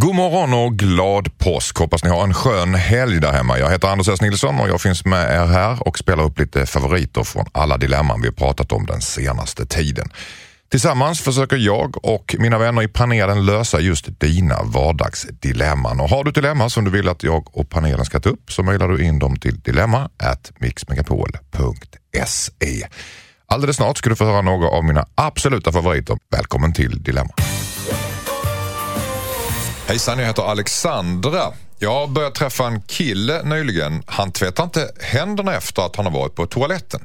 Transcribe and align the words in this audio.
God 0.00 0.14
morgon 0.14 0.54
och 0.54 0.78
glad 0.78 1.38
påsk. 1.38 1.78
Hoppas 1.78 2.04
ni 2.04 2.10
har 2.10 2.22
en 2.22 2.34
skön 2.34 2.74
helg 2.74 3.20
där 3.20 3.32
hemma. 3.32 3.58
Jag 3.58 3.70
heter 3.70 3.88
Anders 3.88 4.08
S. 4.08 4.20
Nilsson 4.20 4.60
och 4.60 4.68
jag 4.68 4.80
finns 4.80 5.04
med 5.04 5.32
er 5.32 5.46
här 5.46 5.88
och 5.88 5.98
spelar 5.98 6.24
upp 6.24 6.38
lite 6.38 6.66
favoriter 6.66 7.24
från 7.24 7.46
alla 7.52 7.76
dilemman 7.76 8.22
vi 8.22 8.32
pratat 8.32 8.72
om 8.72 8.86
den 8.86 9.00
senaste 9.00 9.66
tiden. 9.66 10.08
Tillsammans 10.70 11.20
försöker 11.20 11.56
jag 11.56 12.04
och 12.04 12.36
mina 12.38 12.58
vänner 12.58 12.82
i 12.82 12.88
panelen 12.88 13.46
lösa 13.46 13.80
just 13.80 14.20
dina 14.20 14.62
vardagsdilemman. 14.62 16.00
Och 16.00 16.08
har 16.08 16.24
du 16.24 16.30
dilemma 16.30 16.70
som 16.70 16.84
du 16.84 16.90
vill 16.90 17.08
att 17.08 17.22
jag 17.22 17.56
och 17.56 17.70
panelen 17.70 18.04
ska 18.04 18.20
ta 18.20 18.28
upp 18.28 18.52
så 18.52 18.62
mejlar 18.62 18.88
du 18.88 19.04
in 19.04 19.18
dem 19.18 19.36
till 19.36 19.60
dilemma 19.60 20.10
mixmegapol.se. 20.58 22.86
Alldeles 23.46 23.76
snart 23.76 23.98
ska 23.98 24.10
du 24.10 24.16
få 24.16 24.24
höra 24.24 24.42
några 24.42 24.68
av 24.68 24.84
mina 24.84 25.06
absoluta 25.14 25.72
favoriter. 25.72 26.18
Välkommen 26.30 26.72
till 26.72 27.02
Dilemma. 27.02 27.34
Hejsan, 29.88 30.18
jag 30.18 30.26
heter 30.26 30.42
Alexandra. 30.42 31.52
Jag 31.78 31.92
har 31.92 32.06
börjat 32.06 32.34
träffa 32.34 32.66
en 32.66 32.80
kille 32.82 33.42
nyligen. 33.42 34.02
Han 34.06 34.32
tvättar 34.32 34.64
inte 34.64 34.90
händerna 35.00 35.54
efter 35.54 35.82
att 35.82 35.96
han 35.96 36.04
har 36.04 36.12
varit 36.12 36.34
på 36.34 36.46
toaletten. 36.46 37.00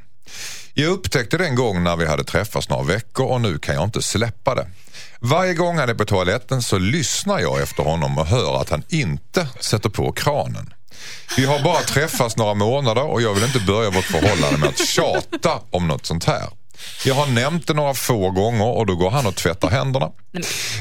Jag 0.73 0.91
upptäckte 0.91 1.37
det 1.37 1.45
en 1.45 1.55
gång 1.55 1.83
när 1.83 1.95
vi 1.95 2.05
hade 2.05 2.23
träffats 2.23 2.69
några 2.69 2.83
veckor 2.83 3.25
och 3.25 3.41
nu 3.41 3.57
kan 3.57 3.75
jag 3.75 3.83
inte 3.83 4.01
släppa 4.01 4.55
det. 4.55 4.67
Varje 5.19 5.53
gång 5.53 5.77
han 5.77 5.89
är 5.89 5.93
på 5.93 6.05
toaletten 6.05 6.61
så 6.61 6.77
lyssnar 6.77 7.39
jag 7.39 7.61
efter 7.61 7.83
honom 7.83 8.17
och 8.17 8.25
hör 8.25 8.61
att 8.61 8.69
han 8.69 8.83
inte 8.89 9.47
sätter 9.59 9.89
på 9.89 10.11
kranen. 10.11 10.73
Vi 11.37 11.45
har 11.45 11.63
bara 11.63 11.81
träffats 11.81 12.37
några 12.37 12.53
månader 12.53 13.03
och 13.03 13.21
jag 13.21 13.33
vill 13.33 13.43
inte 13.43 13.59
börja 13.59 13.89
vårt 13.89 14.05
förhållande 14.05 14.57
med 14.57 14.69
att 14.69 14.87
tjata 14.87 15.61
om 15.71 15.87
något 15.87 16.05
sånt 16.05 16.25
här. 16.25 16.49
Jag 17.05 17.15
har 17.15 17.25
nämnt 17.25 17.67
det 17.67 17.73
några 17.73 17.93
få 17.93 18.31
gånger 18.31 18.67
och 18.67 18.85
då 18.85 18.95
går 18.95 19.09
han 19.09 19.25
och 19.25 19.35
tvättar 19.35 19.69
händerna. 19.69 20.11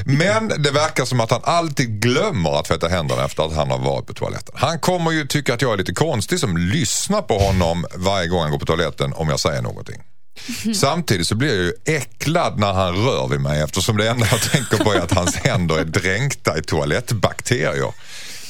Men 0.05 0.63
det 0.63 0.71
verkar 0.71 1.05
som 1.05 1.19
att 1.19 1.31
han 1.31 1.41
alltid 1.43 2.01
glömmer 2.01 2.59
att 2.59 2.65
tvätta 2.65 2.87
händerna 2.87 3.25
efter 3.25 3.43
att 3.43 3.55
han 3.55 3.71
har 3.71 3.79
varit 3.79 4.07
på 4.07 4.13
toaletten. 4.13 4.55
Han 4.57 4.79
kommer 4.79 5.11
ju 5.11 5.27
tycka 5.27 5.53
att 5.53 5.61
jag 5.61 5.73
är 5.73 5.77
lite 5.77 5.93
konstig 5.93 6.39
som 6.39 6.57
lyssnar 6.57 7.21
på 7.21 7.39
honom 7.39 7.85
varje 7.95 8.27
gång 8.27 8.41
han 8.41 8.51
går 8.51 8.59
på 8.59 8.65
toaletten 8.65 9.13
om 9.13 9.29
jag 9.29 9.39
säger 9.39 9.61
någonting. 9.61 10.01
Samtidigt 10.75 11.27
så 11.27 11.35
blir 11.35 11.49
jag 11.49 11.57
ju 11.57 11.97
äcklad 11.97 12.59
när 12.59 12.73
han 12.73 13.05
rör 13.05 13.27
vid 13.27 13.39
mig 13.39 13.61
eftersom 13.61 13.97
det 13.97 14.09
enda 14.09 14.27
jag 14.31 14.41
tänker 14.41 14.77
på 14.77 14.93
är 14.93 14.99
att 14.99 15.11
hans 15.11 15.35
händer 15.35 15.77
är 15.77 15.85
dränkta 15.85 16.57
i 16.57 16.61
toalettbakterier. 16.61 17.93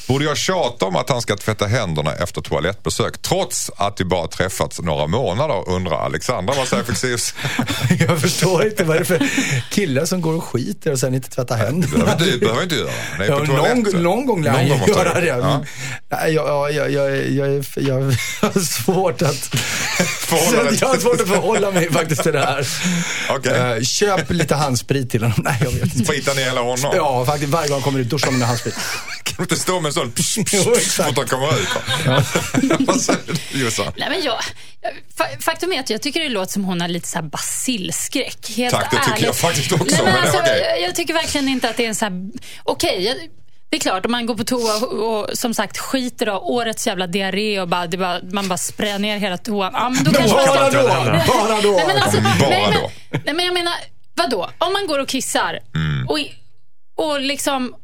Borde 0.08 0.24
jag 0.24 0.36
tjata 0.36 0.84
om 0.86 0.96
att 0.96 1.08
han 1.10 1.22
ska 1.22 1.36
tvätta 1.36 1.66
händerna 1.66 2.12
efter 2.14 2.40
toalettbesök 2.40 3.22
trots 3.22 3.70
att 3.76 4.00
vi 4.00 4.04
bara 4.04 4.26
träffats 4.28 4.80
några 4.80 5.06
månader 5.06 5.68
undrar 5.68 6.04
Alexandra. 6.04 6.54
Vad 6.54 6.68
säger 6.68 6.82
Fexeus? 6.84 7.34
Jag 8.08 8.20
förstår 8.20 8.66
inte 8.66 8.84
vad 8.84 8.96
det 8.96 9.00
är 9.00 9.04
för 9.04 9.30
killar 9.70 10.04
som 10.04 10.20
går 10.20 10.32
och 10.34 10.44
skiter 10.44 10.92
och 10.92 10.98
sen 10.98 11.14
inte 11.14 11.30
tvättar 11.30 11.56
händerna. 11.56 12.14
Det 12.18 12.40
behöver 12.40 12.62
inte 12.62 12.74
göra. 12.74 12.90
Nej, 13.18 13.28
Ja, 13.28 13.38
någon, 13.38 14.02
någon 14.02 14.26
gång 14.26 14.42
lär 14.42 14.50
han 14.50 14.66
ju 14.66 14.74
göra 14.88 15.20
det. 15.20 15.26
jag. 15.26 15.38
Ja. 15.40 15.64
Jag, 16.28 16.32
jag, 16.34 16.72
jag, 16.72 16.90
jag, 16.92 17.30
jag, 17.32 17.48
är- 17.48 17.88
jag 17.88 17.94
har 18.40 18.60
svårt 18.60 19.22
att, 19.22 19.54
Förhålla 20.36 20.70
dig 20.70 20.78
jag 20.80 20.88
har 20.88 20.96
svårt 20.96 21.20
att 21.20 21.28
förhålla 21.28 21.70
mig 21.70 21.92
faktiskt 21.92 22.22
till 22.22 22.32
det 22.32 22.40
här. 22.46 22.66
Okej. 23.30 23.52
Eh, 23.76 23.82
köp 23.82 24.30
lite 24.30 24.54
handsprit 24.54 25.10
till 25.10 25.22
honom. 25.22 25.40
Nej, 25.44 25.56
jag 25.64 25.70
vet 25.70 25.94
inte. 25.96 26.12
Skitar 26.12 26.34
ni 26.34 26.42
hela 26.44 26.60
honom? 26.60 26.92
Ja, 26.96 27.24
faktiskt 27.26 27.50
varje 27.52 27.68
gång 27.68 27.74
han 27.76 27.82
kommer 27.82 27.98
ut, 28.00 28.08
duscha 28.10 28.30
med 28.30 28.48
handsprit. 28.48 28.74
Kan 29.22 29.34
du 29.36 29.42
inte 29.42 29.56
stå 29.56 29.80
med 29.80 29.88
en 29.88 29.92
sån 29.92 30.12
pss, 30.12 30.34
pss, 30.44 30.64
Jo, 30.66 30.74
exakt. 30.76 31.08
fort 31.08 31.18
han 31.18 31.28
kommer 31.28 31.58
ut? 31.60 31.68
Vad 32.86 33.00
säger 33.00 33.20
du 33.52 33.58
Jossan? 33.64 33.92
Nej, 33.96 34.08
men 34.10 34.22
jag, 34.22 34.38
fa- 35.18 35.40
faktum 35.42 35.72
är 35.72 35.80
att 35.80 35.90
jag 35.90 36.02
tycker 36.02 36.20
det 36.20 36.28
låter 36.28 36.52
som 36.52 36.64
hon 36.64 36.80
har 36.80 36.88
lite 36.88 37.08
så 37.08 37.18
här 37.18 37.22
basilskräck. 37.26 38.50
Helt 38.56 38.74
Tack, 38.74 38.90
det 38.90 38.96
tycker 38.96 39.10
ärligt. 39.12 39.24
jag 39.26 39.36
faktiskt 39.36 39.72
också, 39.72 39.84
Nej, 39.84 40.00
men 40.04 40.12
men 40.12 40.22
alltså, 40.22 40.38
okej. 40.38 40.64
jag, 40.80 40.88
jag 40.88 40.94
tycker 40.94 41.14
verkligen 41.14 41.48
inte 41.48 41.70
att 41.70 41.76
det 41.76 41.84
är 41.84 41.88
en 41.88 41.94
så 41.94 42.04
här... 42.04 42.12
Okej, 42.64 43.04
jag- 43.04 43.16
det 43.74 43.78
är 43.78 43.80
klart 43.80 44.06
om 44.06 44.12
man 44.12 44.26
går 44.26 44.34
på 44.34 44.44
toa 44.44 44.76
och, 44.76 45.20
och 45.30 45.38
som 45.38 45.54
sagt 45.54 45.78
skiter 45.78 46.26
av 46.26 46.42
årets 46.42 46.86
jävla 46.86 47.06
diarré 47.06 47.60
och 47.60 47.68
bara, 47.68 47.86
det 47.86 47.96
bara, 47.96 48.20
man 48.32 48.48
bara 48.48 48.58
sprayar 48.58 48.98
ner 48.98 49.18
hela 49.18 49.38
toan. 49.38 49.70
Ja, 49.74 49.88
men 49.88 50.04
då 50.04 50.10
kanske 50.12 50.36
man 50.36 50.46
Bara 50.46 50.70
ska... 50.70 50.82
då, 50.82 50.88
bara 50.88 51.60
då. 51.60 51.70
Nej, 51.72 51.84
men 51.86 52.02
alltså, 52.02 52.20
Bara 52.20 52.48
nej, 52.50 52.62
men, 52.70 52.72
då. 52.80 52.90
Nej, 53.24 53.34
men 53.34 53.44
jag 53.44 53.54
menar, 53.54 53.74
vadå? 54.14 54.50
Om 54.58 54.72
man 54.72 54.86
går 54.86 54.98
och 54.98 55.08
kissar 55.08 55.58
Mm. 55.74 56.08
och, 56.08 56.18
och 57.04 57.20
liksom 57.20 57.74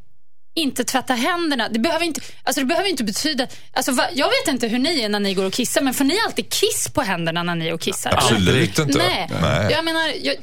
inte 0.55 0.85
tvätta 0.85 1.15
händerna. 1.15 1.69
Det 1.69 1.79
behöver 1.79 2.05
inte, 2.05 2.21
alltså 2.43 2.61
det 2.61 2.67
behöver 2.67 2.89
inte 2.89 3.05
betyda... 3.05 3.47
Alltså, 3.73 3.93
va, 3.93 4.05
jag 4.15 4.27
vet 4.27 4.49
inte 4.55 4.69
hur 4.69 4.79
ni 4.79 5.01
är 5.01 5.09
när 5.09 5.21
ni 5.21 5.35
går 5.35 5.45
och 5.45 5.53
kissar, 5.53 5.81
men 5.81 5.95
får 5.95 6.05
ni 6.05 6.21
alltid 6.27 6.53
kiss 6.53 6.89
på 6.95 7.01
händerna 7.03 7.43
när 7.43 7.55
ni 7.55 7.67
är 7.69 7.75
och 7.75 7.81
kissar? 7.81 8.11
eller? 8.11 8.19
Absolut 8.21 8.79
inte. 8.79 8.99
Nej. 8.99 9.29
Nej. 9.43 9.73
Jag 9.73 9.85
menar, 9.85 10.13
jag, 10.23 10.37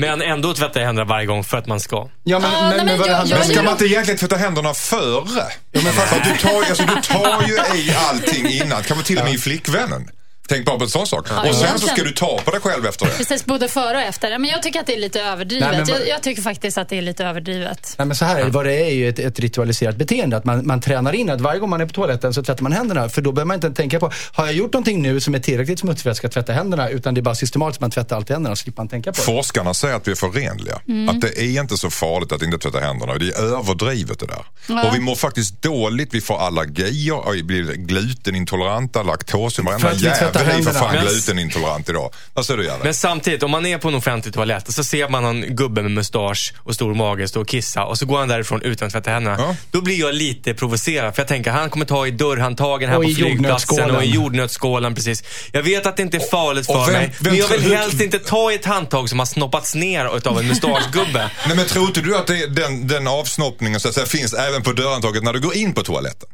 Men 0.00 0.22
ändå 0.22 0.54
tvättar 0.54 0.80
jag 0.80 0.86
händerna 0.86 1.08
varje 1.08 1.26
gång 1.26 1.44
för 1.44 1.56
att 1.56 1.66
man 1.66 1.80
ska. 1.80 1.96
Ja, 2.24 2.38
men, 2.38 2.52
Ja, 2.52 2.60
men, 2.60 2.86
nej, 2.86 2.98
men, 2.98 3.06
jag- 3.10 3.26
jag 3.28 3.38
Men 3.38 3.44
ska 3.48 3.62
man 3.62 3.72
inte 3.72 3.86
egentligen 3.86 4.18
tvätta 4.18 4.36
händerna 4.36 4.74
före? 4.74 5.44
Ja, 5.72 5.80
men 5.84 5.92
för 5.92 6.16
att 6.16 6.24
du, 6.24 6.48
tar, 6.48 6.56
alltså, 6.68 6.82
du 6.82 7.02
tar 7.02 7.42
ju 7.48 7.78
i 7.80 7.94
allting 8.08 8.46
innan, 8.48 8.82
kanske 8.82 9.06
till 9.06 9.18
och 9.18 9.24
med 9.24 9.34
i 9.34 9.38
flickvännen. 9.38 10.08
Tänk 10.48 10.66
bara 10.66 10.78
på 10.78 10.84
en 10.84 10.90
sån 10.90 11.06
sak. 11.06 11.26
och 11.48 11.54
sen 11.54 11.78
så 11.78 11.86
ska 11.86 12.02
du 12.02 12.12
ta 12.12 12.40
på 12.44 12.50
dig 12.50 12.60
själv 12.60 12.86
efter 12.86 13.06
det. 13.06 13.12
precis 13.12 13.44
både 13.44 13.68
före 13.68 13.96
och 13.96 14.02
efter. 14.02 14.38
Men 14.38 14.50
jag 14.50 14.62
tycker 14.62 14.80
att 14.80 14.86
det 14.86 14.94
är 14.94 15.00
lite 15.00 15.20
överdrivet. 15.20 15.68
Nej, 15.70 15.78
men 15.78 15.88
jag, 15.88 16.08
jag 16.08 16.22
tycker 16.22 16.42
faktiskt 16.42 16.78
att 16.78 16.88
det 16.88 16.98
är 16.98 17.02
lite 17.02 17.24
överdrivet. 17.24 17.94
Nej, 17.98 18.06
men 18.06 18.16
så 18.16 18.24
här, 18.24 18.44
vad 18.44 18.64
det 18.64 18.72
är 18.72 18.84
är 18.84 18.94
ju 18.94 19.08
ett, 19.08 19.18
ett 19.18 19.40
ritualiserat 19.40 19.96
beteende. 19.96 20.36
Att 20.36 20.44
man, 20.44 20.66
man 20.66 20.80
tränar 20.80 21.12
in 21.12 21.30
att 21.30 21.40
varje 21.40 21.60
gång 21.60 21.70
man 21.70 21.80
är 21.80 21.86
på 21.86 21.92
toaletten 21.92 22.34
så 22.34 22.42
tvättar 22.42 22.62
man 22.62 22.72
händerna. 22.72 23.08
För 23.08 23.22
då 23.22 23.32
behöver 23.32 23.46
man 23.46 23.54
inte 23.54 23.70
tänka 23.70 24.00
på, 24.00 24.12
har 24.32 24.46
jag 24.46 24.54
gjort 24.54 24.72
någonting 24.72 25.02
nu 25.02 25.20
som 25.20 25.34
är 25.34 25.38
tillräckligt 25.38 25.78
smutsigt 25.78 26.02
för 26.02 26.10
att 26.10 26.16
jag 26.16 26.16
ska 26.16 26.28
tvätta 26.40 26.52
händerna? 26.52 26.88
Utan 26.88 27.14
det 27.14 27.20
är 27.20 27.22
bara 27.22 27.34
systematiskt 27.34 27.80
man 27.80 27.90
tvättar 27.90 28.16
alltid 28.16 28.34
händerna, 28.34 28.56
så 28.56 28.62
slipper 28.62 28.82
man 28.82 28.88
tänka 28.88 29.12
på 29.12 29.16
det. 29.16 29.22
Forskarna 29.22 29.74
säger 29.74 29.94
att 29.94 30.08
vi 30.08 30.10
är 30.10 30.16
för 30.16 30.28
renliga. 30.30 30.80
Mm. 30.88 31.08
Att 31.08 31.20
det 31.20 31.38
är 31.38 31.60
inte 31.60 31.76
så 31.76 31.90
farligt 31.90 32.32
att 32.32 32.42
inte 32.42 32.58
tvätta 32.58 32.80
händerna. 32.80 33.14
Det 33.14 33.28
är 33.28 33.42
överdrivet 33.42 34.18
det 34.20 34.26
där. 34.26 34.44
Ja. 34.68 34.88
Och 34.88 34.94
vi 34.94 35.00
mår 35.00 35.14
faktiskt 35.14 35.62
dåligt. 35.62 36.14
Vi 36.14 36.20
får 36.20 36.38
allergier, 36.38 37.26
och 37.26 37.34
vi 37.34 37.42
blir 37.42 37.72
glutenintoleranta, 37.74 39.02
laktos. 39.02 39.58
Varenda 39.58 39.88
att 39.88 40.37
vi 40.38 40.44
tvättar 40.44 40.58
jävel 40.58 40.68
är 40.68 40.72
för 40.72 40.72
händerna. 40.72 40.86
fan 40.86 41.04
Men- 41.04 41.14
glutenintolerant 41.14 41.88
idag. 41.88 42.10
Vad 42.34 42.46
säger 42.46 42.58
du 42.58 42.64
Jerry? 42.64 42.78
Men 42.84 42.94
samtidigt, 42.94 43.42
om 43.42 43.50
man 43.50 43.66
är 43.66 43.78
på 43.78 43.88
en 43.88 43.94
offentlig 43.94 44.34
toalett 44.34 44.68
och 44.68 44.74
så 44.74 44.84
ser 44.84 45.08
man 45.08 45.22
någon 45.22 45.40
gubbe 45.56 45.82
med 45.82 45.90
mustasch 45.90 46.54
och 46.58 46.74
stor 46.74 46.94
mage 46.94 47.28
stå 47.28 47.40
och 47.40 47.48
kissa 47.48 47.84
och 47.84 47.98
så 47.98 48.06
går 48.06 48.18
han 48.18 48.28
därifrån 48.28 48.62
utan 48.62 48.86
att 48.86 48.92
tvätta 48.92 49.10
händerna. 49.10 49.36
Ja. 49.38 49.56
Då 49.70 49.80
blir 49.80 50.00
jag 50.00 50.14
lite 50.14 50.54
provocerad 50.54 51.14
för 51.14 51.22
jag 51.22 51.28
tänker 51.28 51.50
han 51.50 51.70
kommer 51.70 51.86
ta 51.86 52.06
i 52.06 52.10
dörrhandtagen 52.10 52.88
här 52.90 52.96
Och 52.96 53.04
på 53.04 53.10
flygplatsen 53.10 53.90
och 53.90 54.04
i 54.04 54.06
jordnötsskålen. 54.10 54.94
precis. 54.94 55.24
Jag 55.52 55.62
vet 55.62 55.86
att 55.86 55.96
det 55.96 56.02
inte 56.02 56.16
är 56.16 56.30
farligt 56.30 56.68
Och 56.68 56.74
för 56.84 56.92
vem- 56.92 57.00
mig, 57.00 57.14
vem 57.20 57.32
men 57.32 57.40
jag 57.40 57.48
vill 57.48 57.76
helst 57.76 58.00
inte 58.00 58.18
ta 58.18 58.52
i 58.52 58.54
ett 58.54 58.64
handtag 58.64 59.08
som 59.08 59.18
har 59.18 59.26
snoppats 59.26 59.74
ner 59.74 60.16
utav 60.16 60.38
en 60.38 60.48
mustaschgubbe. 60.48 61.30
Nej 61.46 61.56
men 61.56 61.66
tror 61.66 61.86
inte 61.86 62.00
du 62.00 62.16
att 62.16 62.26
det, 62.26 62.46
den, 62.46 62.86
den 62.88 63.08
avsnoppningen 63.08 63.80
så 63.80 63.88
att 63.88 63.94
säga, 63.94 64.06
finns 64.06 64.34
även 64.34 64.62
på 64.62 64.72
dörrhandtaget 64.72 65.22
när 65.22 65.32
du 65.32 65.40
går 65.40 65.54
in 65.54 65.72
på 65.74 65.82
toaletten? 65.82 66.28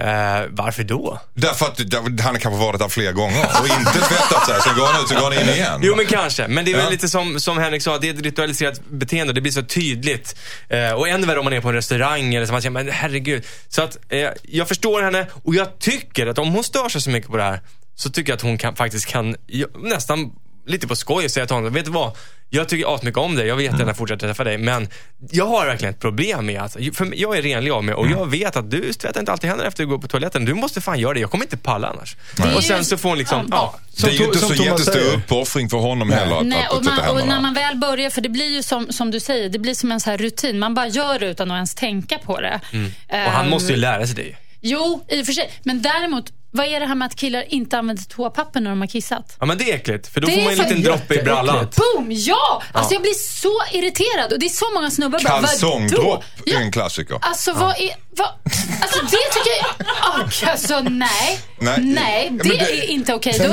Eh, 0.00 0.46
varför 0.50 0.84
då? 0.84 1.20
Därför 1.34 1.66
att 1.66 1.80
han 2.20 2.38
kanske 2.38 2.60
varit 2.60 2.80
där 2.80 2.88
flera 2.88 3.12
gånger 3.12 3.46
och 3.60 3.66
inte 3.78 3.92
tvättat 3.92 4.46
sig. 4.46 4.60
Sen 4.64 4.74
går 4.78 4.86
han 4.86 5.02
ut 5.02 5.08
så 5.08 5.14
går 5.14 5.22
han 5.22 5.32
in 5.32 5.48
igen. 5.54 5.80
Jo 5.82 5.96
men 5.96 6.06
kanske, 6.06 6.48
men 6.48 6.64
det 6.64 6.70
är 6.70 6.76
väl 6.76 6.84
Ja. 6.84 6.90
lite 6.90 7.08
som, 7.08 7.40
som 7.40 7.58
Henrik 7.58 7.82
sa, 7.82 7.98
det 7.98 8.08
är 8.08 8.14
ett 8.14 8.20
ritualiserat 8.22 8.80
beteende. 8.90 9.32
Det 9.32 9.40
blir 9.40 9.52
så 9.52 9.62
tydligt. 9.62 10.36
Eh, 10.68 10.90
och 10.92 11.08
än 11.08 11.26
värre 11.26 11.38
om 11.38 11.44
man 11.44 11.52
är 11.52 11.60
på 11.60 11.68
en 11.68 11.74
restaurang 11.74 12.34
eller 12.34 12.46
så 12.46 12.52
man 12.52 12.62
känner, 12.62 12.84
men 12.84 12.92
herregud. 12.92 13.44
Så 13.68 13.82
att 13.82 13.96
eh, 14.08 14.28
jag 14.42 14.68
förstår 14.68 15.02
henne 15.02 15.26
och 15.44 15.54
jag 15.54 15.78
tycker 15.78 16.26
att 16.26 16.38
om 16.38 16.48
hon 16.54 16.64
stör 16.64 16.88
sig 16.88 17.00
så 17.00 17.10
mycket 17.10 17.30
på 17.30 17.36
det 17.36 17.42
här 17.42 17.60
så 17.94 18.10
tycker 18.10 18.30
jag 18.32 18.36
att 18.36 18.42
hon 18.42 18.58
kan, 18.58 18.76
faktiskt 18.76 19.06
kan, 19.06 19.36
nästan 19.82 20.30
lite 20.66 20.86
på 20.86 20.96
skoj 20.96 21.28
säga 21.28 21.46
till 21.46 21.56
honom, 21.56 21.72
vet 21.72 21.84
du 21.84 21.90
vad? 21.90 22.16
Jag 22.52 22.68
tycker 22.68 22.94
asmycket 22.94 23.18
om 23.18 23.36
dig, 23.36 23.46
jag 23.46 23.56
vill 23.56 23.64
jättegärna 23.66 23.94
fortsätta 23.94 24.26
träffa 24.26 24.44
dig, 24.44 24.58
men 24.58 24.88
jag 25.30 25.46
har 25.46 25.66
verkligen 25.66 25.94
ett 25.94 26.00
problem 26.00 26.46
med 26.46 26.62
att, 26.62 26.72
för 26.72 27.14
jag 27.20 27.38
är 27.38 27.42
renlig 27.42 27.70
av 27.70 27.84
mig 27.84 27.94
och 27.94 28.06
jag 28.10 28.30
vet 28.30 28.56
att 28.56 28.70
du 28.70 28.92
tvättar 28.92 29.20
inte 29.20 29.32
alltid 29.32 29.50
händerna 29.50 29.68
efter 29.68 29.82
att 29.82 29.88
du 29.88 29.90
går 29.94 29.98
på 30.02 30.08
toaletten. 30.08 30.44
Du 30.44 30.54
måste 30.54 30.80
fan 30.80 30.98
göra 30.98 31.14
det, 31.14 31.20
jag 31.20 31.30
kommer 31.30 31.44
inte 31.44 31.56
palla 31.56 31.88
annars. 31.88 32.16
är 32.44 32.56
Och 32.56 32.64
sen 32.64 32.84
så 32.84 32.96
får 32.96 33.08
hon 33.08 33.18
liksom, 33.18 33.48
Ja. 33.50 33.74
ja. 33.96 34.06
det 34.08 34.14
är 34.14 34.18
ju 34.18 34.24
inte 34.24 34.38
så 34.38 34.54
jättestor 34.54 35.14
uppoffring 35.14 35.68
för 35.70 35.78
honom 35.78 36.10
heller 36.10 36.36
att, 36.40 36.46
Nej, 36.46 36.64
att, 36.64 36.72
och, 36.72 36.78
att 36.78 36.84
man, 36.84 37.08
och 37.08 37.26
när 37.28 37.40
man 37.40 37.54
väl 37.54 37.76
börjar, 37.76 38.10
för 38.10 38.20
det 38.20 38.28
blir 38.28 38.50
ju 38.50 38.62
som, 38.62 38.92
som 38.92 39.10
du 39.10 39.20
säger, 39.20 39.48
det 39.48 39.58
blir 39.58 39.74
som 39.74 39.92
en 39.92 40.00
så 40.00 40.10
här 40.10 40.18
rutin. 40.18 40.58
Man 40.58 40.74
bara 40.74 40.86
gör 40.88 41.18
det 41.18 41.26
utan 41.26 41.50
att 41.50 41.54
ens 41.54 41.74
tänka 41.74 42.18
på 42.18 42.40
det. 42.40 42.60
Och 43.08 43.16
han 43.32 43.44
Ehm, 43.44 43.50
måste 43.50 43.72
ju 43.72 43.78
lära 43.78 44.06
sig 44.06 44.16
det. 44.16 44.36
Jo, 44.60 45.04
i 45.08 45.22
och 45.22 45.26
för 45.26 45.32
sig. 45.32 45.50
Men 45.62 45.82
däremot, 45.82 46.32
vad 46.50 46.66
är 46.66 46.80
det 46.80 46.86
här 46.86 46.94
med 46.94 47.06
att 47.06 47.16
killar 47.16 47.44
inte 47.48 47.78
använder 47.78 48.04
toapapper 48.04 48.60
när 48.60 48.70
de 48.70 48.80
har 48.80 48.88
kissat? 48.88 49.36
Ja 49.40 49.46
men 49.46 49.58
det 49.58 49.70
är 49.70 49.74
äckligt, 49.76 50.06
för 50.06 50.20
då 50.20 50.26
Det 50.26 50.32
får 50.34 50.42
man 50.42 50.52
en 50.52 50.58
liten 50.58 50.82
droppe 50.82 51.14
i 51.14 51.22
brallan. 51.22 51.66
Boom! 51.76 52.06
Ja! 52.10 52.62
Alltså 52.72 52.94
jag 52.94 53.02
blir 53.02 53.14
så 53.14 53.62
irriterad 53.72 54.32
och 54.32 54.38
det 54.38 54.46
är 54.46 54.50
så 54.50 54.64
många 54.74 54.90
snubbar 54.90 55.20
bara? 55.24 55.40
Kalsongdropp 55.40 56.24
är 56.46 56.52
Ja, 56.52 56.58
en 56.60 56.72
klassiker. 56.72 57.18
Alltså 57.22 57.52
vad 57.52 57.70
är... 57.70 57.90
Vad, 58.16 58.28
alltså 58.82 59.00
det 59.04 59.32
tycker 59.32 59.50
jag... 59.60 59.86
Ah, 60.02 60.50
Alltså 60.50 60.80
nej. 60.80 61.40
Nej. 61.58 61.80
Nej, 61.80 62.32
Ja, 62.38 62.42
det, 62.44 62.48
det- 62.48 62.84
är 62.84 62.90
inte 62.90 63.14
okej. 63.14 63.34
Då- 63.38 63.44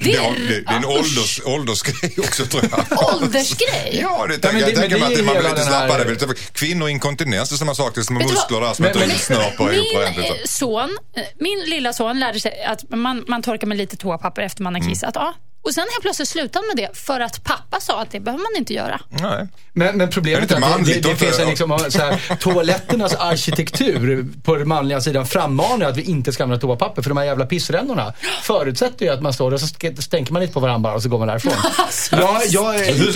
Det, 0.00 0.16
har- 0.16 0.32
det, 0.32 0.46
det 0.48 0.54
är 0.72 0.76
en 0.76 0.82
ja, 0.82 0.88
ålders, 0.88 1.40
åldersgrej 1.44 2.14
också 2.18 2.46
tror 2.46 2.64
jag. 2.70 3.04
Åldersgrej? 3.14 3.98
Ja, 4.02 4.26
det 4.26 4.34
Ja, 4.34 4.40
tänker 4.40 4.52
men 4.52 4.60
jag 4.60 4.70
det- 4.70 4.76
tänker 4.80 4.98
mig 4.98 5.08
det 5.08 5.14
att 5.14 5.18
är 5.18 5.22
man 5.22 5.34
blir 5.36 5.48
lite 5.50 5.62
här- 5.62 5.86
slappare. 5.88 6.10
Lite 6.10 6.26
Kvinnoinkontinens, 6.52 7.48
det 7.48 7.54
är 7.54 7.56
samma 7.56 7.74
sak. 7.74 7.94
Det 7.94 8.00
är 8.00 8.02
små 8.02 8.18
muskler 8.20 8.60
där 8.60 8.74
som 8.74 8.86
inte 8.86 8.98
riktigt 8.98 9.20
snörper 9.20 9.72
ihop 9.72 9.86
Min 9.92 9.96
ordentligt. 9.96 10.30
eh, 10.30 10.36
son, 10.44 10.98
eh, 11.16 11.22
min 11.40 11.58
lilla 11.66 11.92
son 11.92 12.20
lärde 12.20 12.40
sig 12.40 12.64
att 12.64 12.90
man, 12.90 13.24
man 13.28 13.42
torkar 13.42 13.66
med 13.66 13.78
lite 13.78 13.96
toapapper 13.96 14.42
efter 14.42 14.62
man 14.62 14.74
har 14.74 14.80
Mm. 14.80 14.92
kissat. 14.92 15.12
Ja, 15.14 15.34
Och 15.62 15.74
sen 15.74 15.86
helt 15.92 16.02
plötsligt 16.02 16.28
slutade 16.28 16.66
med 16.66 16.76
det 16.76 16.96
för 16.98 17.20
att 17.20 17.44
pappa 17.44 17.80
sa 17.80 18.00
att 18.02 18.10
det 18.10 18.20
behöver 18.20 18.42
man 18.42 18.52
inte 18.58 18.74
göra. 18.74 19.00
Nej. 19.08 19.48
Men, 19.72 19.96
men 19.98 20.10
problemet 20.10 20.50
Är 20.50 20.60
det 20.60 20.66
att 20.66 20.84
det, 20.86 20.92
det, 20.94 21.00
det 21.00 21.16
finns 21.16 21.38
en 21.38 21.48
liksom, 21.48 21.78
så 21.88 21.98
här, 21.98 22.36
toaletternas 22.40 23.14
arkitektur 23.14 24.26
på 24.44 24.56
den 24.56 24.68
manliga 24.68 25.00
sidan 25.00 25.26
frammanar 25.26 25.86
att 25.86 25.96
vi 25.96 26.02
inte 26.02 26.32
ska 26.32 26.42
använda 26.42 26.60
toapapper. 26.60 27.02
För 27.02 27.10
de 27.10 27.16
här 27.18 27.24
jävla 27.24 27.46
pissrännorna 27.46 28.12
förutsätter 28.42 29.06
ju 29.06 29.12
att 29.12 29.22
man 29.22 29.32
står 29.32 29.52
och 29.54 29.60
så 29.60 29.66
stänker 29.98 30.32
man 30.32 30.42
lite 30.42 30.54
på 30.54 30.60
varandra 30.60 30.94
och 30.94 31.02
så 31.02 31.08
går 31.08 31.18
man 31.18 31.28
därifrån. 31.28 31.52
Alltså, 31.78 32.16
ja, 32.20 32.40
jag, 32.46 32.76
är-. 32.76 32.94
Hur, 32.94 33.12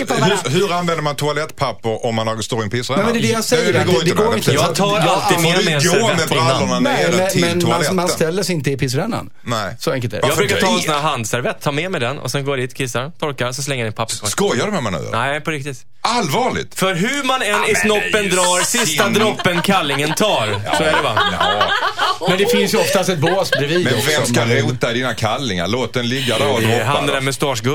hur, 0.49 0.49
hur 0.59 0.73
använder 0.73 1.03
man 1.03 1.15
toalettpapper 1.15 2.05
om 2.05 2.15
man 2.15 2.27
har- 2.27 2.37
står 2.41 2.59
i 2.59 2.63
en 2.63 2.69
pissränna? 2.69 3.03
Nej, 3.03 3.13
men 3.13 3.21
det 3.21 3.27
är 3.27 3.29
det 3.29 3.33
jag 3.33 3.43
säger, 3.43 3.73
Det, 3.73 3.79
att 3.81 3.85
går 3.87 3.93
det- 3.93 3.99
inte. 3.99 4.15
det 4.15 4.23
går 4.23 4.35
inte. 4.35 4.51
Jag 4.51 4.75
tar 4.75 4.97
alltid 4.99 5.39
med 5.39 5.65
mig 5.65 5.73
en 5.73 5.81
servett 5.81 6.31
innan. 6.31 6.83
Nej, 6.83 7.31
men, 7.35 7.57
men 7.59 7.69
man, 7.69 7.95
man 7.95 8.07
ställer 8.07 8.43
sig 8.43 8.55
inte 8.55 8.71
i 8.71 8.77
pissrännan. 8.77 9.29
Nej. 9.41 9.75
Så 9.79 9.91
enkelt 9.91 10.13
är 10.13 10.21
det. 10.21 10.27
Jag 10.27 10.37
brukar 10.37 10.57
ta 10.61 10.67
en 10.67 10.75
det? 10.77 10.81
sån 10.83 10.93
här 10.93 11.01
handservett, 11.01 11.61
ta 11.61 11.71
med 11.71 11.91
mig 11.91 11.99
den 12.01 12.19
och 12.19 12.31
sen 12.31 12.42
går 12.43 12.57
dit, 12.57 12.73
kissar, 12.73 13.11
torkar, 13.19 13.51
så 13.51 13.63
slänger 13.63 13.83
den 13.83 13.93
i 13.93 13.95
papperskorgen. 13.95 14.31
Skojar 14.31 14.65
du 14.65 14.71
med 14.71 14.83
mig 14.83 14.91
nu? 14.91 15.09
Nej, 15.11 15.41
på 15.41 15.51
riktigt. 15.51 15.85
Allvarligt? 16.01 16.75
För 16.75 16.95
hur 16.95 17.23
man 17.23 17.41
än 17.41 17.47
i 17.63 17.65
det 17.65 17.71
är 17.71 17.75
snoppen 17.75 18.29
drar, 18.29 18.63
sista 18.63 19.09
droppen 19.09 19.61
kallingen 19.61 20.13
tar. 20.13 20.61
Så 20.77 20.83
är 20.83 20.91
det 20.95 21.01
va? 21.01 21.19
Ja. 21.39 22.27
Men 22.29 22.37
det 22.37 22.45
finns 22.51 22.73
ju 22.73 22.77
oftast 22.77 23.09
ett 23.09 23.19
bås 23.19 23.51
bredvid 23.51 23.85
Men 23.85 23.93
vem 24.07 24.25
ska 24.25 24.45
rota 24.45 24.91
i 24.91 24.93
dina 24.93 25.13
kallingar? 25.13 25.67
Låt 25.67 25.93
den 25.93 26.09
ligga 26.09 26.37
där 26.37 26.53
och 26.53 26.61
Det 26.61 26.65
är 26.67 26.77
droppa. 26.77 26.91
han 26.91 27.07
den 27.07 27.15
där 27.15 27.21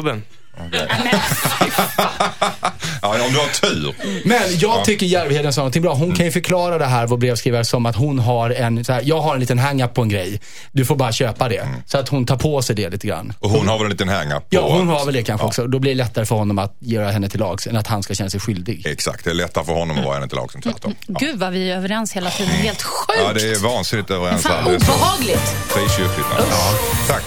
då. 0.05 0.21
Mustaschgubben. 0.65 1.21
Ja, 3.03 3.09
om 3.27 3.33
du 3.33 3.39
har 3.39 3.49
tur. 3.49 3.95
Men 4.25 4.41
jag 4.59 4.85
tycker 4.85 5.07
Järvheden 5.07 5.53
sa 5.53 5.61
någonting 5.61 5.83
bra. 5.83 5.95
Hon 5.95 6.15
kan 6.15 6.27
ju 6.27 6.33
förklara 6.33 6.79
det 6.79 6.85
här, 6.85 7.07
vår 7.07 7.17
brevskrivare, 7.17 7.65
som 7.65 7.87
att 7.87 7.97
hon 7.97 8.19
har 8.19 8.51
en, 8.51 8.85
så 8.85 8.93
här, 8.93 9.03
jag 9.05 9.21
har 9.21 9.35
en 9.35 9.41
liten 9.41 9.59
hang-up 9.59 9.95
på 9.95 10.03
en 10.03 10.09
grej. 10.09 10.41
Du 10.73 10.85
får 10.85 10.97
bara 10.97 11.13
köpa 11.13 11.49
det. 11.49 11.69
Så 11.87 11.99
att 11.99 12.09
hon 12.09 12.27
tar 12.27 12.37
på 12.37 12.63
sig 12.63 12.77
det 12.77 12.91
lite 12.91 13.07
grann. 13.07 13.33
Och 13.39 13.51
hon 13.51 13.69
har 13.69 13.79
väl 13.79 13.85
en 13.85 13.91
liten 13.91 14.09
hang-up 14.09 14.51
på... 14.51 14.57
Ja, 14.57 14.69
hon 14.73 14.89
har 14.89 15.05
väl 15.05 15.15
det 15.15 15.23
kanske 15.23 15.47
också. 15.47 15.67
Då 15.67 15.79
blir 15.79 15.91
det 15.91 15.97
lättare 15.97 16.25
för 16.25 16.37
honom 16.37 16.59
att 16.59 16.77
göra 16.79 17.11
henne 17.11 17.29
till 17.29 17.41
lags 17.41 17.67
än 17.67 17.77
att 17.77 17.87
han 17.87 18.03
ska 18.03 18.15
känna 18.15 18.31
sig 18.31 18.41
skyldig. 18.41 18.87
Exakt, 18.87 19.25
det 19.25 19.31
är 19.31 19.35
lättare 19.35 19.65
för 19.65 19.73
honom 19.73 19.99
att 19.99 20.05
vara 20.05 20.15
henne 20.15 20.29
till 20.29 20.37
lag 20.37 20.53
som 20.53 20.63
tvärtom. 20.63 20.95
Gud 21.07 21.39
vad 21.39 21.53
vi 21.53 21.71
är 21.71 21.77
överens 21.77 22.13
hela 22.13 22.31
tiden. 22.31 22.55
Helt 22.55 22.83
sjukt. 22.83 23.21
Ja, 23.27 23.33
det 23.33 23.51
är 23.51 23.59
vansinnigt 23.59 24.11
överens 24.11 24.43
Fan 24.43 24.65
här. 24.65 24.71
Det 24.71 24.77
är 24.77 24.81
så 24.81 24.93
obehagligt. 24.93 25.55
frikyrkligt. 25.69 26.29
Ja, 26.51 26.75
tack. 27.09 27.23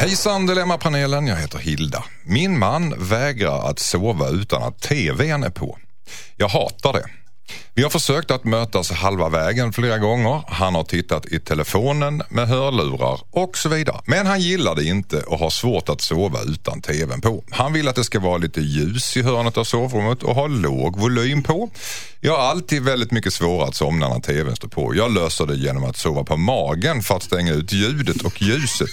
Hejsan 0.00 0.46
Dilemmapanelen, 0.46 1.26
jag 1.26 1.36
heter 1.36 1.58
Hilda. 1.58 2.04
Min 2.24 2.58
man 2.58 2.94
vägrar 2.98 3.70
att 3.70 3.78
sova 3.78 4.28
utan 4.28 4.62
att 4.62 4.80
TVn 4.80 5.44
är 5.44 5.50
på. 5.50 5.78
Jag 6.36 6.48
hatar 6.48 6.92
det. 6.92 7.04
Vi 7.74 7.82
har 7.82 7.90
försökt 7.90 8.30
att 8.30 8.44
mötas 8.44 8.90
halva 8.90 9.28
vägen 9.28 9.72
flera 9.72 9.98
gånger. 9.98 10.42
Han 10.48 10.74
har 10.74 10.84
tittat 10.84 11.26
i 11.26 11.40
telefonen 11.40 12.22
med 12.28 12.48
hörlurar 12.48 13.20
och 13.30 13.58
så 13.58 13.68
vidare. 13.68 14.00
Men 14.04 14.26
han 14.26 14.40
gillar 14.40 14.74
det 14.74 14.84
inte 14.84 15.20
och 15.20 15.38
har 15.38 15.50
svårt 15.50 15.88
att 15.88 16.00
sova 16.00 16.42
utan 16.42 16.80
TVn 16.80 17.20
på. 17.20 17.44
Han 17.50 17.72
vill 17.72 17.88
att 17.88 17.96
det 17.96 18.04
ska 18.04 18.20
vara 18.20 18.38
lite 18.38 18.60
ljus 18.60 19.16
i 19.16 19.22
hörnet 19.22 19.56
av 19.56 19.64
sovrummet 19.64 20.22
och 20.22 20.34
ha 20.34 20.46
låg 20.46 20.98
volym 20.98 21.42
på. 21.42 21.70
Jag 22.20 22.36
har 22.36 22.50
alltid 22.50 22.82
väldigt 22.82 23.10
mycket 23.10 23.32
svårare 23.32 23.68
att 23.68 23.74
somna 23.74 24.08
när 24.08 24.20
TVn 24.20 24.56
står 24.56 24.68
på. 24.68 24.94
Jag 24.94 25.14
löser 25.14 25.46
det 25.46 25.56
genom 25.56 25.84
att 25.84 25.96
sova 25.96 26.24
på 26.24 26.36
magen 26.36 27.02
för 27.02 27.16
att 27.16 27.22
stänga 27.22 27.52
ut 27.52 27.72
ljudet 27.72 28.22
och 28.22 28.42
ljuset. 28.42 28.90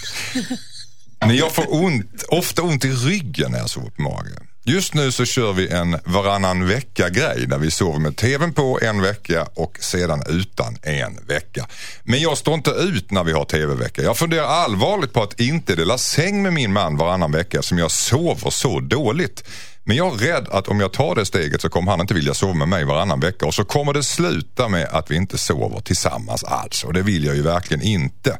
Men 1.27 1.35
jag 1.35 1.51
får 1.51 1.73
ont, 1.73 2.23
ofta 2.27 2.61
ont 2.61 2.85
i 2.85 2.91
ryggen 2.91 3.51
när 3.51 3.59
jag 3.59 3.69
sover 3.69 3.89
på 3.89 4.01
mage. 4.01 4.29
Just 4.67 4.93
nu 4.93 5.11
så 5.11 5.25
kör 5.25 5.53
vi 5.53 5.67
en 5.67 5.97
varannan 6.05 6.67
vecka-grej 6.67 7.45
där 7.47 7.57
vi 7.57 7.71
sover 7.71 7.99
med 7.99 8.17
TVn 8.17 8.53
på 8.53 8.79
en 8.81 9.01
vecka 9.01 9.47
och 9.53 9.77
sedan 9.81 10.23
utan 10.29 10.77
en 10.81 11.19
vecka. 11.27 11.67
Men 12.03 12.19
jag 12.19 12.37
står 12.37 12.53
inte 12.53 12.69
ut 12.69 13.11
när 13.11 13.23
vi 13.23 13.31
har 13.31 13.45
TV-vecka. 13.45 14.01
Jag 14.01 14.17
funderar 14.17 14.45
allvarligt 14.45 15.13
på 15.13 15.23
att 15.23 15.39
inte 15.39 15.75
dela 15.75 15.97
säng 15.97 16.43
med 16.43 16.53
min 16.53 16.73
man 16.73 16.97
varannan 16.97 17.31
vecka 17.31 17.61
som 17.61 17.77
jag 17.77 17.91
sover 17.91 18.49
så 18.49 18.79
dåligt. 18.79 19.43
Men 19.87 19.97
jag 19.97 20.13
är 20.13 20.17
rädd 20.17 20.47
att 20.51 20.67
om 20.67 20.79
jag 20.79 20.93
tar 20.93 21.15
det 21.15 21.25
steget 21.25 21.61
så 21.61 21.69
kommer 21.69 21.91
han 21.91 22.01
inte 22.01 22.13
vilja 22.13 22.33
sova 22.33 22.53
med 22.53 22.67
mig 22.67 22.85
varannan 22.85 23.19
vecka 23.19 23.45
och 23.45 23.53
så 23.53 23.63
kommer 23.63 23.93
det 23.93 24.03
sluta 24.03 24.67
med 24.67 24.87
att 24.91 25.11
vi 25.11 25.15
inte 25.15 25.37
sover 25.37 25.79
tillsammans 25.79 26.43
alls 26.43 26.83
och 26.83 26.93
det 26.93 27.01
vill 27.01 27.25
jag 27.25 27.35
ju 27.35 27.41
verkligen 27.41 27.83
inte. 27.83 28.37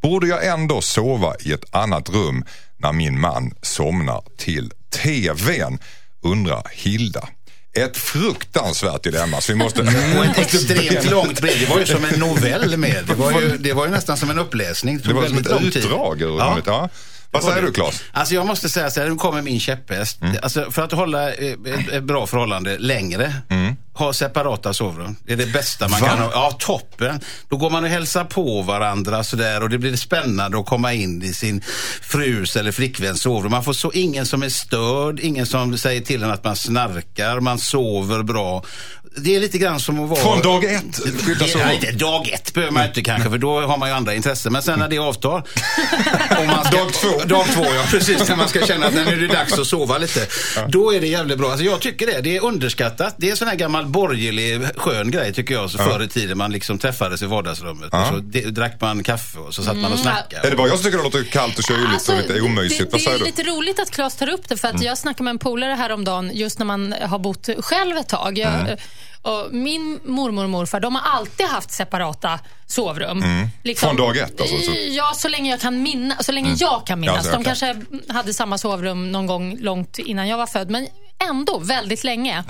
Borde 0.00 0.26
jag 0.26 0.46
ändå 0.46 0.80
sova 0.80 1.34
i 1.40 1.52
ett 1.52 1.64
annat 1.74 2.08
rum 2.08 2.44
när 2.76 2.92
min 2.92 3.20
man 3.20 3.54
somnar 3.62 4.22
till 4.36 4.72
TVn? 4.90 5.78
Undrar 6.22 6.62
Hilda. 6.72 7.28
Ett 7.76 7.96
fruktansvärt 7.96 9.02
dilemma 9.02 9.40
så 9.40 9.52
vi 9.52 9.58
måste... 9.58 9.82
Och 9.82 10.24
ett 10.24 10.38
extremt 10.38 11.10
långt 11.10 11.40
brev. 11.40 11.60
Det 11.60 11.66
var 11.66 11.80
ju 11.80 11.86
som 11.86 12.04
en 12.04 12.20
novell 12.20 12.76
med. 12.76 13.04
Det 13.06 13.14
var 13.14 13.40
ju, 13.40 13.58
det 13.58 13.72
var 13.72 13.84
ju 13.84 13.90
nästan 13.90 14.16
som 14.16 14.30
en 14.30 14.38
uppläsning. 14.38 14.98
Det 14.98 15.12
var 15.12 15.26
som 15.26 15.38
ett 15.38 15.62
utdrag 15.62 16.20
Ja. 16.20 16.58
ja. 16.66 16.88
Vad 17.30 17.44
säger 17.44 17.62
du 17.62 17.72
Claes? 17.72 18.02
Alltså 18.12 18.34
jag 18.34 18.46
måste 18.46 18.68
säga 18.68 18.90
så 18.90 19.00
här, 19.00 19.08
nu 19.08 19.16
kommer 19.16 19.42
min 19.42 19.60
käpphäst. 19.60 20.22
Mm. 20.22 20.36
Alltså 20.42 20.70
för 20.70 20.82
att 20.82 20.92
hålla 20.92 21.32
eh, 21.32 21.52
ett, 21.52 21.88
ett 21.92 22.02
bra 22.02 22.26
förhållande 22.26 22.78
längre, 22.78 23.32
ha 23.98 24.12
separata 24.12 24.74
sovrum. 24.74 25.16
Det 25.24 25.32
är 25.32 25.36
det 25.36 25.46
bästa 25.46 25.88
man 25.88 26.00
Va? 26.00 26.08
kan 26.08 26.18
ha. 26.18 26.30
Ja, 26.32 26.56
toppen. 26.58 27.20
Då 27.48 27.56
går 27.56 27.70
man 27.70 27.84
och 27.84 27.90
hälsar 27.90 28.24
på 28.24 28.62
varandra 28.62 29.24
sådär 29.24 29.62
och 29.62 29.70
det 29.70 29.78
blir 29.78 29.96
spännande 29.96 30.58
att 30.58 30.66
komma 30.66 30.92
in 30.92 31.22
i 31.22 31.34
sin 31.34 31.62
frus 32.02 32.56
eller 32.56 32.72
flickväns 32.72 33.22
sovrum. 33.22 33.50
Man 33.50 33.64
får 33.64 33.72
så 33.72 33.92
ingen 33.92 34.26
som 34.26 34.42
är 34.42 34.48
störd, 34.48 35.20
ingen 35.20 35.46
som 35.46 35.78
säger 35.78 36.00
till 36.00 36.22
en 36.22 36.30
att 36.30 36.44
man 36.44 36.56
snarkar, 36.56 37.40
man 37.40 37.58
sover 37.58 38.22
bra. 38.22 38.64
Det 39.18 39.36
är 39.36 39.40
lite 39.40 39.58
grann 39.58 39.80
som 39.80 40.04
att 40.04 40.08
vara... 40.10 40.20
Från 40.20 40.42
dag 40.42 40.64
ett? 40.64 41.00
Nej, 41.56 41.74
inte 41.74 41.92
dag 41.92 42.28
ett 42.28 42.54
behöver 42.54 42.72
man 42.72 42.86
inte 42.86 43.02
kanske 43.02 43.30
för 43.30 43.38
då 43.38 43.60
har 43.60 43.76
man 43.78 43.88
ju 43.88 43.94
andra 43.94 44.14
intressen. 44.14 44.52
Men 44.52 44.62
sen 44.62 44.78
när 44.78 44.88
det 44.88 44.98
avtar. 44.98 45.42
ska, 46.28 46.76
Dag 46.76 46.92
två. 46.92 47.24
Dag 47.24 47.46
två, 47.54 47.64
ja 47.64 47.82
precis. 47.90 48.28
När 48.28 48.36
man 48.36 48.48
ska 48.48 48.66
känna 48.66 48.86
att 48.86 48.94
nu 48.94 49.00
är 49.00 49.16
det 49.16 49.26
dags 49.26 49.58
att 49.58 49.66
sova 49.66 49.98
lite. 49.98 50.26
Då 50.68 50.94
är 50.94 51.00
det 51.00 51.06
jävligt 51.06 51.38
bra. 51.38 51.50
Alltså, 51.50 51.64
jag 51.64 51.80
tycker 51.80 52.06
det. 52.06 52.20
Det 52.20 52.36
är 52.36 52.44
underskattat. 52.44 53.14
Det 53.18 53.30
är 53.30 53.34
sån 53.34 53.48
här 53.48 53.56
gammal 53.56 53.85
borgerlig 53.86 54.62
skön 54.76 55.10
grej 55.10 55.32
tycker 55.32 55.54
jag. 55.54 55.70
Så 55.70 55.78
Förr 55.78 56.02
i 56.02 56.08
tiden 56.08 56.38
man 56.38 56.52
liksom 56.52 56.78
träffades 56.78 57.22
i 57.22 57.26
vardagsrummet. 57.26 57.94
Och 57.94 58.06
så 58.06 58.14
de, 58.18 58.40
drack 58.40 58.80
man 58.80 59.02
kaffe 59.02 59.38
och 59.38 59.54
så 59.54 59.62
satt 59.62 59.76
man 59.76 59.92
och 59.92 59.98
snackade. 59.98 60.46
Är 60.46 60.50
det 60.50 60.56
bara 60.56 60.68
jag 60.68 60.76
som 60.78 60.84
tycker 60.84 60.98
det 60.98 61.04
låter 61.04 61.24
kallt 61.24 61.58
och 61.58 61.64
kyligt 61.64 61.88
Alltså, 61.92 62.12
och 62.12 62.18
lite 62.18 62.40
omysigt? 62.40 62.78
Det, 62.78 62.84
Vad 62.84 62.92
det 63.00 63.04
säger 63.04 63.14
är 63.14 63.18
du? 63.18 63.24
lite 63.24 63.42
roligt 63.42 63.78
att 63.80 63.90
Claes 63.90 64.16
tar 64.16 64.28
upp 64.28 64.48
det 64.48 64.56
för 64.56 64.68
att 64.68 64.82
jag 64.82 64.98
snackade 64.98 65.24
med 65.24 65.30
en 65.30 65.38
polare 65.38 65.72
häromdagen 65.72 66.30
just 66.34 66.58
när 66.58 66.66
man 66.66 66.94
har 67.02 67.18
bott 67.18 67.48
själv 67.58 67.96
ett 67.96 68.08
tag. 68.08 68.38
Jag, 68.38 68.54
Mm. 68.54 68.76
och 69.22 69.48
min 69.54 70.00
mormor 70.04 70.44
och 70.44 70.50
morfar 70.50 70.80
de 70.80 70.94
har 70.94 71.02
alltid 71.18 71.46
haft 71.46 71.70
separata 71.70 72.38
sovrum. 72.66 73.18
Liksom, 73.62 73.88
Mm. 73.88 73.96
Från 73.98 74.06
dag 74.06 74.16
ett, 74.16 74.40
alltså, 74.40 74.56
så- 74.58 74.72
Ja, 74.88 75.12
så 75.16 75.28
länge 75.28 75.50
jag 75.50 75.60
kan 75.60 75.82
minnas. 75.82 76.26
Så 76.26 76.32
länge 76.32 76.54
jag 76.58 76.86
kan 76.86 77.00
minnas. 77.00 77.16
Ja, 77.16 77.22
så 77.22 77.30
de 77.30 77.36
okej. 77.36 77.44
kanske 77.44 78.12
hade 78.12 78.34
samma 78.34 78.58
sovrum 78.58 79.12
någon 79.12 79.26
gång 79.26 79.56
långt 79.60 79.98
innan 79.98 80.28
jag 80.28 80.36
var 80.36 80.46
född, 80.46 80.70
men 80.70 80.86
ändå 81.30 81.58
väldigt 81.58 82.04
länge. 82.04 82.44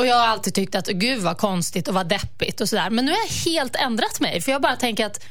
Och 0.00 0.06
Jag 0.06 0.16
har 0.16 0.26
alltid 0.26 0.54
tyckt 0.54 0.74
att 0.74 0.86
gud 0.86 1.22
vad 1.22 1.38
konstigt 1.38 1.88
och 1.88 1.94
vad 1.94 2.08
deppigt 2.08 2.60
och 2.60 2.68
sådär. 2.68 2.90
Men 2.90 3.04
nu 3.04 3.12
har 3.12 3.18
jag 3.18 3.28
helt 3.52 3.76
ändrat 3.76 4.20
mig. 4.20 4.40
För 4.40 4.52
jag 4.52 4.62
bara 4.62 4.76
tänker 4.76 5.06
att 5.06 5.24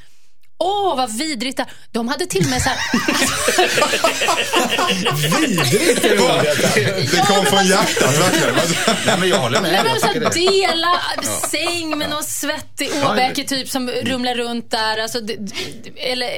Åh, 0.58 0.98
vad 0.98 1.18
vidrigt 1.18 1.58
det 1.58 1.66
De 1.92 2.08
hade 2.08 2.26
till 2.26 2.44
och 2.44 2.50
med 2.50 2.62
så 2.62 2.70
här... 2.70 2.80
Vidrigt 5.40 6.02
det 6.02 6.20
ordet. 6.20 6.76
Det 7.12 7.24
kom 7.28 7.46
från 7.46 7.66
hjärtat 7.66 8.18
verkligen. 8.18 8.56
Nej, 9.06 9.18
men 9.20 9.30
jag 9.30 9.38
håller 9.38 9.62
med. 9.62 9.72
Nej, 9.72 9.84
men 9.84 10.00
så 10.00 10.08
tycker 10.08 10.22
här, 10.22 10.62
dela 10.62 11.02
säng 11.50 11.98
med 11.98 12.10
någon 12.10 12.24
svettig 12.24 12.90
åbäke 13.06 13.44
typ 13.44 13.70
som 13.70 13.90
rumlar 13.90 14.36
runt 14.36 14.72
där. 14.72 14.98
Alltså, 14.98 15.20
eller, 15.96 16.30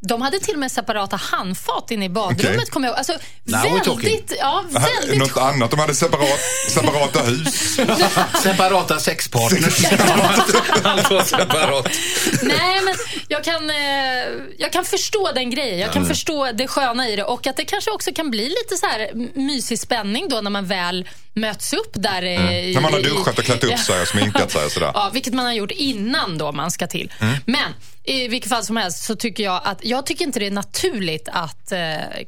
de 0.00 0.22
hade 0.22 0.38
till 0.40 0.54
och 0.54 0.60
med 0.60 0.72
separata 0.72 1.16
handfat 1.16 1.90
inne 1.90 2.04
i 2.04 2.08
badrummet 2.08 2.56
Okej. 2.56 2.66
kommer 2.70 2.86
jag 2.86 2.92
ihåg. 2.92 2.98
Alltså, 2.98 3.18
väldigt, 3.44 4.36
ja, 4.38 4.64
väldigt 4.70 5.18
Något 5.18 5.36
annat, 5.36 5.70
de 5.70 5.80
hade 5.80 5.94
separat, 5.94 6.40
separata 6.70 7.22
hus. 7.22 7.76
Separata 8.42 8.98
sexpartners. 8.98 9.84
Allt 10.84 11.10
var 11.10 11.22
separat. 11.22 11.88
Nej, 12.42 12.80
men 12.84 12.94
jag 13.28 13.44
kan, 13.44 13.70
eh, 13.70 13.76
jag 14.58 14.72
kan 14.72 14.84
förstå 14.84 15.30
den 15.34 15.50
grejen. 15.50 15.78
Jag 15.78 15.92
kan 15.92 16.06
förstå 16.06 16.52
det 16.52 16.68
sköna 16.68 17.08
i 17.08 17.16
det 17.16 17.24
och 17.24 17.46
att 17.46 17.56
det 17.56 17.64
kanske 17.64 17.90
också 17.90 18.12
kan 18.12 18.30
bli 18.30 18.48
lite 18.48 18.76
så 18.76 18.86
här 18.86 19.10
mysig 19.34 19.78
spänning 19.78 20.28
då 20.28 20.40
när 20.40 20.50
man 20.50 20.66
väl 20.66 21.08
möts 21.40 21.72
upp 21.72 21.90
där. 21.94 22.22
eh, 22.22 22.28
i- 22.30 22.36
Mm. 22.36 22.72
När 22.72 22.80
man 22.80 22.92
har 22.92 23.00
duschat 23.00 23.38
och 23.38 23.44
klätt 23.44 23.64
upp 23.64 23.78
sig 23.86 24.02
och 24.02 24.08
sminkat 24.08 24.50
sig 24.50 24.64
och 24.64 24.72
sådär. 24.72 24.90
Ja, 24.94 25.10
vilket 25.12 25.34
man 25.34 25.46
har 25.46 25.52
gjort 25.52 25.70
innan 25.70 26.38
då 26.38 26.52
man 26.52 26.70
ska 26.70 26.86
till. 26.86 27.12
Mm. 27.20 27.34
Men 27.46 27.72
i 28.04 28.28
vilket 28.28 28.50
fall 28.50 28.64
som 28.64 28.76
helst 28.76 29.04
så 29.04 29.16
tycker 29.16 29.44
jag 29.44 29.60
att 29.64 29.78
jag 29.84 30.06
tycker 30.06 30.24
inte 30.24 30.38
det 30.40 30.46
är 30.46 30.50
naturligt 30.50 31.28
att 31.32 31.72
eh, 31.72 31.78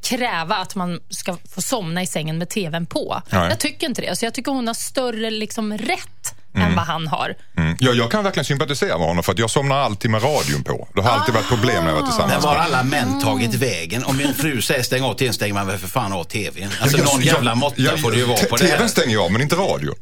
kräva 0.02 0.57
att 0.57 0.75
man 0.75 1.00
ska 1.11 1.37
få 1.55 1.62
somna 1.62 2.02
i 2.02 2.07
sängen 2.07 2.38
med 2.38 2.49
tvn 2.49 2.87
på. 2.87 3.23
Nej. 3.31 3.49
Jag 3.49 3.59
tycker 3.59 3.87
inte 3.87 4.02
det. 4.02 4.17
Så 4.19 4.25
jag 4.26 4.35
tycker 4.35 4.52
hon 4.52 4.67
har 4.67 4.75
större 4.75 5.31
liksom, 5.31 5.79
rätt 5.79 6.35
än 6.54 6.75
vad 6.76 6.85
han 6.85 7.07
har. 7.07 7.35
Mm. 7.59 7.76
Ja, 7.80 7.92
jag 7.92 8.11
kan 8.11 8.25
verkligen 8.25 8.45
sympatisera 8.45 8.99
med 8.99 9.07
honom 9.07 9.23
för 9.25 9.33
att 9.33 9.38
jag 9.38 9.50
somnar 9.50 9.76
alltid 9.78 10.11
med 10.11 10.23
radion 10.23 10.64
på. 10.64 10.88
Det 10.95 11.00
har 11.02 11.11
alltid 11.11 11.35
varit 11.35 11.49
problem 11.49 11.85
när 11.85 11.90
jag 11.90 12.00
varit 12.00 12.02
Men 12.02 12.11
tillsammans 12.11 12.45
var 12.45 12.54
med 12.54 12.62
alla 12.62 12.83
män 12.83 13.21
tagit 13.21 13.54
vägen? 13.54 14.04
Om 14.04 14.16
min 14.16 14.35
fru 14.35 14.62
säger 14.62 14.83
stäng 14.83 15.02
av 15.02 15.14
tvn, 15.14 15.33
stänger 15.35 15.54
man 15.54 15.66
väl 15.66 15.78
för 15.78 15.88
fan 15.88 16.12
av 16.12 16.25
tvn? 16.25 16.71
Alltså 16.83 16.97
någon 16.97 17.07
jag- 17.07 17.23
jävla 17.25 17.54
måtta 17.54 17.83
jag- 17.83 18.00
får 18.00 18.11
det 18.11 18.16
ju 18.19 18.25
vara 18.25 18.38
på 18.50 18.57
det 18.57 18.66
TVn 18.66 18.88
stänger 18.88 19.14
jag 19.14 19.33
men 19.33 19.42
inte 19.42 19.57
radion. 19.57 19.95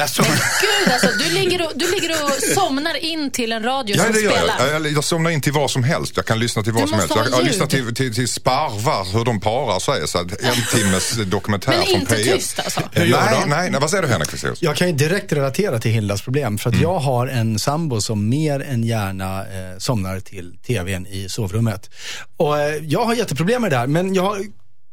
Alltså, 0.00 0.22
Gud 0.22 0.92
alltså, 0.92 1.08
du 1.18 1.30
ligger, 1.34 1.66
och, 1.66 1.72
du 1.74 1.90
ligger 1.90 2.24
och 2.24 2.30
somnar 2.54 3.04
in 3.04 3.30
till 3.30 3.52
en 3.52 3.62
radio 3.62 3.96
Ja, 3.96 4.04
som 4.04 4.12
det 4.12 4.20
gör 4.20 4.30
spelar. 4.30 4.66
jag. 4.72 4.86
jag. 4.86 4.92
Jag 4.92 5.04
somnar 5.04 5.30
in 5.30 5.40
till 5.40 5.52
vad 5.52 5.70
som 5.70 5.84
helst. 5.84 6.12
Jag 6.16 6.26
kan 6.26 6.38
lyssna 6.38 6.62
till 6.62 6.72
vad 6.72 6.82
Du 6.82 6.88
som 6.88 6.98
helst. 6.98 7.14
Jag, 7.16 7.30
jag 7.30 7.44
lyssnar 7.44 7.66
till, 7.66 7.94
till, 7.94 8.14
till 8.14 8.28
sparvar, 8.28 9.12
hur 9.18 9.24
de 9.24 9.40
parar 9.40 9.78
sig. 9.80 10.08
Så 10.08 10.18
en 10.18 10.28
timmes 10.74 11.10
dokumentär 11.26 11.70
Men 11.72 11.82
från 11.86 12.00
inte 12.00 12.14
P1. 12.16 12.34
tyst 12.34 12.58
alltså. 12.58 12.80
Nej, 12.94 13.12
nej, 13.46 13.70
nej, 13.70 13.80
vad 13.80 13.90
säger 13.90 14.02
du 14.02 14.08
Henrik 14.08 14.30
Fexeus? 14.30 14.62
Jag 14.62 14.76
kan 14.76 14.86
ju 14.88 14.92
direkt 14.94 15.32
relatera 15.32 15.78
till 15.78 15.90
Hildas 15.90 16.22
problem. 16.22 16.58
För 16.58 16.70
att 16.70 16.80
jag 16.80 16.98
har 16.98 17.26
en 17.26 17.58
sambo 17.58 18.00
som 18.00 18.28
mer 18.28 18.60
än 18.60 18.84
gärna 18.84 19.40
eh, 19.40 19.78
somnar 19.78 20.20
till 20.20 20.54
tvn 20.66 21.06
i 21.06 21.28
sovrummet. 21.28 21.90
Och 22.36 22.58
eh, 22.60 22.74
jag 22.84 23.04
har 23.04 23.14
jätteproblem 23.14 23.62
med 23.62 23.70
det 23.70 23.76
här. 23.76 23.86
Men 23.86 24.14
jag 24.14 24.22
har 24.22 24.40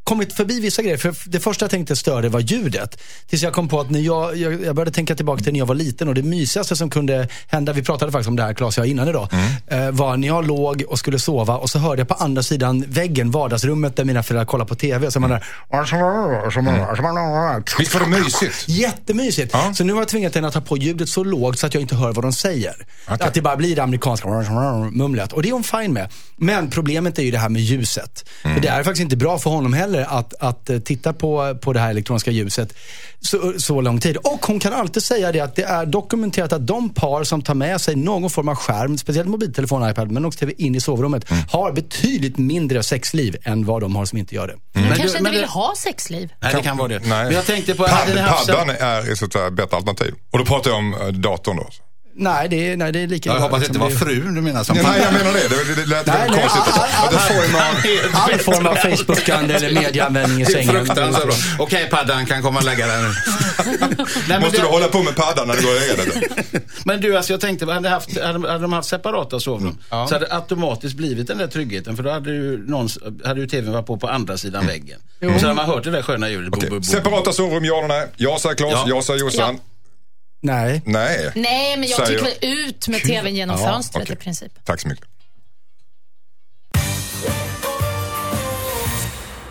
kommit 0.09 0.33
förbi 0.33 0.59
vissa 0.59 0.81
grejer. 0.81 0.97
För 0.97 1.15
det 1.25 1.39
första 1.39 1.63
jag 1.63 1.71
tänkte 1.71 1.95
störde 1.95 2.29
var 2.29 2.39
ljudet. 2.39 3.01
Tills 3.27 3.43
jag 3.43 3.53
kom 3.53 3.67
på 3.67 3.79
att 3.79 3.89
när 3.89 3.99
jag, 3.99 4.37
jag, 4.37 4.63
jag 4.63 4.75
började 4.75 4.91
tänka 4.91 5.15
tillbaka 5.15 5.43
till 5.43 5.53
när 5.53 5.59
jag 5.59 5.65
var 5.65 5.75
liten 5.75 6.07
och 6.07 6.15
det 6.15 6.23
mysigaste 6.23 6.75
som 6.75 6.89
kunde 6.89 7.27
hända, 7.47 7.73
vi 7.73 7.83
pratade 7.83 8.11
faktiskt 8.11 8.29
om 8.29 8.35
det 8.35 8.43
här 8.43 8.53
Claes 8.53 8.77
jag 8.77 8.87
innan 8.87 9.07
idag, 9.07 9.27
eh, 9.67 9.91
var 9.91 10.17
när 10.17 10.27
jag 10.27 10.47
låg 10.47 10.83
och 10.87 10.99
skulle 10.99 11.19
sova 11.19 11.57
och 11.57 11.69
så 11.69 11.79
hörde 11.79 12.01
jag 12.01 12.07
på 12.07 12.13
andra 12.13 12.43
sidan 12.43 12.85
väggen, 12.87 13.31
vardagsrummet 13.31 13.95
där 13.95 14.05
mina 14.05 14.23
föräldrar 14.23 14.45
kollar 14.45 14.65
på 14.65 14.75
TV. 14.75 15.11
Så 15.11 15.19
man 15.19 15.29
där, 15.29 15.45
Visst 17.79 17.93
var 17.93 18.01
det 18.01 18.07
mysigt? 18.07 18.65
Jättemysigt. 18.67 19.53
Ja. 19.53 19.73
Så 19.73 19.83
nu 19.83 19.93
har 19.93 20.01
jag 20.01 20.07
tvingat 20.07 20.35
henne 20.35 20.47
att 20.47 20.53
ta 20.53 20.61
på 20.61 20.77
ljudet 20.77 21.09
så 21.09 21.23
lågt 21.23 21.59
så 21.59 21.67
att 21.67 21.73
jag 21.73 21.81
inte 21.81 21.95
hör 21.95 22.13
vad 22.13 22.23
de 22.23 22.33
säger. 22.33 22.75
Okej. 23.07 23.27
Att 23.27 23.33
det 23.33 23.41
bara 23.41 23.55
blir 23.55 23.75
det 23.75 23.83
amerikanska 23.83 24.27
mumlet. 24.91 25.33
Och 25.33 25.41
det 25.41 25.49
är 25.49 25.53
hon 25.53 25.63
fine 25.63 25.93
med. 25.93 26.09
Men 26.39 26.69
problemet 26.69 27.19
är 27.19 27.23
ju 27.23 27.31
det 27.31 27.37
här 27.37 27.49
med 27.49 27.61
ljuset. 27.61 28.29
För 28.41 28.59
det 28.59 28.67
är 28.67 28.83
faktiskt 28.83 29.03
inte 29.03 29.17
bra 29.17 29.39
för 29.39 29.49
honom 29.49 29.73
heller 29.73 30.05
att, 30.09 30.33
att 30.39 30.69
eh, 30.69 30.79
titta 30.79 31.13
på, 31.13 31.55
på 31.61 31.73
det 31.73 31.79
här 31.79 31.89
elektroniska 31.89 32.31
ljuset 32.31 32.73
så, 33.21 33.53
så 33.57 33.81
lång 33.81 33.99
tid. 33.99 34.17
Och 34.17 34.45
hon 34.45 34.59
kan 34.59 34.73
alltid 34.73 35.03
säga 35.03 35.31
det 35.31 35.39
att 35.39 35.55
det 35.55 35.63
är 35.63 35.85
dokumenterat 35.85 36.53
att 36.53 36.67
de 36.67 36.89
par 36.89 37.23
som 37.23 37.41
tar 37.41 37.53
med 37.53 37.81
sig 37.81 37.95
någon 37.95 38.29
form 38.29 38.49
av 38.49 38.55
skärm, 38.55 38.97
speciellt 38.97 39.29
mobiltelefon, 39.29 39.89
iPad, 39.89 40.11
men 40.11 40.25
också 40.25 40.39
TV 40.39 40.53
in 40.57 40.75
i 40.75 40.79
sovrummet, 40.81 41.25
har 41.51 41.71
betydligt 41.71 42.37
mindre 42.37 42.83
sexliv 42.83 43.35
än 43.43 43.65
vad 43.65 43.81
de 43.81 43.95
har 43.95 44.05
som 44.05 44.17
inte 44.17 44.35
gör 44.35 44.47
det. 44.47 44.55
Men 44.73 44.83
Men 44.83 44.97
kanske 44.97 45.17
du- 45.17 45.19
inte 45.19 45.31
vill 45.31 45.41
det- 45.41 45.47
ha 45.47 45.73
sexliv. 45.77 46.29
nej, 46.41 46.53
det 46.55 46.61
kan 46.61 46.77
vara 46.77 46.87
det. 46.87 46.99
Nej. 46.99 47.23
Men 47.25 47.33
jag 47.33 47.45
tänkte 47.45 47.75
på, 47.75 47.83
Pad, 47.83 48.17
haft 48.17 48.47
paddan 48.47 48.69
är 48.69 49.15
säga, 49.15 49.47
ett 49.47 49.53
bättre 49.53 49.75
alternativ. 49.77 50.13
Och 50.31 50.39
då 50.39 50.45
pratar 50.45 50.69
jag 50.71 50.77
om 50.77 50.93
eh, 50.93 51.07
datorn 51.07 51.57
då. 51.57 51.67
Nej, 52.21 52.49
det 52.49 52.71
är, 52.71 52.77
nej, 52.77 52.91
det 52.91 52.99
är 52.99 53.07
lika 53.07 53.29
jag 53.33 53.39
hoppas 53.39 53.59
det 53.59 53.65
som 53.65 53.75
inte 53.75 53.83
var 53.85 53.89
det- 53.89 53.97
frun 54.21 54.35
du 54.35 54.41
menar 54.41 54.63
som 54.63 54.75
Nej, 54.77 55.01
jag 55.03 55.13
menar 55.13 55.33
det. 55.33 55.47
Det, 55.75 55.75
det 55.81 55.85
lät 55.85 56.05
Nej, 56.07 56.15
nej, 56.29 56.39
konstigt. 56.39 56.73
all, 56.73 56.79
all, 56.81 57.07
all, 57.07 57.19
form 57.19 57.55
av, 57.55 58.21
all 58.31 58.39
form 58.39 58.67
av 58.67 58.75
Facebookande 58.75 59.53
eller 59.55 59.81
medieanvändning 59.81 60.41
i 60.41 60.43
Det 60.43 60.51
sängen. 60.51 60.85
fruktansvärt 60.85 61.23
bra. 61.25 61.35
Okej 61.59 61.87
paddan 61.91 62.25
kan 62.25 62.41
komma 62.41 62.59
och 62.59 62.65
lägga 62.65 62.87
den 62.87 63.03
nu. 63.03 63.09
Nej, 64.29 64.39
Måste 64.39 64.57
det, 64.57 64.63
du 64.63 64.67
hålla 64.67 64.87
på 64.87 65.03
med 65.03 65.15
paddan 65.15 65.47
när 65.47 65.55
du 65.55 65.61
går 65.61 65.69
och 65.73 65.79
lägger 65.79 65.97
dig? 65.97 66.29
men 66.85 67.01
du, 67.01 67.17
alltså, 67.17 67.33
jag 67.33 67.41
tänkte, 67.41 67.65
hade, 67.65 67.89
haft, 67.89 68.21
hade, 68.21 68.47
hade 68.47 68.61
de 68.61 68.73
haft 68.73 68.89
separata 68.89 69.39
sovrum 69.39 69.77
så 69.89 69.95
hade 69.95 70.19
det 70.19 70.33
automatiskt 70.35 70.95
blivit 70.95 71.27
den 71.27 71.37
där 71.37 71.47
tryggheten. 71.47 71.95
För 71.95 72.03
då 72.03 72.09
hade 72.11 72.29
ju, 72.31 72.63
någon, 72.69 72.89
hade 73.25 73.39
ju 73.39 73.47
tvn 73.47 73.71
varit 73.73 73.85
på 73.85 73.97
på 73.97 74.07
andra 74.07 74.37
sidan 74.37 74.67
väggen. 74.67 74.99
Och 75.35 75.39
så 75.39 75.45
hade 75.45 75.53
man 75.55 75.65
hört 75.65 75.83
det 75.83 75.91
där 75.91 76.01
sköna 76.01 76.29
ljudet. 76.29 76.51
Bo, 76.51 76.57
Okej. 76.57 76.69
bo, 76.69 76.75
bo. 76.79 76.83
Separata 76.83 77.33
sovrum, 77.33 77.65
ja 77.65 77.77
eller 77.77 77.87
nej? 77.87 78.07
Jag 78.17 78.39
säger 78.41 78.55
Claes, 78.55 78.73
Ja. 78.73 78.83
jag 78.87 79.03
säger 79.03 79.19
Jossan. 79.19 79.55
Ja. 79.55 79.61
Nej. 80.41 80.81
Nej. 80.85 81.31
Nej, 81.35 81.77
men 81.77 81.89
jag 81.89 82.07
Säger 82.07 82.27
ut 82.41 82.87
med 82.87 83.01
tvn 83.01 83.35
genom 83.35 83.59
Ja, 83.59 83.65
fönstret 83.71 84.03
okej. 84.03 84.13
i 84.13 84.23
princip. 84.23 84.51
Tack 84.65 84.81
så 84.81 84.87
mycket. 84.87 85.05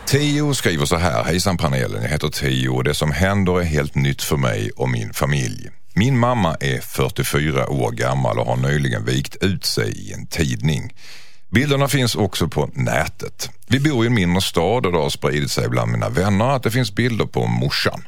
Tio 0.06 0.54
skriver 0.54 0.86
så 0.86 0.96
här. 0.96 1.24
Hejsan 1.24 1.56
panelen, 1.56 2.02
jag 2.02 2.10
heter 2.10 2.28
Tio 2.28 2.68
och 2.68 2.84
det 2.84 2.94
som 2.94 3.12
händer 3.12 3.60
är 3.60 3.64
helt 3.64 3.94
nytt 3.94 4.22
för 4.22 4.36
mig 4.36 4.70
och 4.76 4.88
min 4.88 5.12
familj. 5.12 5.68
Min 5.94 6.18
mamma 6.18 6.56
är 6.60 6.80
44 6.80 7.68
år 7.68 7.90
gammal 7.92 8.38
och 8.38 8.46
har 8.46 8.56
nyligen 8.56 9.04
vikt 9.04 9.36
ut 9.40 9.64
sig 9.64 9.90
i 10.08 10.12
en 10.12 10.26
tidning. 10.26 10.92
Bilderna 11.50 11.88
finns 11.88 12.14
också 12.14 12.48
på 12.48 12.70
nätet. 12.74 13.50
Vi 13.66 13.80
bor 13.80 14.04
i 14.04 14.06
en 14.06 14.14
mindre 14.14 14.40
stad 14.42 14.86
och 14.86 14.92
det 14.92 14.98
har 14.98 15.10
spridit 15.10 15.50
sig 15.50 15.68
bland 15.68 15.92
mina 15.92 16.08
vänner 16.08 16.48
att 16.50 16.62
det 16.62 16.70
finns 16.70 16.92
bilder 16.94 17.24
på 17.24 17.46
morsan. 17.46 18.04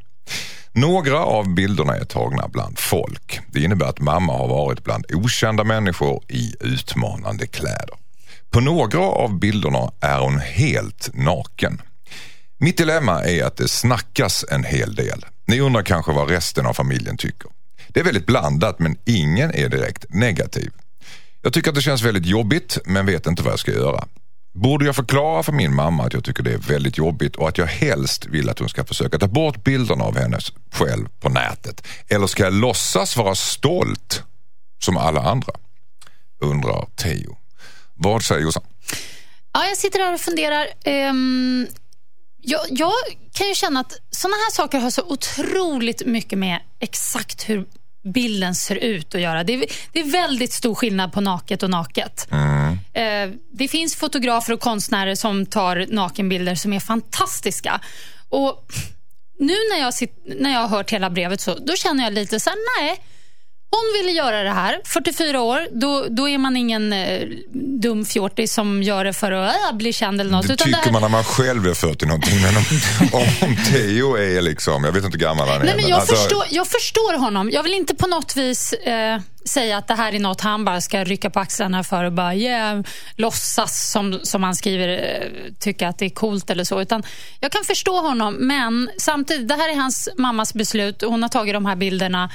Några 0.73 1.19
av 1.19 1.55
bilderna 1.55 1.97
är 1.97 2.05
tagna 2.05 2.49
bland 2.49 2.79
folk. 2.79 3.41
Det 3.53 3.61
innebär 3.61 3.87
att 3.87 4.01
mamma 4.01 4.33
har 4.33 4.49
varit 4.49 4.85
bland 4.85 5.07
okända 5.15 5.65
människor 5.65 6.23
i 6.29 6.55
utmanande 6.61 7.47
kläder. 7.47 7.95
På 8.51 8.61
några 8.61 9.01
av 9.01 9.39
bilderna 9.39 9.93
är 10.01 10.19
hon 10.19 10.39
helt 10.39 11.11
naken. 11.15 11.83
Mitt 12.59 12.77
dilemma 12.77 13.25
är 13.25 13.45
att 13.45 13.57
det 13.57 13.69
snackas 13.69 14.45
en 14.51 14.65
hel 14.65 14.95
del. 14.95 15.25
Ni 15.47 15.61
undrar 15.61 15.83
kanske 15.83 16.13
vad 16.13 16.31
resten 16.31 16.67
av 16.67 16.75
familjen 16.75 17.17
tycker. 17.17 17.51
Det 17.89 18.01
är 18.01 18.05
väldigt 18.05 18.27
blandat 18.27 18.79
men 18.79 18.97
ingen 19.05 19.55
är 19.55 19.69
direkt 19.69 20.05
negativ. 20.09 20.71
Jag 21.43 21.53
tycker 21.53 21.69
att 21.69 21.75
det 21.75 21.83
känns 21.83 22.03
väldigt 22.03 22.27
jobbigt 22.27 22.79
men 22.85 23.07
vet 23.07 23.27
inte 23.27 23.43
vad 23.43 23.53
jag 23.53 23.61
ska 23.61 23.71
göra. 23.73 24.05
Borde 24.53 24.85
jag 24.85 24.97
förklara 24.97 25.43
för 25.43 25.53
min 25.53 25.75
mamma 25.75 26.05
att 26.05 26.13
jag 26.13 26.25
tycker 26.25 26.43
det 26.43 26.53
är 26.53 26.59
väldigt 26.59 26.99
jobbigt 26.99 27.37
och 27.37 27.49
att 27.49 27.59
jag 27.59 27.67
helst 27.67 28.27
vill 28.27 28.49
att 28.49 28.59
hon 28.59 28.69
ska 28.69 28.85
försöka 28.85 29.19
ta 29.19 29.27
bort 29.27 29.65
bilderna 29.65 30.05
av 30.05 30.19
henne 30.19 30.39
själv 30.73 31.09
på 31.21 31.29
nätet? 31.29 31.87
Eller 32.09 32.27
ska 32.27 32.43
jag 32.43 32.53
låtsas 32.53 33.17
vara 33.17 33.35
stolt 33.35 34.23
som 34.79 34.97
alla 34.97 35.21
andra? 35.21 35.53
Undrar 36.41 36.87
Teo. 36.97 37.37
Vad 37.95 38.23
säger 38.23 38.41
Jossan? 38.41 38.63
Ja, 39.53 39.67
jag 39.67 39.77
sitter 39.77 39.99
här 39.99 40.15
och 40.15 40.21
funderar. 40.21 40.67
Um, 40.87 41.67
jag, 42.43 42.61
jag 42.71 42.93
kan 43.33 43.49
ju 43.49 43.55
känna 43.55 43.81
att 43.81 43.93
sådana 44.11 44.35
här 44.35 44.53
saker 44.53 44.79
har 44.79 44.91
så 44.91 45.03
otroligt 45.03 46.07
mycket 46.07 46.39
med 46.39 46.61
exakt 46.81 47.49
hur 47.49 47.67
bilden 48.03 48.55
ser 48.55 48.77
ut 48.77 49.15
att 49.15 49.21
göra. 49.21 49.45
Det 49.45 49.55
är, 49.55 49.65
det 49.93 50.01
är 50.01 50.05
väldigt 50.05 50.53
stor 50.53 50.75
skillnad 50.75 51.13
på 51.13 51.21
naket 51.21 51.63
och 51.63 51.71
naket. 51.71 52.29
Eh, 52.93 53.31
det 53.53 53.69
finns 53.69 53.97
fotografer 53.97 54.53
och 54.53 54.61
konstnärer 54.61 55.15
som 55.15 55.47
tar 55.47 55.87
nakenbilder 55.89 56.55
som 56.55 56.73
är 56.73 56.81
fantastiska. 56.81 57.81
Och 58.29 58.67
nu 59.39 59.55
när 59.73 59.81
jag, 59.81 59.95
sitt, 59.95 60.23
när 60.25 60.53
jag 60.53 60.61
har 60.61 60.69
hört 60.69 60.93
hela 60.93 61.11
brevet 61.11 61.41
så 61.41 61.55
då 61.55 61.77
känner 61.77 62.05
jag 62.05 62.13
lite 62.13 62.41
så 62.41 62.51
här, 62.51 62.59
nej. 62.81 63.05
Hon 63.73 63.93
ville 63.99 64.11
göra 64.19 64.43
det 64.43 64.51
här, 64.51 64.81
44 64.85 65.41
år. 65.41 65.61
Då, 65.73 66.07
då 66.11 66.29
är 66.29 66.39
man 66.39 66.57
ingen 66.57 66.93
eh, 66.93 67.29
dum 67.55 68.05
fjortis 68.05 68.53
som 68.53 68.83
gör 68.83 69.05
det 69.05 69.13
för 69.13 69.33
att 69.33 69.55
äh, 69.55 69.77
bli 69.77 69.93
känd 69.93 70.21
eller 70.21 70.31
något. 70.31 70.49
Det 70.49 70.57
tycker 70.57 70.77
här- 70.77 70.93
man 70.93 71.03
när 71.03 71.09
man 71.09 71.25
själv 71.25 71.67
är 71.67 71.75
40 71.75 72.07
någonting. 72.07 72.43
Men 72.43 72.57
om, 72.57 73.29
om, 73.49 73.57
Theo 73.57 74.17
är 74.17 74.41
liksom, 74.41 74.85
jag 74.85 74.93
vet 74.93 75.05
inte 75.05 75.19
hur 75.19 75.25
gammal 75.25 75.49
han 75.49 75.61
är. 75.61 75.65
Nej, 75.65 75.75
men 75.75 75.77
men 75.77 75.91
jag, 75.91 76.01
alltså- 76.01 76.15
förstår, 76.17 76.45
jag 76.51 76.67
förstår 76.67 77.19
honom. 77.19 77.51
Jag 77.51 77.63
vill 77.63 77.75
inte 77.75 77.95
på 77.95 78.07
något 78.07 78.37
vis 78.37 78.73
eh, 78.73 79.21
säga 79.45 79.77
att 79.79 79.89
det 79.89 79.95
här 79.95 80.15
är 80.15 80.19
något 80.19 80.41
han 80.41 80.65
bara 80.65 80.81
ska 80.81 81.05
rycka 81.05 81.31
på 81.31 81.41
axlarna 81.41 81.85
för 81.85 82.05
och 82.05 82.13
bara 82.13 82.35
yeah, 82.35 82.83
låtsas, 83.17 83.91
som, 83.91 84.21
som 84.23 84.43
han 84.43 84.55
skriver, 84.55 84.89
eh, 84.89 85.53
tycka 85.59 85.89
att 85.89 85.99
det 85.99 86.05
är 86.05 86.11
coolt 86.11 86.51
eller 86.51 86.65
så. 86.65 86.81
Utan 86.81 87.03
jag 87.41 87.53
kan 87.53 87.65
förstå 87.65 88.01
honom, 88.01 88.35
men 88.35 88.91
samtidigt, 88.99 89.49
det 89.49 89.55
här 89.55 89.73
är 89.73 89.77
hans 89.77 90.09
mammas 90.17 90.55
beslut. 90.55 91.03
Hon 91.03 91.23
har 91.23 91.29
tagit 91.29 91.55
de 91.55 91.67
här 91.67 91.77
bilderna 91.77 92.31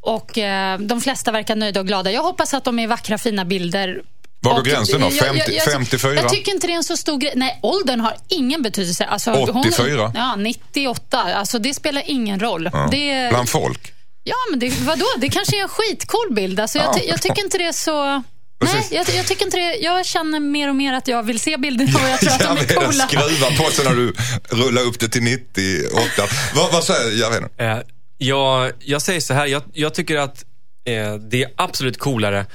och 0.00 0.38
eh, 0.38 0.78
de 0.78 1.00
flesta 1.00 1.32
verkar 1.32 1.56
nöjda 1.56 1.80
och 1.80 1.86
glada. 1.86 2.10
Jag 2.12 2.22
hoppas 2.22 2.54
att 2.54 2.64
de 2.64 2.78
är 2.78 2.86
vackra, 2.86 3.18
fina 3.18 3.44
bilder. 3.44 4.02
Var 4.42 4.52
går 4.52 4.58
Och 4.60 4.66
gränsen 4.66 5.00
då? 5.00 5.06
jag- 5.06 5.12
jag- 5.12 5.24
50 5.26 5.52
jag- 5.54 5.64
54? 5.72 6.14
Jag 6.14 6.28
tycker 6.28 6.52
inte 6.52 6.66
det 6.66 6.72
är 6.72 6.76
en 6.76 6.84
så 6.84 6.96
stor 6.96 7.18
grej. 7.18 7.32
Nej, 7.36 7.58
åldern 7.62 8.00
har 8.00 8.14
ingen 8.28 8.62
betydelse. 8.62 9.04
Alltså, 9.04 9.32
84? 9.32 10.02
Hon, 10.06 10.12
ja, 10.14 10.36
98. 10.36 11.18
Alltså, 11.34 11.58
det 11.58 11.74
spelar 11.74 12.02
ingen 12.06 12.40
roll. 12.40 12.70
Ja. 12.72 12.88
Det, 12.90 13.28
Bland 13.30 13.48
folk. 13.48 13.92
Ja, 14.24 14.34
men 14.50 14.58
det, 14.58 14.68
vadå? 14.80 15.04
Det 15.18 15.28
kanske 15.28 15.56
är 15.58 15.62
en 15.62 15.68
skitcool 15.68 16.34
bild. 16.34 16.60
Alltså, 16.60 16.78
jag, 16.78 16.94
ty- 16.94 17.06
jag 17.08 17.22
tycker 17.22 17.44
inte 17.44 17.58
det 17.58 17.64
är 17.66 17.72
så... 17.72 18.04
Nej, 18.04 18.22
Precis. 18.72 18.92
jag, 18.92 19.08
jag, 19.08 19.26
tycker 19.26 19.44
inte 19.44 19.56
det, 19.56 19.74
jag 19.76 20.06
känner 20.06 20.40
mer 20.40 20.68
och 20.68 20.76
mer 20.76 20.92
att 20.92 21.08
jag 21.08 21.22
vill 21.22 21.40
se 21.40 21.56
bilderna 21.56 21.98
och 22.04 22.08
jag 22.10 22.20
tror 22.20 22.30
att 22.32 22.38
de 22.40 22.58
är 22.74 22.74
coola. 22.74 23.08
skruvar 23.08 23.64
på 23.64 23.70
sig 23.70 23.84
när 23.84 23.94
du 23.94 24.14
rullar 24.50 24.82
upp 24.82 25.00
det 25.00 25.08
till 25.08 25.22
98. 25.22 26.22
Vad, 26.54 26.72
vad 26.72 26.84
säger 26.84 27.10
Järvheden? 27.20 27.48
Jag, 28.22 28.72
jag 28.78 29.02
säger 29.02 29.20
så 29.20 29.34
här, 29.34 29.46
jag, 29.46 29.62
jag 29.72 29.94
tycker 29.94 30.16
att 30.16 30.44
eh, 30.84 31.14
det 31.14 31.42
är 31.42 31.50
absolut 31.56 31.98
coolare 31.98 32.46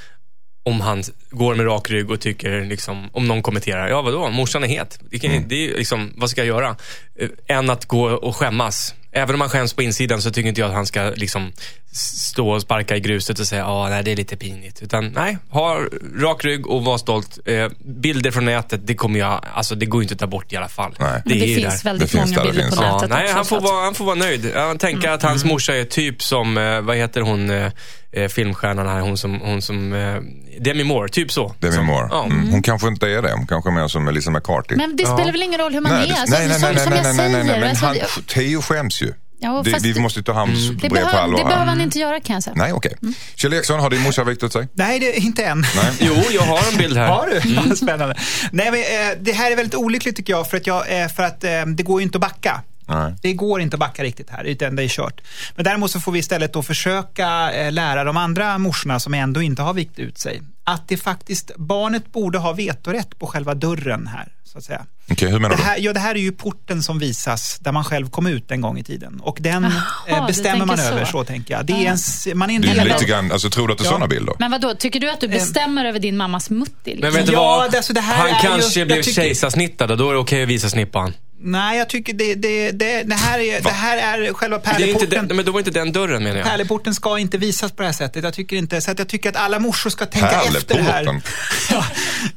om 0.63 0.81
han 0.81 1.03
går 1.29 1.55
med 1.55 1.65
rak 1.65 1.89
rygg 1.89 2.11
och 2.11 2.19
tycker, 2.19 2.65
liksom, 2.65 3.09
om 3.13 3.27
någon 3.27 3.41
kommenterar, 3.41 3.87
ja 3.87 4.01
vadå, 4.01 4.29
morsan 4.29 4.63
är 4.63 4.67
het. 4.67 4.99
Det, 5.09 5.19
kan, 5.19 5.47
det 5.47 5.55
är 5.55 5.77
liksom, 5.77 6.13
vad 6.17 6.29
ska 6.29 6.41
jag 6.41 6.47
göra? 6.47 6.75
Eh, 7.19 7.29
än 7.47 7.69
att 7.69 7.85
gå 7.85 8.09
och 8.09 8.35
skämmas. 8.35 8.95
Även 9.17 9.35
om 9.35 9.41
han 9.41 9.49
skäms 9.49 9.73
på 9.73 9.81
insidan 9.83 10.21
så 10.21 10.31
tycker 10.31 10.49
inte 10.49 10.61
jag 10.61 10.67
att 10.67 10.75
han 10.75 10.85
ska 10.85 11.01
liksom 11.15 11.51
stå 11.91 12.49
och 12.49 12.61
sparka 12.61 12.95
i 12.95 12.99
gruset 12.99 13.39
och 13.39 13.47
säga, 13.47 13.61
ja 13.61 13.89
nej 13.89 14.03
det 14.03 14.11
är 14.11 14.15
lite 14.15 14.37
pinigt. 14.37 14.81
Utan 14.81 15.07
nej, 15.09 15.37
ha 15.49 15.79
rak 16.19 16.45
rygg 16.45 16.67
och 16.67 16.83
var 16.85 16.97
stolt. 16.97 17.39
Eh, 17.45 17.67
bilder 17.85 18.31
från 18.31 18.45
nätet, 18.45 18.81
det 18.87 18.95
kommer 18.95 19.19
jag, 19.19 19.45
alltså 19.53 19.75
det 19.75 19.85
går 19.85 20.01
inte 20.01 20.13
att 20.13 20.19
ta 20.19 20.27
bort 20.27 20.53
i 20.53 20.55
alla 20.55 20.69
fall. 20.69 20.95
Nej. 20.99 21.21
Men 21.25 21.37
det 21.39 21.45
är 21.45 21.47
ju 21.47 21.55
finns 21.55 21.81
där. 21.83 21.89
väldigt 21.89 22.11
Det 22.11 22.17
många 22.17 22.43
det 22.43 22.47
bilder 22.47 22.63
finns. 22.63 22.75
på 22.75 22.83
Ja, 22.83 22.93
nätet 22.95 23.09
nej, 23.09 23.23
också. 23.23 23.35
han 23.35 23.45
får, 23.45 23.61
vara, 23.61 23.83
han 23.83 23.93
får 23.95 24.05
vara 24.05 24.15
nöjd. 24.15 24.51
Jag 24.55 24.79
tänker 24.79 25.09
att 25.09 25.23
hans 25.23 25.45
morsa 25.45 25.75
är 25.75 25.83
typ 25.83 26.23
som, 26.23 26.57
eh, 26.57 26.81
vad 26.81 26.97
heter 26.97 27.21
hon, 27.21 27.49
eh, 27.49 27.71
eh, 28.11 28.27
filmstjärnan 28.27 28.87
här, 28.87 28.99
hon 28.99 29.17
som, 29.17 29.39
hon 29.39 29.61
som 29.61 29.93
eh, 29.93 30.15
Demi 30.61 30.83
Moore, 30.83 31.09
typ 31.09 31.31
så. 31.31 31.55
Demi 31.59 31.73
Som- 31.75 31.85
Moore. 31.85 32.07
Ja. 32.11 32.25
Mm. 32.25 32.49
Hon 32.51 32.61
kanske 32.61 32.87
inte 32.87 33.07
är 33.07 33.21
det. 33.21 33.31
Hon 33.31 33.47
kanske 33.47 33.69
är 33.69 33.71
mer 33.73 33.87
som 33.87 34.03
Melissa 34.03 34.31
McCarthy. 34.31 34.75
Men 34.75 34.95
det 34.95 35.03
spelar 35.05 35.31
väl 35.31 35.43
ingen 35.43 35.59
roll 35.59 35.73
hur 35.73 35.81
man 35.81 35.91
nej, 35.91 36.03
är? 36.03 36.07
det- 36.13 36.19
Alltså, 36.21 36.35
nej, 36.37 36.47
nej, 36.47 36.59
som, 36.59 36.69
nej, 36.73 36.83
som 36.83 36.89
nej, 36.93 37.01
jag 37.05 37.15
nej, 37.15 37.29
nej, 37.29 37.43
nej, 37.43 37.59
men 37.59 37.69
alltså, 37.69 37.85
han, 37.85 37.95
Theo 38.27 38.61
skäms 38.61 39.01
ju. 39.01 39.13
Ja, 39.39 39.61
Det, 39.65 39.79
vi 39.93 39.99
måste 39.99 40.23
ta 40.23 40.31
hans 40.33 40.69
det, 40.69 40.75
brev 40.75 40.89
på 40.89 40.95
behöver, 40.95 41.17
allvar 41.19 41.37
det 41.37 41.43
behöver 41.45 41.65
han 41.65 41.81
inte 41.81 41.99
göra 41.99 42.19
kan 42.19 42.33
jag 42.33 42.43
säga. 42.43 42.55
Nej, 42.55 42.73
okej. 42.73 42.93
Kjell 43.35 43.53
Eriksson, 43.53 43.79
har 43.79 43.89
din 43.89 44.01
morsa 44.01 44.23
viktat 44.23 44.53
sig? 44.53 44.67
Nej, 44.73 44.99
det, 44.99 45.17
inte 45.19 45.43
än. 45.45 45.59
Nej. 45.75 45.91
Jo, 45.99 46.15
jag 46.31 46.41
har 46.41 46.71
en 46.71 46.77
bild 46.77 46.97
här. 46.97 47.07
Har 47.07 47.27
du? 47.27 47.53
Vad 47.55 47.77
Spännande. 47.77 48.15
Nej, 48.51 48.71
men, 48.71 48.79
eh, 48.79 49.17
det 49.21 49.31
här 49.31 49.51
är 49.51 49.55
väldigt 49.55 49.75
olyckligt 49.75 50.15
tycker 50.15 50.33
jag, 50.33 50.49
för 50.49 50.57
att, 50.57 50.67
jag, 50.67 51.01
eh, 51.01 51.07
för 51.07 51.23
att 51.23 51.43
eh, 51.43 51.65
det 51.65 51.83
går 51.83 51.99
ju 52.01 52.03
inte 52.05 52.17
att 52.17 52.21
backa. 52.21 52.61
Nej. 52.87 53.13
Det 53.21 53.33
går 53.33 53.61
inte 53.61 53.75
att 53.75 53.79
backa 53.79 54.03
riktigt 54.03 54.29
här, 54.29 54.43
utan 54.43 54.75
det 54.75 54.83
är 54.83 54.87
kört. 54.87 55.21
Men 55.55 55.65
däremot 55.65 55.91
så 55.91 55.99
får 55.99 56.11
vi 56.11 56.19
istället 56.19 56.53
då 56.53 56.63
försöka 56.63 57.51
eh, 57.53 57.71
lära 57.71 58.03
de 58.03 58.17
andra 58.17 58.57
morsorna 58.57 58.99
som 58.99 59.13
ändå 59.13 59.41
inte 59.41 59.61
har 59.61 59.73
vikt 59.73 59.99
ut 59.99 60.17
sig, 60.17 60.41
att 60.63 60.87
det 60.87 60.97
faktiskt, 60.97 61.51
barnet 61.55 62.11
borde 62.11 62.37
ha 62.37 62.53
vetorätt 62.53 63.19
på 63.19 63.27
själva 63.27 63.53
dörren 63.55 64.07
här, 64.07 64.27
så 64.43 64.57
att 64.57 64.63
säga. 64.63 64.85
Okej, 65.11 65.29
hur 65.31 65.39
menar 65.39 65.55
Det 65.55 65.61
du? 65.61 65.65
här, 65.65 65.77
ja, 65.79 65.93
det 65.93 65.99
här 65.99 66.15
är 66.15 66.19
ju 66.19 66.31
porten 66.31 66.83
som 66.83 66.99
visas 66.99 67.57
där 67.59 67.71
man 67.71 67.83
själv 67.83 68.09
kom 68.09 68.27
ut 68.27 68.51
en 68.51 68.61
gång 68.61 68.77
i 68.79 68.83
tiden. 68.83 69.19
Och 69.23 69.37
den 69.41 69.63
Jaha, 69.63 69.73
eh, 70.17 70.21
du 70.21 70.27
bestämmer 70.27 70.65
man 70.65 70.77
så. 70.77 70.83
över, 70.83 71.05
så 71.05 71.23
tänker 71.23 71.53
jag. 71.53 71.65
Det 71.65 71.73
är 71.87 71.97
en, 72.31 72.37
man 72.37 72.49
är 72.49 72.55
en 72.55 72.61
Det 72.61 72.67
är 72.67 72.75
del 72.75 72.83
lite 72.83 72.95
av... 72.95 73.03
grann, 73.03 73.31
alltså, 73.31 73.49
tror 73.49 73.67
du 73.67 73.71
att 73.73 73.77
det 73.77 73.83
är 73.83 73.85
Ja. 73.85 73.89
sådana 73.91 74.07
bilder? 74.07 74.33
Men 74.39 74.51
vad 74.51 74.61
då? 74.61 74.75
tycker 74.75 74.99
du 74.99 75.09
att 75.11 75.21
du 75.21 75.27
bestämmer 75.27 75.85
över 75.85 75.99
din 75.99 76.17
mammas 76.17 76.49
mutti? 76.49 76.71
Liksom? 76.85 76.99
Men 77.01 77.13
vet 77.13 77.25
du 77.25 77.33
Ja, 77.33 77.41
vad? 77.57 77.71
det- 77.71 77.77
alltså 77.77 77.93
det 77.93 78.01
här 78.01 78.17
Han 78.17 78.27
är 78.27 78.39
kanske 78.41 78.79
ju- 78.79 78.85
blev 78.85 79.01
tycker- 79.01 79.21
kejsarsnittad 79.21 79.91
och 79.91 79.97
då 79.97 80.09
är 80.09 80.13
det 80.13 80.19
okej 80.19 80.43
att 80.43 80.49
visa 80.49 80.69
snippan. 80.69 81.13
Nej, 81.47 81.77
jag 81.77 81.89
tycker 81.89 82.13
det, 82.13 82.35
det, 82.35 82.71
det, 82.71 83.03
det, 83.03 83.15
här, 83.15 83.39
är, 83.39 83.61
det 83.61 83.69
här 83.69 83.97
är 83.97 84.33
själva 84.33 84.57
Det 84.57 84.69
är 84.69 84.71
inte 84.73 84.79
pärleporten. 84.99 85.27
den, 85.27 85.37
men 85.37 85.45
då 85.45 85.51
var 85.51 85.59
inte 85.59 85.71
den 85.71 85.91
dörren 85.91 86.23
menar 86.23 86.37
jag. 86.37 86.47
Pärleporten 86.47 86.95
ska 86.95 87.17
inte 87.19 87.37
visas 87.37 87.71
på 87.71 87.81
det 87.81 87.87
här 87.87 87.93
sättet. 87.93 88.23
Jag 88.23 88.33
tycker 88.33 88.55
inte, 88.55 88.81
så 88.81 88.91
att 88.91 88.99
jag 88.99 89.07
tycker 89.09 89.29
att 89.29 89.35
alla 89.35 89.59
morsor 89.59 89.89
ska 89.89 90.05
tänka 90.05 90.41
efter 90.41 90.79
här. 90.79 90.91
Pärleporten? 91.03 91.21
Ja, 91.71 91.85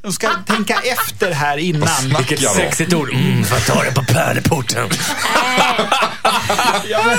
de 0.03 0.12
ska 0.12 0.29
tänka 0.47 0.75
efter 0.85 1.31
här 1.33 1.57
innan. 1.59 1.88
Vilket 2.19 2.41
sexigt 2.50 2.93
ord. 2.95 3.11
Mm, 3.12 3.45
får 3.45 3.59
jag 3.59 3.67
ta 3.67 3.83
det 3.85 3.93
på 3.95 4.05
pärleporten? 4.05 4.88
Ja, 6.88 7.00
men, 7.07 7.19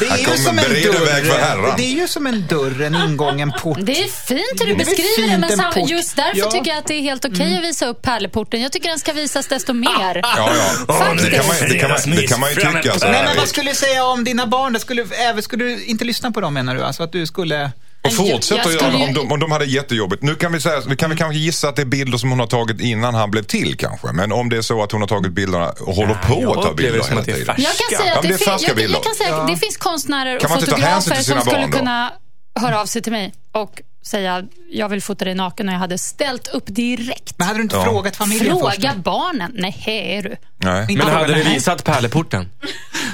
det 0.00 0.06
är 0.06 0.18
ju 0.18 0.36
som 0.36 0.58
en 0.58 0.64
för 0.64 0.70
dörr. 0.92 1.74
Det 1.76 1.82
är 1.84 1.92
ju 2.00 2.08
som 2.08 2.26
en 2.26 2.46
dörr, 2.46 2.82
en 2.82 2.94
ingång, 2.94 3.40
en 3.40 3.52
port. 3.52 3.78
Det 3.82 3.92
är 3.92 4.08
fint 4.08 4.40
hur 4.60 4.66
du 4.66 4.72
Det 4.72 4.78
beskriver 4.78 5.30
det, 5.32 5.38
men 5.38 5.56
sam- 5.56 5.86
just 5.88 6.16
därför 6.16 6.38
Ja. 6.38 6.44
Mm. 6.46 6.58
tycker 6.58 6.70
jag 6.70 6.78
att 6.78 6.86
det 6.86 6.94
är 6.94 7.00
helt 7.02 7.24
okej 7.24 7.56
att 7.58 7.64
visa 7.64 7.86
upp 7.86 8.02
pärleporten. 8.02 8.62
Jag 8.62 8.72
tycker 8.72 8.88
den 8.88 8.98
ska 8.98 9.12
visas 9.12 9.46
desto 9.46 9.72
mer. 9.72 10.20
Ja, 10.22 10.50
ja. 10.87 10.87
Faktiskt. 10.88 11.30
Det 11.30 11.36
kan 11.36 11.46
man, 11.46 11.56
det 11.68 11.78
kan 11.78 11.90
man, 11.90 12.16
det 12.16 12.26
kan 12.26 12.40
man 12.40 12.50
ju 12.50 12.56
tycka. 12.56 12.98
Så 12.98 13.10
Nej, 13.10 13.24
men 13.26 13.36
vad 13.36 13.48
skulle 13.48 13.70
du 13.70 13.74
säga 13.74 14.04
om 14.04 14.24
dina 14.24 14.46
barn? 14.46 14.72
Det 14.72 14.80
skulle, 14.80 15.04
även, 15.30 15.42
skulle 15.42 15.64
du 15.64 15.84
inte 15.84 16.04
lyssna 16.04 16.30
på 16.30 16.40
dem 16.40 16.54
menar 16.54 16.74
du? 16.74 16.82
Alltså 16.82 17.02
att 17.02 17.12
du 17.12 17.26
skulle... 17.26 17.70
Och 18.04 18.12
fortsätta 18.12 18.68
att 18.68 18.74
göra 18.74 18.96
om 18.96 19.14
de, 19.14 19.32
om 19.32 19.40
de 19.40 19.52
hade 19.52 19.64
jättejobbigt. 19.64 20.22
Nu 20.22 20.34
kan 20.34 20.52
vi, 20.52 20.60
säga, 20.60 20.82
nu 20.86 20.96
kan 20.96 21.10
vi 21.10 21.16
kanske 21.16 21.38
gissa 21.38 21.68
att 21.68 21.76
det 21.76 21.82
är 21.82 21.86
bilder 21.86 22.18
som 22.18 22.30
hon 22.30 22.40
har 22.40 22.46
tagit 22.46 22.80
innan 22.80 23.14
han 23.14 23.30
blev 23.30 23.42
till 23.42 23.76
kanske. 23.76 24.12
Men 24.12 24.32
om 24.32 24.48
det 24.48 24.56
är 24.56 24.62
så 24.62 24.82
att 24.82 24.92
hon 24.92 25.00
har 25.00 25.08
tagit 25.08 25.32
bilderna 25.32 25.68
och 25.80 25.94
håller 25.94 26.14
på 26.14 26.42
jag 26.42 26.58
att 26.58 26.64
ta 26.64 26.74
bilder 26.74 26.92
hela 26.92 27.20
att 27.20 27.26
det 27.26 27.32
är 27.32 27.36
tiden. 27.36 27.54
Jag 27.58 27.72
kan 27.76 27.98
säga 27.98 28.12
Ja, 28.12 28.16
att 28.16 28.22
det, 28.22 28.38
fin- 28.38 28.78
jag, 28.78 28.90
jag 28.90 29.02
kan 29.04 29.14
säga 29.14 29.36
att 29.36 29.48
det 29.48 29.56
finns 29.56 29.76
konstnärer 29.76 30.40
Kan 30.40 30.46
och 30.46 30.50
man 30.50 30.58
inte 30.58 30.70
ta 30.70 30.76
hänsyn 30.76 31.12
fotografer 31.12 31.16
till 31.16 31.24
sina 31.24 31.40
som 31.40 31.50
skulle 31.50 31.62
barn 31.62 31.70
då? 31.70 31.78
kunna 31.78 32.12
höra 32.60 32.80
av 32.80 32.86
sig 32.86 33.02
till 33.02 33.12
mig 33.12 33.34
och 33.52 33.82
säga 34.06 34.42
jag 34.70 34.88
vill 34.88 35.02
fota 35.02 35.24
dig 35.24 35.34
naken 35.34 35.68
och 35.68 35.74
jag 35.74 35.78
hade 35.78 35.98
ställt 35.98 36.48
upp 36.48 36.64
direkt. 36.66 37.34
Men 37.38 37.46
hade 37.46 37.58
du 37.58 37.62
inte 37.62 37.76
Ja. 37.76 37.84
frågat 37.84 38.16
familjen 38.16 38.58
först? 38.60 38.74
Fråga 38.82 38.94
barnen. 39.04 39.52
Nej, 39.54 39.82
är 39.86 40.22
du. 40.22 40.36
Nej. 40.56 40.86
Men 40.96 41.08
hade 41.08 41.34
du 41.34 41.42
visat 41.42 41.84
pärleporten? 41.84 42.48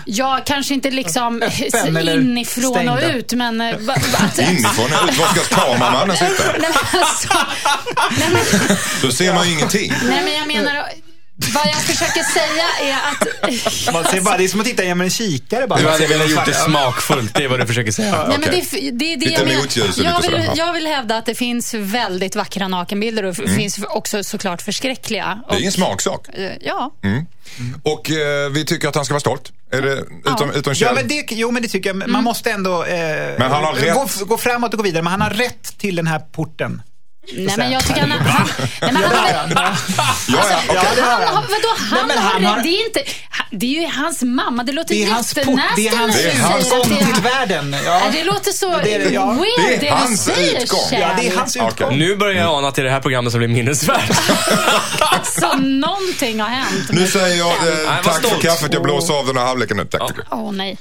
Ja, 0.06 0.40
kanske 0.46 0.74
inte 0.74 0.90
liksom 0.90 1.42
Öppen 1.74 2.08
inifrån 2.08 2.64
och 2.64 2.70
stängda? 2.98 3.12
ut, 3.12 3.32
men... 3.32 3.60
eh, 3.60 3.66
Inifrån 4.50 4.84
och 4.84 5.08
ut. 5.08 5.18
Var 5.18 5.26
ska 5.26 5.56
kameramannen 5.60 6.16
sitta? 6.16 6.44
Nej, 6.58 6.60
men 6.60 7.00
alltså, 7.00 7.28
nej, 8.18 8.28
men, 8.32 8.76
Då 9.02 9.10
ser 9.12 9.34
man 9.34 9.46
ju 9.48 9.52
ingenting. 9.54 9.92
nej, 10.08 10.24
men 10.24 10.32
jag 10.34 10.46
menar... 10.64 10.84
Vad 11.36 11.66
jag 11.66 11.82
försöker 11.82 12.22
säga 12.22 12.64
är 12.80 13.10
att... 13.10 13.92
Man 13.94 14.04
ser 14.04 14.20
bara, 14.20 14.36
det 14.36 14.44
är 14.44 14.48
som 14.48 14.60
att 14.60 14.66
titta 14.66 14.82
genom 14.84 15.00
en 15.00 15.10
kikare 15.10 15.66
bara. 15.66 15.78
Du 15.78 15.84
Man 15.84 15.92
hade 15.92 16.06
velat 16.06 16.30
gjort 16.30 16.46
det 16.46 16.54
smakfullt, 16.54 17.34
det 17.34 17.44
är 17.44 17.48
vad 17.48 17.60
du 17.60 17.66
försöker 17.66 17.92
säga. 17.92 18.24
Nej, 18.28 18.38
men 18.38 18.50
det, 18.50 18.56
är- 18.56 19.16
det 19.18 19.26
jag 19.30 19.46
menar. 19.46 19.62
Jag 20.04 20.22
vill, 20.22 20.42
ja. 20.46 20.52
jag 20.56 20.72
vill 20.72 20.86
hävda 20.86 21.16
att 21.16 21.26
det 21.26 21.34
finns 21.34 21.74
väldigt 21.74 22.36
vackra 22.36 22.68
nakenbilder 22.68 23.22
och 23.24 23.34
det 23.34 23.48
finns 23.48 23.78
också 23.88 24.24
såklart 24.24 24.62
förskräckliga. 24.62 25.24
Mm. 25.24 25.38
Det 25.48 25.54
är 25.54 25.58
Och, 25.58 25.64
en 25.64 25.72
smaksak. 25.72 26.28
eh, 26.34 26.50
Ja. 26.60 26.90
Och 27.82 28.10
eh, 28.10 28.50
vi 28.50 28.64
tycker 28.64 28.88
att 28.88 28.94
han 28.94 29.04
ska 29.04 29.14
vara 29.14 29.20
stolt. 29.20 29.52
Är 29.72 29.82
det, 29.82 29.92
utom, 30.32 30.50
utom 30.50 30.62
Ja, 30.70 30.74
Kjell? 30.74 30.94
men 30.94 31.08
det, 31.08 31.26
jo, 31.30 31.50
men 31.50 31.62
det 31.62 31.68
tycker 31.68 31.90
jag. 31.90 31.96
Men 31.96 32.02
Mm. 32.04 32.12
Man 32.12 32.24
måste 32.24 32.50
ändå 32.50 32.84
eh, 32.84 32.96
Men 33.38 33.50
han 33.50 33.64
har 33.64 33.94
gå, 33.94 34.04
rätt. 34.04 34.20
gå 34.28 34.38
framåt 34.38 34.72
och 34.72 34.76
gå 34.78 34.82
vidare. 34.82 35.02
Men 35.02 35.10
han 35.10 35.20
har 35.20 35.30
rätt 35.30 35.78
till 35.78 35.96
den 35.96 36.06
här 36.06 36.18
porten. 36.18 36.82
Nej, 37.32 37.54
men 37.56 37.72
jag 37.72 37.86
tycker 37.86 38.00
han... 38.00 38.10
han 38.10 38.48
nej, 38.80 38.92
men 38.92 38.96
han, 38.96 39.12
har 41.34 41.42
vadå, 41.42 41.74
han, 41.90 42.08
men 42.08 42.18
har, 42.18 42.62
det, 42.62 42.68
är 42.68 42.86
inte, 42.86 43.02
det 43.50 43.76
är 43.76 43.80
ju 43.80 43.86
hans 43.86 44.22
mamma. 44.22 44.62
Det 44.64 44.72
låter 44.72 44.94
Det 44.94 45.02
är 45.04 45.10
hans 45.10 45.34
port, 45.34 45.46
jättenasty 45.78 46.22
det 46.22 46.28
är 46.28 46.42
hans 46.42 46.66
utgång 46.66 46.98
är- 46.98 47.04
till 47.12 47.22
världen. 47.22 47.76
Ja. 47.84 48.02
Det 48.12 48.24
låter 48.24 48.52
så 48.52 48.68
weird 48.70 48.82
Det 49.80 49.88
är 49.88 49.92
hans 49.92 50.26
du 50.26 50.32
säger, 50.32 50.62
utgång. 50.62 50.80
Ja, 50.92 51.10
det 51.20 51.28
är 51.28 51.36
hans 51.36 51.56
utgång. 51.56 51.98
Nu 51.98 52.16
börjar 52.16 52.42
jag 52.42 52.54
ana 52.54 52.68
att 52.68 52.74
det 52.74 52.82
är 52.82 52.84
det 52.84 52.90
här 52.90 53.00
programmet 53.00 53.32
som 53.32 53.38
blir 53.38 53.48
minnesvärt. 53.48 54.10
Så 55.40 55.56
någonting 55.56 56.40
har 56.40 56.48
hänt. 56.48 56.90
Nu 56.92 57.06
säger 57.06 57.36
jag 57.36 57.48
eh, 57.48 58.02
tack 58.04 58.22
för 58.26 58.40
kaffet. 58.40 58.72
Jag 58.72 58.82
blåser 58.82 59.14
av 59.14 59.26
den 59.26 59.36
här 59.36 59.44
halvleken 59.44 59.76
nu. 59.76 59.84
Tack. 59.84 60.12
Åh 60.30 60.52
nej. 60.52 60.78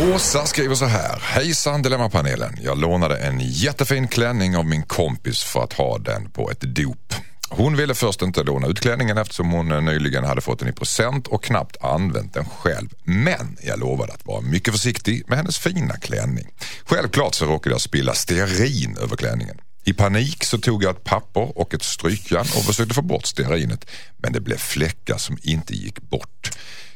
Åsa 0.00 0.46
skriver 0.46 0.74
så 0.74 0.84
här. 0.84 1.18
Hejsan 1.22 1.82
Dilemmapanelen. 1.82 2.58
Jag 2.62 2.78
lånade 2.78 3.16
en 3.16 3.40
jättefin 3.40 4.08
klänning 4.08 4.56
av 4.56 4.66
min 4.66 4.82
kompis 4.82 5.42
för 5.42 5.64
att 5.64 5.72
ha 5.72 5.98
den 5.98 6.30
på 6.30 6.50
ett 6.50 6.60
dop. 6.60 7.14
Hon 7.48 7.76
ville 7.76 7.94
först 7.94 8.22
inte 8.22 8.42
låna 8.42 8.66
ut 8.66 8.80
klänningen 8.80 9.18
eftersom 9.18 9.50
hon 9.50 9.84
nyligen 9.84 10.24
hade 10.24 10.40
fått 10.40 10.58
den 10.58 10.68
i 10.68 10.72
present 10.72 11.26
och 11.26 11.44
knappt 11.44 11.76
använt 11.84 12.34
den 12.34 12.44
själv. 12.44 12.88
Men 13.04 13.56
jag 13.62 13.78
lovade 13.78 14.12
att 14.12 14.26
vara 14.26 14.40
mycket 14.40 14.74
försiktig 14.74 15.24
med 15.28 15.38
hennes 15.38 15.58
fina 15.58 15.96
klänning. 15.96 16.46
Självklart 16.84 17.34
så 17.34 17.46
råkade 17.46 17.74
jag 17.74 17.80
spilla 17.80 18.14
stearin 18.14 18.96
över 19.00 19.16
klänningen. 19.16 19.60
I 19.84 19.92
panik 19.92 20.44
så 20.44 20.58
tog 20.58 20.84
jag 20.84 20.96
ett 20.96 21.04
papper 21.04 21.58
och 21.58 21.74
ett 21.74 21.82
strykjärn 21.82 22.46
och 22.56 22.64
försökte 22.64 22.94
få 22.94 23.02
bort 23.02 23.26
stearinet. 23.26 23.90
Men 24.16 24.32
det 24.32 24.40
blev 24.40 24.56
fläckar 24.56 25.18
som 25.18 25.38
inte 25.42 25.74
gick 25.74 26.00
bort. 26.00 26.50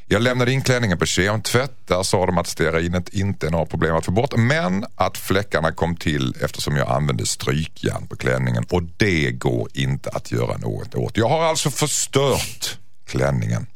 Jag 0.07 0.23
lämnade 0.23 0.53
in 0.53 0.63
klänningen 0.63 0.99
på 0.99 1.07
kemtvätt. 1.07 1.73
Där 1.87 2.03
sa 2.03 2.27
de 2.27 2.39
att 2.39 2.47
stearinet 2.47 3.09
inte 3.09 3.47
är 3.47 3.51
några 3.51 3.67
problem 3.67 3.97
att 3.97 4.05
få 4.05 4.13
bort. 4.13 4.37
Men 4.37 4.85
att 4.95 5.19
fläckarna 5.19 5.73
kom 5.73 5.97
till 5.97 6.35
eftersom 6.41 6.77
jag 6.77 6.91
använde 6.91 7.27
strykjärn 7.27 8.07
på 8.07 8.17
klänningen. 8.17 8.65
Och 8.71 8.83
det 8.97 9.31
går 9.33 9.69
inte 9.75 10.11
att 10.11 10.33
göra 10.33 10.57
något 10.57 10.95
åt. 10.95 11.17
Jag 11.17 11.29
har 11.29 11.45
alltså 11.45 11.71
förstört 11.71 12.79
klänningen. 13.07 13.67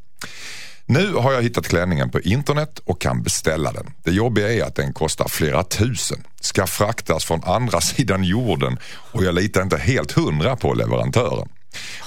Nu 0.87 1.13
har 1.13 1.33
jag 1.33 1.43
hittat 1.43 1.69
klänningen 1.69 2.11
på 2.11 2.21
internet 2.21 2.79
och 2.85 3.01
kan 3.01 3.23
beställa 3.23 3.73
den. 3.73 3.87
Det 4.05 4.11
jobbiga 4.11 4.53
är 4.53 4.63
att 4.63 4.75
den 4.75 4.93
kostar 4.93 5.29
flera 5.29 5.65
tusen. 5.65 6.25
Ska 6.41 6.67
fraktas 6.67 7.25
från 7.25 7.45
andra 7.45 7.81
sidan 7.81 8.25
jorden 8.25 8.79
och 9.13 9.25
jag 9.25 9.35
litar 9.35 9.63
inte 9.63 9.77
helt 9.77 10.13
hundra 10.13 10.57
på 10.57 10.75
leverantören. 10.75 11.49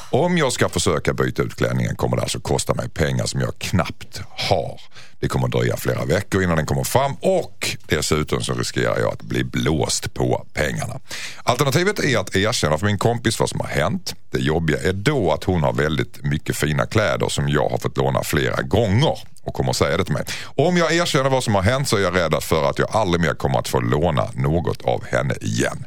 Om 0.09 0.37
jag 0.37 0.53
ska 0.53 0.69
försöka 0.69 1.13
byta 1.13 1.43
ut 1.43 1.55
klänningen 1.55 1.95
kommer 1.95 2.15
det 2.15 2.21
alltså 2.21 2.39
kosta 2.39 2.73
mig 2.73 2.89
pengar 2.89 3.25
som 3.25 3.41
jag 3.41 3.59
knappt 3.59 4.21
har. 4.29 4.81
Det 5.19 5.27
kommer 5.27 5.47
dröja 5.47 5.77
flera 5.77 6.05
veckor 6.05 6.43
innan 6.43 6.57
den 6.57 6.65
kommer 6.65 6.83
fram 6.83 7.13
och 7.13 7.77
dessutom 7.87 8.43
så 8.43 8.53
riskerar 8.53 8.99
jag 8.99 9.13
att 9.13 9.21
bli 9.21 9.43
blåst 9.43 10.13
på 10.13 10.45
pengarna. 10.53 10.99
Alternativet 11.43 11.99
är 11.99 12.17
att 12.17 12.35
erkänna 12.35 12.77
för 12.77 12.85
min 12.85 12.97
kompis 12.97 13.39
vad 13.39 13.49
som 13.49 13.59
har 13.59 13.67
hänt. 13.67 14.15
Det 14.31 14.39
jobbiga 14.39 14.81
är 14.81 14.93
då 14.93 15.31
att 15.31 15.43
hon 15.43 15.63
har 15.63 15.73
väldigt 15.73 16.23
mycket 16.23 16.55
fina 16.55 16.85
kläder 16.85 17.29
som 17.29 17.49
jag 17.49 17.69
har 17.69 17.77
fått 17.77 17.97
låna 17.97 18.23
flera 18.23 18.61
gånger 18.61 19.19
och 19.43 19.53
kommer 19.53 19.73
säga 19.73 19.97
det 19.97 20.03
till 20.03 20.13
mig. 20.13 20.23
Om 20.43 20.77
jag 20.77 20.93
erkänner 20.93 21.29
vad 21.29 21.43
som 21.43 21.55
har 21.55 21.61
hänt 21.61 21.87
så 21.87 21.97
är 21.97 22.01
jag 22.01 22.15
rädd 22.15 22.43
för 22.43 22.69
att 22.69 22.79
jag 22.79 22.89
aldrig 22.91 23.21
mer 23.21 23.33
kommer 23.33 23.59
att 23.59 23.67
få 23.67 23.79
låna 23.79 24.29
något 24.33 24.81
av 24.81 25.05
henne 25.05 25.33
igen. 25.41 25.85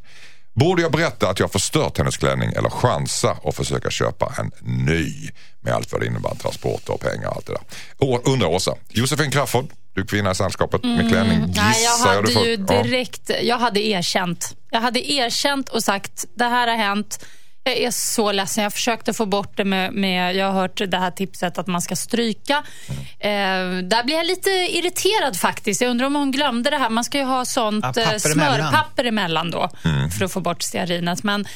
Borde 0.55 0.83
jag 0.83 0.93
berätta 0.93 1.29
att 1.31 1.41
jag 1.41 1.53
förstört 1.53 1.99
hennes 1.99 2.17
klänning 2.17 2.53
eller 2.57 2.71
chansa 2.71 3.37
och 3.43 3.55
försöka 3.55 3.91
köpa 3.91 4.33
en 4.39 4.51
ny 4.87 5.31
med 5.61 5.73
allt 5.75 5.93
vad 5.93 6.01
det 6.01 6.07
innebär, 6.07 6.35
transporter 6.35 6.93
och 6.93 7.01
pengar 7.01 7.29
och 7.29 7.37
allt 7.37 7.47
det 7.47 7.53
där. 7.53 8.21
Undrar 8.33 8.49
Åsa, 8.49 8.75
Josefin 8.89 9.31
Crafoord, 9.31 9.67
du 9.95 10.07
kvinna 10.07 10.31
i 10.31 10.35
sällskapet 10.35 10.85
med 10.85 11.09
klänning, 11.11 11.39
gissar 11.49 11.63
Mm. 11.63 11.71
Nej, 11.71 11.83
jag 11.85 12.15
hade 12.15 12.33
får- 12.33 12.47
ju 12.47 12.65
ja. 12.69 12.83
direkt, 12.83 13.31
jag 13.43 13.59
hade 13.59 13.81
erkänt. 13.87 14.57
Jag 14.71 14.81
hade 14.81 15.13
erkänt 15.13 15.69
och 15.69 15.85
sagt, 15.85 16.25
det 16.37 16.45
här 16.45 16.69
har 16.69 16.77
hänt. 16.77 17.25
Jag 17.67 17.77
är 17.77 17.91
så 17.91 18.33
ledsen. 18.33 18.65
Jag 18.65 18.73
försökte 18.73 19.13
få 19.13 19.27
bort 19.27 19.57
det 19.57 19.65
med, 19.65 19.93
med 19.93 20.37
jag 20.37 20.47
har 20.47 20.61
hört 20.61 20.81
det 20.87 20.99
här 20.99 21.11
tipset 21.11 21.59
att 21.59 21.67
man 21.67 21.83
ska 21.83 21.97
stryka. 21.97 22.63
Mm. 23.21 23.81
Eh, 23.81 23.85
där 23.89 24.05
blir 24.05 24.17
jag 24.17 24.27
lite 24.27 24.51
irriterad 24.51 25.37
faktiskt. 25.37 25.81
Jag 25.81 25.91
undrar 25.91 26.07
om 26.07 26.15
hon 26.15 26.31
glömde 26.33 26.71
det 26.71 26.79
här. 26.79 26.91
Man 26.91 27.05
ska 27.05 27.19
ju 27.19 27.25
ha 27.25 27.45
sånt 27.45 27.85
Ja, 27.85 27.93
papper 27.93 28.01
eh, 28.01 28.33
emellan. 28.33 28.59
smörpapper 28.59 29.05
emellan 29.05 29.51
då 29.51 29.71
för 30.19 30.25
att 30.25 30.33
få 30.33 30.41
bort 30.41 30.63
stearinet. 30.63 31.23
Men 31.23 31.47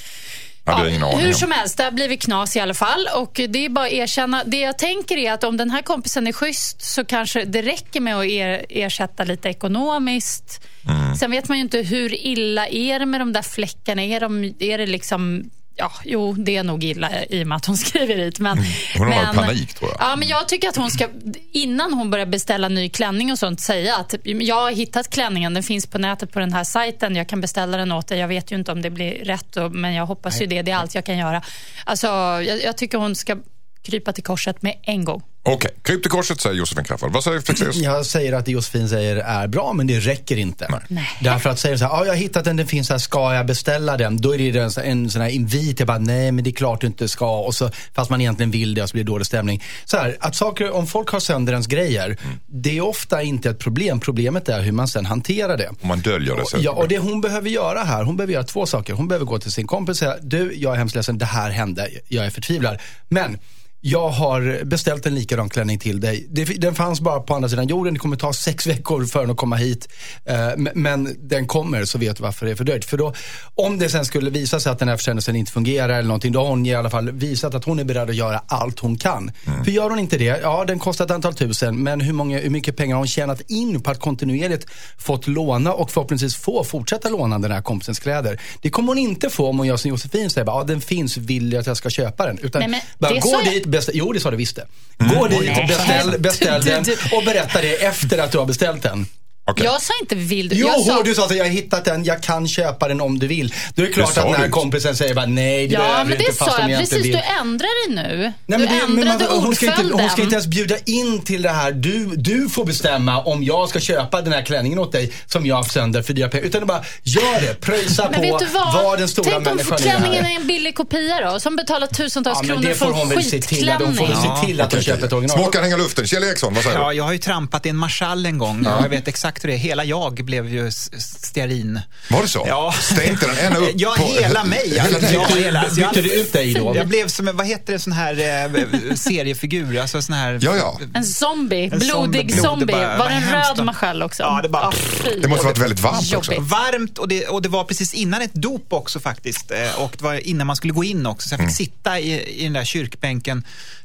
aning 0.64 1.02
hur 1.02 1.28
om. 1.28 1.34
som 1.34 1.52
helst, 1.52 1.76
det 1.76 1.84
har 1.84 1.90
blivit 1.90 2.22
knas 2.22 2.56
i 2.56 2.60
alla 2.60 2.74
fall. 2.74 3.08
Och 3.14 3.40
det 3.48 3.64
är 3.64 3.68
bara 3.68 3.86
att 3.86 3.92
erkänna. 3.92 4.44
Det 4.44 4.60
jag 4.60 4.78
tänker 4.78 5.16
är 5.16 5.32
att 5.32 5.44
om 5.44 5.56
den 5.56 5.70
här 5.70 5.82
kompisen 5.82 6.26
är 6.26 6.32
schysst 6.32 6.82
så 6.82 7.04
kanske 7.04 7.44
det 7.44 7.62
räcker 7.62 8.00
med 8.00 8.16
att 8.16 8.24
er, 8.24 8.66
ersätta 8.68 9.24
lite 9.24 9.48
ekonomiskt. 9.48 10.66
Mm. 10.88 11.16
Sen 11.16 11.30
vet 11.30 11.48
man 11.48 11.58
ju 11.58 11.62
inte 11.62 11.78
hur 11.78 12.14
illa 12.14 12.68
är 12.68 12.98
det 12.98 13.06
med 13.06 13.20
de 13.20 13.32
där 13.32 13.42
fläckarna. 13.42 14.02
Är, 14.02 14.20
de, 14.20 14.54
är 14.58 14.78
det 14.78 14.86
liksom 14.86 15.50
Ja, 15.78 15.92
jo, 16.04 16.32
det 16.32 16.56
är 16.56 16.62
nog 16.62 16.84
illa 16.84 17.24
i 17.24 17.42
och 17.42 17.46
med 17.46 17.56
att 17.56 17.66
hon 17.66 17.76
skriver 17.86 18.16
hit. 18.16 18.38
Men, 18.38 18.58
Hon 18.96 19.12
har 19.12 19.22
men, 19.24 19.34
panik 19.34 19.74
tror 19.74 19.90
jag. 19.90 20.00
Ja, 20.00 20.16
men 20.16 20.28
jag 20.28 20.48
tycker 20.48 20.68
att 20.68 20.76
hon 20.76 20.90
ska, 20.90 21.08
innan 21.52 21.92
hon 21.92 22.10
börjar 22.10 22.26
beställa 22.26 22.68
ny 22.68 22.88
klänning 22.88 23.32
och 23.32 23.38
sånt, 23.38 23.60
säga 23.60 23.96
att 23.96 24.14
jag 24.22 24.60
har 24.60 24.70
hittat 24.70 25.10
klänningen, 25.10 25.54
den 25.54 25.62
finns 25.62 25.86
på 25.86 25.98
nätet 25.98 26.32
på 26.32 26.38
den 26.38 26.52
här 26.52 26.64
sajten, 26.64 27.16
jag 27.16 27.28
kan 27.28 27.40
beställa 27.40 27.76
den 27.76 27.92
åt 27.92 28.06
dig. 28.08 28.18
Jag 28.18 28.28
vet 28.28 28.52
ju 28.52 28.56
inte 28.56 28.72
om 28.72 28.82
det 28.82 28.90
blir 28.90 29.24
rätt, 29.24 29.56
men 29.70 29.94
jag 29.94 30.06
hoppas 30.06 30.42
ju 30.42 30.46
det. 30.46 30.62
Det 30.62 30.70
är 30.70 30.76
allt 30.76 30.94
jag 30.94 31.04
kan 31.04 31.18
göra. 31.18 31.42
Alltså, 31.84 32.06
jag, 32.06 32.62
jag 32.62 32.76
tycker 32.76 32.98
hon 32.98 33.14
ska 33.14 33.36
krypa 33.82 34.12
till 34.12 34.24
korset 34.24 34.62
med 34.62 34.74
en 34.82 35.04
gång. 35.04 35.22
Okej, 35.42 35.70
kryp 35.82 36.02
till 36.02 36.10
korset 36.10 36.40
säger 36.40 36.56
Josefin 36.56 36.84
Crafoord. 36.84 37.12
Vad 37.12 37.24
säger 37.24 37.40
Fexeus? 37.40 37.76
Jag 37.82 38.06
säger 38.06 38.32
att 38.32 38.44
det 38.44 38.52
Josefin 38.52 38.88
säger 38.88 39.16
är 39.16 39.46
bra, 39.46 39.72
men 39.72 39.86
det 39.86 39.98
räcker 39.98 40.36
inte. 40.36 40.80
Nej. 40.88 41.04
Därför 41.22 41.50
att 41.50 41.58
säga 41.58 41.78
så 41.78 41.84
här, 41.84 41.92
ja, 41.92 42.04
jag 42.04 42.12
har 42.12 42.16
hittat 42.16 42.44
den, 42.44 42.56
den 42.56 42.66
finns 42.66 42.90
här, 42.90 42.98
ska 42.98 43.34
jag 43.34 43.46
beställa 43.46 43.96
den? 43.96 44.16
Då 44.16 44.34
är 44.34 44.52
det 44.52 44.58
en, 44.60 44.70
sån- 44.70 44.84
en 44.84 45.10
sån 45.10 45.22
här 45.22 45.28
invit, 45.28 45.78
jag 45.80 45.86
bara, 45.86 45.98
nej 45.98 46.32
men 46.32 46.44
det 46.44 46.50
är 46.50 46.52
klart 46.54 46.80
du 46.80 46.86
inte 46.86 47.08
ska. 47.08 47.40
Och 47.40 47.54
så, 47.54 47.70
fast 47.94 48.10
man 48.10 48.20
egentligen 48.20 48.50
vill 48.50 48.74
det 48.74 48.82
och 48.82 48.88
så 48.88 48.92
blir 48.92 49.04
det 49.04 49.10
dålig 49.10 49.26
stämning. 49.26 49.62
Så 49.84 49.96
här, 49.96 50.16
att 50.20 50.36
saker, 50.36 50.70
om 50.70 50.86
folk 50.86 51.08
har 51.08 51.20
sönder 51.20 51.52
ens 51.52 51.66
grejer, 51.66 52.16
det 52.46 52.76
är 52.78 52.80
ofta 52.80 53.22
inte 53.22 53.50
ett 53.50 53.58
problem. 53.58 54.00
Problemet 54.00 54.48
är 54.48 54.60
hur 54.62 54.72
man 54.72 54.88
sen 54.88 55.06
hanterar 55.06 55.56
det. 55.56 55.68
Om 55.68 55.88
man 55.88 56.00
döljer 56.00 56.36
det. 56.36 56.46
Så 56.46 56.56
Ja, 56.60 56.70
och 56.72 56.88
det 56.88 56.98
hon 56.98 57.20
behöver 57.20 57.50
göra 57.50 57.82
här, 57.84 58.02
hon 58.04 58.16
behöver 58.16 58.32
göra 58.32 58.44
två 58.44 58.66
saker. 58.66 58.92
Hon 58.92 59.08
behöver 59.08 59.26
gå 59.26 59.38
till 59.38 59.52
sin 59.52 59.66
kompis 59.66 59.90
och 59.90 59.96
säga, 59.96 60.16
du, 60.22 60.54
jag 60.56 60.72
är 60.72 60.76
hemskt 60.78 60.96
ledsen, 60.96 61.18
det 61.18 61.24
här 61.26 61.50
hände, 61.50 61.88
jag 62.08 62.26
är 62.26 62.30
förtvivlad. 62.30 62.78
Men 63.08 63.38
jag 63.80 64.08
har 64.08 64.64
beställt 64.64 65.06
en 65.06 65.14
likadan 65.14 65.48
klänning 65.48 65.78
till 65.78 66.00
dig. 66.00 66.26
Den 66.58 66.74
fanns 66.74 67.00
bara 67.00 67.20
på 67.20 67.34
andra 67.34 67.48
sidan 67.48 67.68
jorden. 67.68 67.94
Det 67.94 68.00
kommer 68.00 68.16
ta 68.16 68.32
sex 68.32 68.66
veckor 68.66 69.04
för 69.04 69.20
den 69.20 69.30
att 69.30 69.36
komma 69.36 69.56
hit. 69.56 69.88
Eh, 70.24 70.36
men- 70.74 71.16
den 71.28 71.46
kommer 71.46 71.84
så 71.84 71.98
vet 71.98 72.16
du 72.16 72.22
varför 72.22 72.46
det 72.46 72.52
är 72.52 72.56
fördröjt. 72.56 72.84
För 72.84 72.96
då, 72.96 73.14
om 73.54 73.78
det 73.78 73.88
sen 73.88 74.04
skulle 74.04 74.30
visa 74.30 74.60
sig 74.60 74.72
att 74.72 74.78
den 74.78 74.88
här 74.88 74.96
försändelsen 74.96 75.36
inte 75.36 75.52
fungerar 75.52 75.88
eller 75.88 76.08
någonting, 76.08 76.32
då 76.32 76.40
har 76.40 76.48
hon 76.48 76.66
i 76.66 76.74
alla 76.74 76.90
fall 76.90 77.10
visat 77.10 77.54
att 77.54 77.64
hon 77.64 77.78
är 77.78 77.84
beredd 77.84 78.10
att 78.10 78.16
göra 78.16 78.42
allt 78.48 78.78
hon 78.78 78.98
kan. 78.98 79.32
För 79.64 79.70
gör 79.70 79.90
hon 79.90 79.98
inte 79.98 80.18
det, 80.18 80.24
ja 80.42 80.64
den 80.66 80.78
kostar 80.78 81.04
ett 81.04 81.10
antal 81.10 81.34
tusen, 81.34 81.82
men 81.82 82.00
hur, 82.00 82.12
många, 82.12 82.38
hur 82.38 82.50
mycket 82.50 82.76
pengar 82.76 82.94
har 82.94 83.00
hon 83.00 83.08
tjänat 83.08 83.40
in 83.50 83.80
på 83.82 83.90
att 83.90 84.00
kontinuerligt 84.00 84.66
fått 84.98 85.26
låna 85.26 85.72
och 85.72 85.90
förhoppningsvis 85.90 86.36
få 86.36 86.64
fortsätta 86.64 87.08
låna 87.08 87.38
den 87.38 87.52
här 87.52 87.62
kompisens 87.62 87.98
kläder. 87.98 88.40
Det 88.62 88.70
kommer 88.70 88.88
hon 88.88 88.98
inte 88.98 89.30
få 89.30 89.48
om 89.48 89.58
hon 89.58 89.66
gör 89.66 89.76
som 89.76 89.88
Josefin 89.88 90.30
säger, 90.30 90.44
bara, 90.44 90.60
ja 90.60 90.64
den 90.64 90.80
finns, 90.80 91.16
vill 91.16 91.52
jag 91.52 91.60
att 91.60 91.66
jag 91.66 91.76
ska 91.76 91.90
köpa 91.90 92.26
den? 92.26 92.38
Utan 92.38 92.60
Nej, 92.60 92.68
men 92.70 92.80
bara 92.98 93.12
det 93.12 93.20
gå 93.20 93.40
dit, 93.50 93.67
beställ, 93.68 93.94
jo 93.96 94.12
det 94.12 94.20
sa 94.20 94.30
du 94.30 94.36
visst 94.36 94.56
det. 94.56 94.66
Gå 95.14 95.26
dit, 95.26 95.40
Nej. 95.40 95.66
beställ, 95.68 96.20
beställ 96.20 96.62
den 96.62 96.84
och 97.12 97.24
berätta 97.24 97.60
det 97.60 97.84
efter 97.84 98.18
att 98.18 98.32
du 98.32 98.38
har 98.38 98.46
beställt 98.46 98.82
den. 98.82 99.06
Okej. 99.50 99.64
Jag 99.64 99.82
sa 99.82 99.92
inte 100.00 100.14
vill 100.14 100.48
du. 100.48 100.56
Jo, 100.56 100.66
jag 100.68 100.80
sa, 100.80 101.02
du 101.02 101.14
sa 101.14 101.24
att 101.24 101.36
jag 101.36 101.44
har 101.44 101.50
hittat 101.50 101.84
den, 101.84 102.04
jag 102.04 102.22
kan 102.22 102.48
köpa 102.48 102.88
den 102.88 103.00
om 103.00 103.18
du 103.18 103.26
vill. 103.26 103.54
Då 103.74 103.82
är 103.82 103.86
det 103.86 103.92
klart 103.92 104.14
sa 104.14 104.20
att 104.20 104.26
den 104.26 104.32
du 104.32 104.38
här 104.38 104.44
inte. 104.44 104.52
kompisen 104.54 104.96
säger 104.96 105.14
bara 105.14 105.26
nej, 105.26 105.66
det 105.66 105.74
Ja, 105.74 105.80
behöver 105.80 105.98
men 106.04 106.08
du 106.10 106.16
det 106.16 106.22
inte 106.24 106.36
fast 106.38 106.50
sa 106.56 106.60
hon 106.62 106.70
jag 106.70 106.80
precis. 106.80 107.04
vill. 107.04 107.12
Du 107.12 107.20
ändrar 107.40 107.88
det 107.88 107.94
nu. 107.94 108.18
Nej, 108.18 108.32
du 108.46 108.56
men 108.58 108.60
det, 108.60 108.88
men 108.88 108.98
ändrade 109.08 109.24
man, 109.34 109.44
hon, 109.44 109.54
ska 109.54 109.66
inte, 109.66 109.82
hon 110.02 110.10
ska 110.10 110.22
inte 110.22 110.34
ens 110.34 110.46
bjuda 110.46 110.76
in 110.86 111.22
till 111.24 111.42
det 111.42 111.48
här. 111.50 111.72
Du, 111.72 112.06
du 112.16 112.48
får 112.48 112.64
bestämma 112.64 113.22
om 113.22 113.44
jag 113.44 113.68
ska 113.68 113.80
köpa 113.80 114.22
den 114.22 114.32
här 114.32 114.42
klänningen 114.42 114.78
åt 114.78 114.92
dig 114.92 115.12
som 115.26 115.46
jag 115.46 115.54
har 115.54 115.62
haft 115.62 115.72
sönder 115.74 116.02
för 116.02 116.12
dyra 116.12 116.28
pengar. 116.28 116.44
Utan 116.46 116.60
du 116.60 116.66
bara, 116.66 116.84
gör 117.02 117.40
det. 117.40 117.60
Pröjsa 117.60 118.04
Men 118.10 118.14
på 118.14 118.20
vet 118.20 118.38
du 118.38 118.46
vad? 118.46 118.74
vad 118.74 118.98
den 118.98 119.08
stora 119.08 119.24
Tänk 119.30 119.36
om 119.36 119.42
människan 119.56 119.78
klänningen 119.78 120.24
är. 120.24 120.30
är 120.30 120.34
en 120.40 120.46
billig 120.46 120.74
kopia 120.74 121.30
då, 121.32 121.40
som 121.40 121.56
betalar 121.56 121.86
tusentals 121.86 122.38
Ja, 122.42 122.46
kronor 122.48 122.62
det 122.68 122.74
får 122.74 122.86
för 122.86 122.92
hon 122.92 123.02
en 123.02 123.08
väl 123.08 123.24
se 123.24 123.40
till. 123.40 123.68
att- 123.70 123.80
Hon 123.82 123.94
får 123.94 124.06
väl 124.06 124.14
skitklänning. 124.16 124.40
se 124.40 124.46
till 124.46 124.60
att 124.60 124.72
hon 124.72 124.82
köper 124.82 125.06
ett 125.06 125.12
original. 125.12 125.38
Småkan 125.38 125.62
hänga 125.62 125.76
i 125.76 125.78
luften. 125.78 126.06
Kjell 126.06 126.24
Eriksson, 126.24 126.54
vad 126.54 126.62
säger 126.64 126.78
Ja, 126.78 126.90
du? 126.90 126.96
jag 126.96 127.04
har 127.04 127.12
ju 127.12 127.18
trampat 127.18 127.66
i 127.66 127.68
en 127.68 127.76
marschall 127.76 128.26
en 128.26 128.38
gång. 128.38 128.66
Jag 128.82 128.88
vet 128.88 129.08
exakt 129.08 129.37
hur 129.44 129.48
det 129.48 129.54
är. 129.54 129.58
Hela 129.58 129.84
jag 129.84 130.24
blev 130.24 130.48
ju 130.54 130.70
stearin. 130.98 131.80
Var 132.10 132.22
det 132.22 132.28
så? 132.28 132.44
Ja. 132.48 132.74
Stänkte 132.80 133.26
den 133.26 133.38
ända 133.38 133.60
upp 133.60 133.70
Ja, 133.74 133.94
på... 133.98 134.02
hela 134.04 134.44
mig. 134.44 134.78
Alltså, 134.78 134.98
Hela 135.06 135.12
ja, 135.22 135.26
tiden. 135.28 135.42
hela, 135.44 135.60
alltså, 135.60 135.80
jag- 135.80 135.90
Bytte 135.94 136.08
du 136.08 136.20
ut 136.20 136.32
dig 136.32 136.54
då? 136.54 136.72
Jag 136.76 136.88
blev 136.88 137.08
som, 137.08 137.28
en- 137.28 137.36
vad 137.36 137.46
heter 137.46 137.72
det, 137.72 137.78
sån 137.78 137.92
här 137.92 138.44
eh, 138.44 138.94
seriefigur. 138.94 139.78
Alltså 139.78 140.02
sån 140.02 140.14
här... 140.14 140.38
Ja, 140.42 140.56
ja. 140.56 140.80
En 140.94 141.04
zombie, 141.04 141.64
En 141.72 141.78
blodig 141.78 141.90
zombie, 141.90 142.24
blod, 142.24 142.38
zombie. 142.44 142.66
bara- 142.72 142.88
var 142.88 142.98
vad 142.98 143.08
det 143.10 143.14
en 143.14 143.32
röd 143.56 143.64
marschall 143.64 144.02
också? 144.02 144.22
Ja, 144.22 144.40
det 144.42 144.48
bara- 144.48 144.72
fy. 144.72 145.20
Det 145.20 145.28
måste 145.28 145.44
varit 145.46 145.58
väldigt 145.58 145.80
varmt 145.80 146.14
också. 146.14 146.32
Jobbigt. 146.32 146.50
Varmt 146.50 146.98
och 146.98 147.08
det, 147.08 147.26
och 147.26 147.42
det 147.42 147.48
var 147.48 147.64
precis 147.64 147.94
innan 147.94 148.22
ett 148.22 148.34
dop 148.34 148.72
också 148.72 149.00
faktiskt. 149.00 149.50
Eh, 149.50 149.80
Och 149.80 149.92
det 149.98 150.04
var 150.04 150.28
innan 150.28 150.46
man 150.46 150.56
skulle 150.56 150.72
gå 150.72 150.84
in 150.84 151.06
också. 151.06 151.28
Så 151.28 151.34
jag 151.34 151.40
fick 151.48 151.56
sitta 151.56 152.00
i, 152.00 152.40
i 152.40 152.44
den 152.44 152.52
där 152.52 152.64
kyrkbänken 152.64 153.44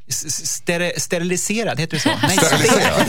stere, 0.09 0.99
steriliserad, 0.99 1.79
heter 1.79 1.93
det 1.97 2.01
så? 2.03 2.09
Nej, 2.27 2.37
Steriliserad? 2.37 3.03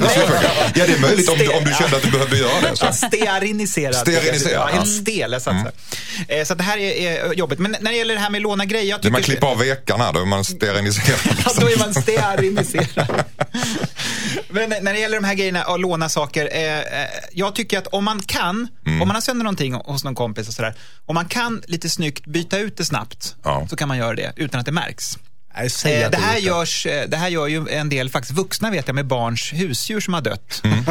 Ja, 0.74 0.87
det 0.87 0.92
är 0.92 0.98
möjligt 1.00 1.28
om, 1.28 1.38
du- 1.38 1.48
om 1.48 1.64
du 1.64 1.72
kände 1.78 1.96
att 1.96 2.02
du 2.02 2.11
behövde 2.11 2.37
göra 2.38 2.61
det. 2.70 2.76
Så. 2.76 2.92
Steariniserad. 2.92 3.94
Steriliserad, 3.94 4.52
Ja. 4.54 4.68
Mm. 4.68 4.78
helt 4.78 5.02
stel. 5.02 5.40
Så, 5.40 5.50
att, 5.50 5.57
säga. 6.28 6.44
så 6.44 6.52
att 6.52 6.59
det 6.59 6.64
här 6.64 6.78
är, 6.78 7.33
jobbigt. 7.33 7.59
Men 7.59 7.76
när 7.80 7.90
det 7.90 7.96
gäller 7.96 8.14
det 8.14 8.20
här 8.20 8.30
med 8.30 8.42
låna 8.42 8.64
grejer. 8.64 8.85
Jag 8.90 9.04
När 9.04 9.11
man 9.11 9.20
tycker- 9.20 9.33
klipper 9.33 9.46
av 9.46 9.59
vekarna, 9.59 10.12
då 10.12 10.20
är 10.20 10.24
man 10.24 10.44
steriliserad. 10.44 11.18
Ja, 11.44 11.50
då 11.61 11.70
är 11.70 11.78
man 11.78 11.94
steariniserad. 11.94 13.24
Men 14.48 14.70
när 14.80 14.92
det 14.92 14.98
gäller 15.00 15.20
de 15.20 15.26
här 15.26 15.35
grejerna 15.35 15.62
att 15.62 15.80
låna 15.80 16.09
saker. 16.09 16.48
Eh, 16.52 16.78
eh, 16.78 17.09
jag 17.33 17.54
tycker 17.54 17.78
att 17.78 17.87
om 17.87 18.04
man 18.04 18.22
kan, 18.22 18.68
Mm. 18.87 19.02
om 19.02 19.09
man 19.09 19.14
har 19.14 19.20
sönder 19.20 19.44
någonting 19.44 19.74
hos 19.74 20.04
någon 20.04 20.14
kompis 20.14 20.48
och 20.48 20.54
sådär. 20.54 20.74
Om 21.07 21.14
man 21.14 21.24
kan 21.28 21.62
lite 21.66 21.88
snyggt 21.88 22.26
byta 22.26 22.59
ut 22.59 22.76
det 22.76 22.85
snabbt 22.85 23.35
Ja. 23.44 23.66
så 23.70 23.76
kan 23.76 23.88
man 23.88 23.98
göra 23.98 24.14
det 24.14 24.33
utan 24.37 24.61
att 24.61 24.66
det 24.66 24.72
märks. 24.72 25.18
Nej, 25.57 25.71
säg 25.71 25.95
Eh, 26.03 26.11
det, 26.11 26.17
här 26.17 26.38
görs, 26.38 26.87
eh, 26.87 27.09
det 27.09 27.17
här 27.17 27.29
gör 27.29 27.47
ju 27.47 27.69
en 27.69 27.88
del 27.88 28.11
faktiskt 28.11 28.38
vuxna 28.38 28.71
vet 28.71 28.87
jag 28.88 28.95
med 28.95 29.07
barns 29.07 29.53
husdjur 29.53 30.01
som 30.01 30.14
har 30.14 30.21
dött. 30.21 30.61
Mm. 30.64 30.85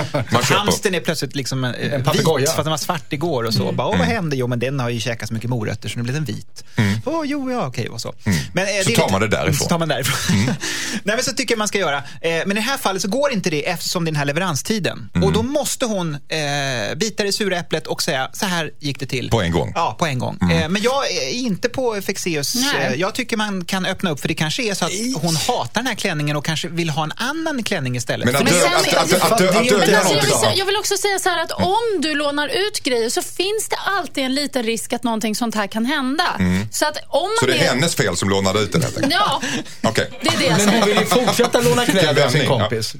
Hamsten 0.43 0.95
är 0.95 0.99
plötsligt 0.99 1.35
liksom 1.35 1.63
eh, 1.63 1.69
En 1.71 1.91
vit 1.91 2.03
papegoja. 2.05 2.45
för 2.51 2.59
att 2.59 2.65
den 2.65 2.71
var 2.71 2.77
svart 2.77 3.13
igår 3.13 3.43
och 3.43 3.53
så. 3.53 3.71
Bara, 3.71 3.87
Åh, 3.87 3.97
vad 3.97 4.07
hände? 4.07 4.35
Jo, 4.35 4.47
men 4.47 4.59
den 4.59 4.79
har 4.79 4.89
ju 4.89 4.99
käkat 4.99 5.27
så 5.27 5.33
mycket 5.33 5.49
morötter 5.49 5.89
så 5.89 5.97
nu 5.97 6.03
blev 6.03 6.15
den 6.15 6.25
vit. 6.25 6.63
Åh, 7.05 7.21
jo, 7.25 7.51
ja, 7.51 7.67
okej 7.67 7.89
och 7.89 8.01
så. 8.01 8.13
Men, 8.53 8.63
eh, 8.63 8.69
Så 8.77 8.83
tar 8.83 8.89
lite- 8.89 9.11
man 9.11 9.21
det 9.21 9.27
därifrån. 9.27 9.53
Så 9.55 9.65
tar 9.65 9.79
man 9.79 9.87
därifrån. 9.87 10.37
Nej, 11.03 11.15
men 11.15 11.23
så 11.23 11.31
tycker 11.33 11.53
jag 11.53 11.59
man 11.59 11.67
ska 11.67 11.77
göra. 11.79 11.97
Eh, 11.97 12.03
men 12.21 12.51
i 12.51 12.53
det 12.53 12.61
här 12.61 12.77
fallet 12.77 13.01
så 13.01 13.07
går 13.07 13.31
inte 13.33 13.49
det 13.49 13.69
eftersom 13.69 14.05
det 14.05 14.09
är 14.09 14.11
den 14.11 14.19
här 14.19 14.25
leveranstiden. 14.25 15.09
Och 15.23 15.33
då 15.33 15.43
måste 15.43 15.85
hon 15.85 16.13
eh, 16.13 16.95
bita 16.95 17.23
det 17.23 17.31
sura 17.31 17.57
äpplet 17.57 17.87
och 17.87 18.01
säga, 18.03 18.29
så 18.33 18.45
här 18.45 18.71
gick 18.79 18.99
det 18.99 19.05
till. 19.05 19.29
På 19.29 19.41
en 19.41 19.51
gång. 19.51 19.71
Ja, 19.75 19.95
på 19.99 20.05
en 20.05 20.19
gång. 20.19 20.37
Eh, 20.51 20.69
men 20.69 20.81
jag 20.81 21.11
är 21.11 21.29
inte 21.29 21.69
på 21.69 22.01
Fexeus. 22.01 22.55
Nej. 22.55 22.99
Jag 22.99 23.15
tycker 23.15 23.37
man 23.37 23.65
kan 23.65 23.85
öppna 23.85 24.09
upp 24.09 24.19
för 24.19 24.27
det 24.27 24.33
kanske 24.33 24.52
är 24.61 24.73
så 24.73 24.85
att 24.85 24.91
hon 25.21 25.35
hatar 25.35 25.69
den 25.81 25.87
här 25.87 25.95
klänningen 25.95 26.35
och 26.35 26.45
kanske 26.45 26.67
vill 26.67 26.89
ha 26.89 27.03
en 27.03 27.11
annan 27.15 27.63
klänning 27.63 27.95
istället. 27.95 28.25
Men 28.25 28.35
att, 28.35 28.43
Men 28.43 28.53
dö, 28.53 28.59
sen- 28.59 28.73
att, 28.75 28.87
att, 28.87 29.13
att, 29.13 29.31
att, 29.31 29.37
det 29.37 29.43
är 29.45 29.49
att, 29.49 29.63
inte 29.63 29.75
dölja 29.77 30.03
Men 30.03 30.17
alltså, 30.17 30.45
jag, 30.55 30.65
vill, 30.65 30.73
jag 30.73 30.79
också 30.79 30.97
säga 30.97 31.19
så 31.19 31.29
här 31.29 31.43
att 31.43 31.51
om 31.51 32.01
du 32.01 32.15
lånar 32.15 32.47
ut 32.47 32.83
grejer 32.83 33.09
så 33.09 33.21
finns 33.21 33.69
det 33.69 33.75
alltid 33.99 34.23
en 34.23 34.35
liten 34.35 34.63
risk 34.63 34.93
att 34.93 35.03
någonting 35.03 35.35
sånt 35.35 35.55
här 35.55 35.67
kan 35.67 35.85
hända. 35.85 36.23
Så 36.71 36.85
att 36.85 36.97
om 37.07 37.21
man 37.21 37.29
Så 37.39 37.45
det 37.45 37.53
är 37.53 37.63
är... 37.63 37.67
hennes 37.69 37.95
fel 37.95 38.17
som 38.17 38.29
lånade 38.29 38.59
ut 38.59 38.71
den 38.71 38.81
helt 38.81 38.97
enkelt? 38.97 39.13
Ja, 39.13 39.41
Okej. 39.83 40.09
det 40.21 40.27
är 40.29 40.37
det 40.37 40.45
jag 40.45 40.57
Men 40.57 40.69
hon 40.69 40.85
vill 40.87 40.97
ju 40.99 41.05
fortsätta 41.05 41.61
låna 41.61 41.85
kläder 41.85 42.09
av 42.25 42.29
sin 42.29 42.39
vändning, 42.39 42.43
ja. 42.43 42.59
kompis. 42.59 42.93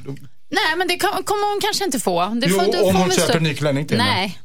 Nej, 0.52 0.76
men 0.78 0.88
det 0.88 0.98
kommer 0.98 1.52
hon 1.52 1.62
kanske 1.62 1.84
inte 1.84 2.00
få. 2.00 2.26
Det 2.26 2.48
Jo, 2.50 2.60
får, 2.60 2.72
du 2.72 2.80
om 2.80 2.96
hon 2.96 3.12
köper 3.12 3.38
en 3.38 3.44
ny 3.44 3.56
klänning 3.56 3.88
till 3.88 4.00
henne. 4.02 4.12
Nej. 4.14 4.40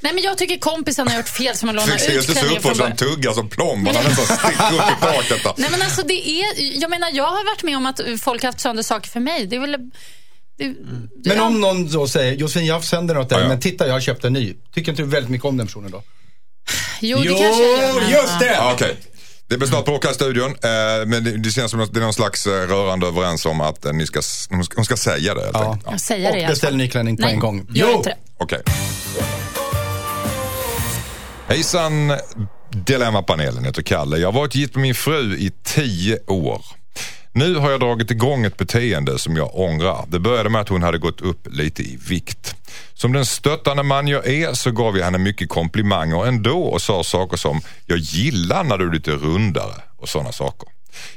Nej, 0.00 0.14
men 0.14 0.22
jag 0.22 0.38
tycker 0.38 0.58
kompisen 0.58 1.08
har 1.08 1.16
gjort 1.16 1.28
fel 1.28 1.56
som 1.56 1.68
har 1.68 1.74
lånat 1.74 1.88
ut 1.94 2.08
inte 2.10 2.22
så 2.22 2.32
klänningen 2.32 2.62
från 2.62 2.76
början. 2.78 2.96
tugga 2.96 3.32
som 3.32 3.48
plomberna 3.48 4.00
nästan 4.02 4.36
sticker 4.38 4.74
upp 4.74 4.98
i 4.98 5.00
taket. 5.00 5.58
Nej 5.58 5.70
men 5.70 5.82
alltså 5.82 6.02
det 6.02 6.28
är, 6.30 6.46
jag 6.80 6.90
menar 6.90 7.10
jag 7.12 7.24
har 7.26 7.44
varit 7.44 7.62
med 7.62 7.76
om 7.76 7.86
att 7.86 8.00
folk 8.20 8.42
har 8.42 8.48
haft 8.48 8.60
sönder 8.60 8.82
saker 8.82 9.10
för 9.10 9.20
mig. 9.20 9.46
Det 9.46 9.56
är 9.56 9.60
väl... 9.60 9.76
Det, 10.58 10.64
Men 11.24 11.36
ja. 11.36 11.42
om 11.42 11.60
någon 11.60 11.90
då 11.92 12.08
säger, 12.08 12.32
Josefin 12.32 12.66
jag 12.66 12.74
har 12.74 12.80
sönder 12.80 13.14
något 13.14 13.28
där, 13.28 13.36
Ja, 13.36 13.42
ja. 13.42 13.48
men 13.48 13.60
titta 13.60 13.86
jag 13.86 13.92
har 13.94 14.00
köpt 14.00 14.24
en 14.24 14.32
ny. 14.32 14.54
Tycker 14.74 14.92
inte 14.92 15.02
du 15.02 15.08
väldigt 15.08 15.30
mycket 15.30 15.44
om 15.44 15.56
den 15.56 15.66
personen 15.66 15.90
då? 15.90 16.02
Jo, 17.00 17.18
det 17.18 17.28
kanske 17.28 17.62
jag 17.62 17.82
gör, 17.82 18.00
men- 18.00 18.10
just 18.10 18.38
det! 18.40 18.58
Okej. 18.74 18.96
Det 19.48 19.56
blir 19.58 19.68
snart 19.68 19.84
bråk 19.84 20.04
här 20.04 20.10
i 20.10 20.14
studion, 20.14 20.50
eh, 20.50 21.06
men 21.06 21.24
det, 21.24 21.36
det 21.38 21.50
känns 21.50 21.70
som 21.70 21.80
att 21.80 21.94
det 21.94 22.00
är 22.00 22.04
någon 22.04 22.12
slags 22.14 22.46
eh, 22.46 22.50
rörande 22.52 23.06
överens 23.06 23.46
om 23.46 23.60
att 23.60 23.84
eh, 23.84 23.92
ni 23.92 24.06
ska, 24.06 24.20
hon 24.50 24.64
ska, 24.64 24.76
hon 24.76 24.84
ska 24.84 24.96
säga 24.96 25.34
det 25.34 25.50
Ja. 25.52 25.78
Ja. 25.86 25.98
Säger 25.98 26.32
det 26.32 26.42
Och 26.42 26.48
beställ 26.48 26.76
ny 26.76 26.88
klänning 26.88 27.16
på 27.16 27.22
Nej, 27.22 27.32
en 27.32 27.38
gång. 27.40 27.66
Jo! 27.74 27.88
inte 27.96 28.16
det. 28.48 28.62
Hejsan 31.48 32.12
Dilemmapanelen, 32.70 33.64
heter 33.64 33.82
Kalle. 33.82 34.16
Jag 34.16 34.28
har 34.28 34.40
varit 34.40 34.54
gift 34.54 34.74
med 34.74 34.82
min 34.82 34.94
fru 34.94 35.36
i 35.36 35.52
tio 35.64 36.18
år. 36.26 36.64
Nu 37.32 37.54
har 37.54 37.70
jag 37.70 37.80
dragit 37.80 38.10
igång 38.10 38.44
ett 38.44 38.56
beteende 38.56 39.18
som 39.18 39.36
jag 39.36 39.50
ångrar. 39.58 40.04
Det 40.08 40.18
började 40.18 40.48
med 40.50 40.60
att 40.60 40.68
hon 40.68 40.82
hade 40.82 40.98
gått 40.98 41.20
upp 41.20 41.48
lite 41.50 41.82
i 41.82 41.98
vikt. 42.08 42.54
Som 42.94 43.12
den 43.12 43.26
stöttande 43.26 43.82
man 43.82 44.08
jag 44.08 44.26
är 44.26 44.52
så 44.52 44.70
gav 44.70 44.96
jag 44.96 45.04
henne 45.04 45.18
mycket 45.18 45.48
komplimanger 45.48 46.26
ändå 46.26 46.62
och 46.62 46.82
sa 46.82 47.04
saker 47.04 47.36
som 47.36 47.60
“jag 47.86 47.98
gillar 47.98 48.64
när 48.64 48.78
du 48.78 48.88
är 48.88 48.92
lite 48.92 49.10
rundare” 49.10 49.74
och 49.96 50.08
sådana 50.08 50.32
saker. 50.32 50.68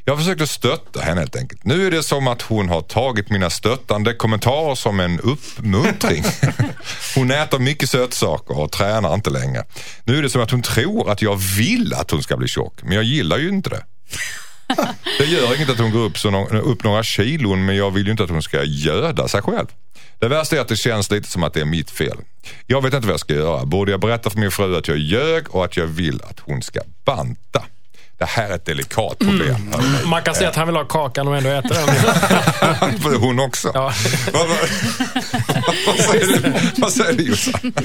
Jag 0.05 0.17
försökte 0.17 0.47
stötta 0.47 1.01
henne 1.01 1.21
helt 1.21 1.35
enkelt. 1.35 1.63
Nu 1.63 1.87
är 1.87 1.91
det 1.91 2.03
som 2.03 2.27
att 2.27 2.41
hon 2.41 2.69
har 2.69 2.81
tagit 2.81 3.29
mina 3.29 3.49
stöttande 3.49 4.13
kommentarer 4.13 4.75
som 4.75 4.99
en 4.99 5.19
uppmuntring. 5.19 6.23
Hon 7.15 7.31
äter 7.31 7.59
mycket 7.59 7.89
sötsaker 7.89 8.59
och 8.59 8.71
tränar 8.71 9.13
inte 9.13 9.29
längre. 9.29 9.65
Nu 10.03 10.17
är 10.17 10.21
det 10.21 10.29
som 10.29 10.41
att 10.41 10.51
hon 10.51 10.61
tror 10.61 11.11
att 11.11 11.21
jag 11.21 11.35
vill 11.35 11.93
att 11.93 12.11
hon 12.11 12.23
ska 12.23 12.37
bli 12.37 12.47
tjock, 12.47 12.83
men 12.83 12.91
jag 12.91 13.03
gillar 13.03 13.37
ju 13.37 13.49
inte 13.49 13.69
det. 13.69 13.83
Det 15.19 15.25
gör 15.25 15.55
inget 15.55 15.69
att 15.69 15.77
hon 15.79 15.91
går 15.91 15.99
upp, 15.99 16.17
så 16.17 16.29
no- 16.29 16.59
upp 16.59 16.83
några 16.83 17.03
kilon 17.03 17.65
men 17.65 17.75
jag 17.75 17.91
vill 17.91 18.05
ju 18.05 18.11
inte 18.11 18.23
att 18.23 18.29
hon 18.29 18.41
ska 18.41 18.63
göda 18.63 19.27
sig 19.27 19.41
själv. 19.41 19.67
Det 20.19 20.27
värsta 20.27 20.55
är 20.55 20.59
att 20.59 20.67
det 20.67 20.75
känns 20.75 21.11
lite 21.11 21.29
som 21.29 21.43
att 21.43 21.53
det 21.53 21.61
är 21.61 21.65
mitt 21.65 21.91
fel. 21.91 22.17
Jag 22.67 22.81
vet 22.83 22.93
inte 22.93 23.07
vad 23.07 23.13
jag 23.13 23.19
ska 23.19 23.33
göra. 23.33 23.65
Borde 23.65 23.91
jag 23.91 23.99
berätta 23.99 24.29
för 24.29 24.39
min 24.39 24.51
fru 24.51 24.77
att 24.77 24.87
jag 24.87 24.97
ljög 24.97 25.55
och 25.55 25.65
att 25.65 25.77
jag 25.77 25.87
vill 25.87 26.21
att 26.29 26.39
hon 26.39 26.61
ska 26.61 26.79
banta? 27.05 27.63
Det 28.21 28.27
här 28.27 28.49
är 28.49 28.55
ett 28.55 28.65
delikat 28.65 29.19
problem. 29.19 29.73
Man 30.05 30.21
kan 30.21 30.35
säga 30.35 30.49
att 30.49 30.55
han 30.55 30.67
vill 30.67 30.75
ha 30.75 30.85
kakan 30.85 31.27
och 31.27 31.37
ändå 31.37 31.49
äta 31.49 31.67
den. 31.73 33.19
Hon 33.21 33.39
också. 33.39 33.71
Ja. 33.73 33.93
Vad, 34.33 34.47
vad, 34.47 34.57
vad 35.87 35.95
säger 35.95 36.27
du, 36.27 36.53
vad 36.75 36.93
säger 36.93 37.13
du 37.13 37.23
Jossan? 37.23 37.73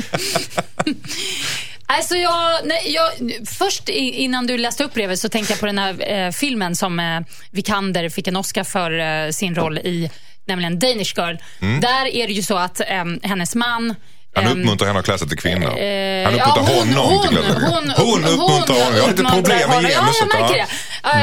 Alltså 1.88 2.16
jag, 2.16 2.60
nej, 2.64 2.94
jag, 2.94 3.10
först 3.46 3.88
innan 3.88 4.46
du 4.46 4.58
läste 4.58 4.84
upp 4.84 4.94
brevet 4.94 5.18
så 5.18 5.28
tänkte 5.28 5.52
jag 5.52 5.60
på 5.60 5.66
den 5.66 5.78
här 5.78 6.12
eh, 6.12 6.30
filmen 6.30 6.76
som 6.76 7.00
eh, 7.00 7.20
Vikander 7.50 8.08
fick 8.08 8.28
en 8.28 8.36
Oscar 8.36 8.64
för 8.64 8.98
eh, 8.98 9.30
sin 9.30 9.54
roll 9.54 9.78
i, 9.78 10.10
nämligen 10.44 10.78
Danish 10.78 11.14
Girl. 11.16 11.36
Där 11.80 12.06
är 12.06 12.26
det 12.26 12.32
ju 12.32 12.42
så 12.42 12.56
att 12.56 12.80
eh, 12.80 13.04
hennes 13.22 13.54
man 13.54 13.94
Han 14.36 14.46
uppmuntrar 14.58 14.86
henne 14.86 14.98
att 14.98 15.04
klä 15.04 15.18
sig 15.18 15.28
till 15.28 15.38
kvinna. 15.38 15.66
Eh, 15.78 16.24
Han 16.24 16.34
uppmuntrar 16.34 16.74
ja, 16.74 16.80
hon- 16.80 16.94
honom 16.94 17.22
till 17.28 17.36
hon, 17.36 17.44
att 17.44 17.54
klä 17.54 17.60
sig 17.60 17.70
hon, 17.70 18.06
Hon 18.06 18.24
uppmuntrar 18.24 18.76
honom. 18.84 18.96
Jag 18.96 19.02
har 19.02 19.08
lite 19.10 19.24
problem 19.24 19.58
med 19.58 19.68
honom. 19.76 19.90
Ja, 19.90 20.00
genuset. 20.00 20.26
jag 20.32 20.40
märker 20.40 20.54
det. 20.54 20.66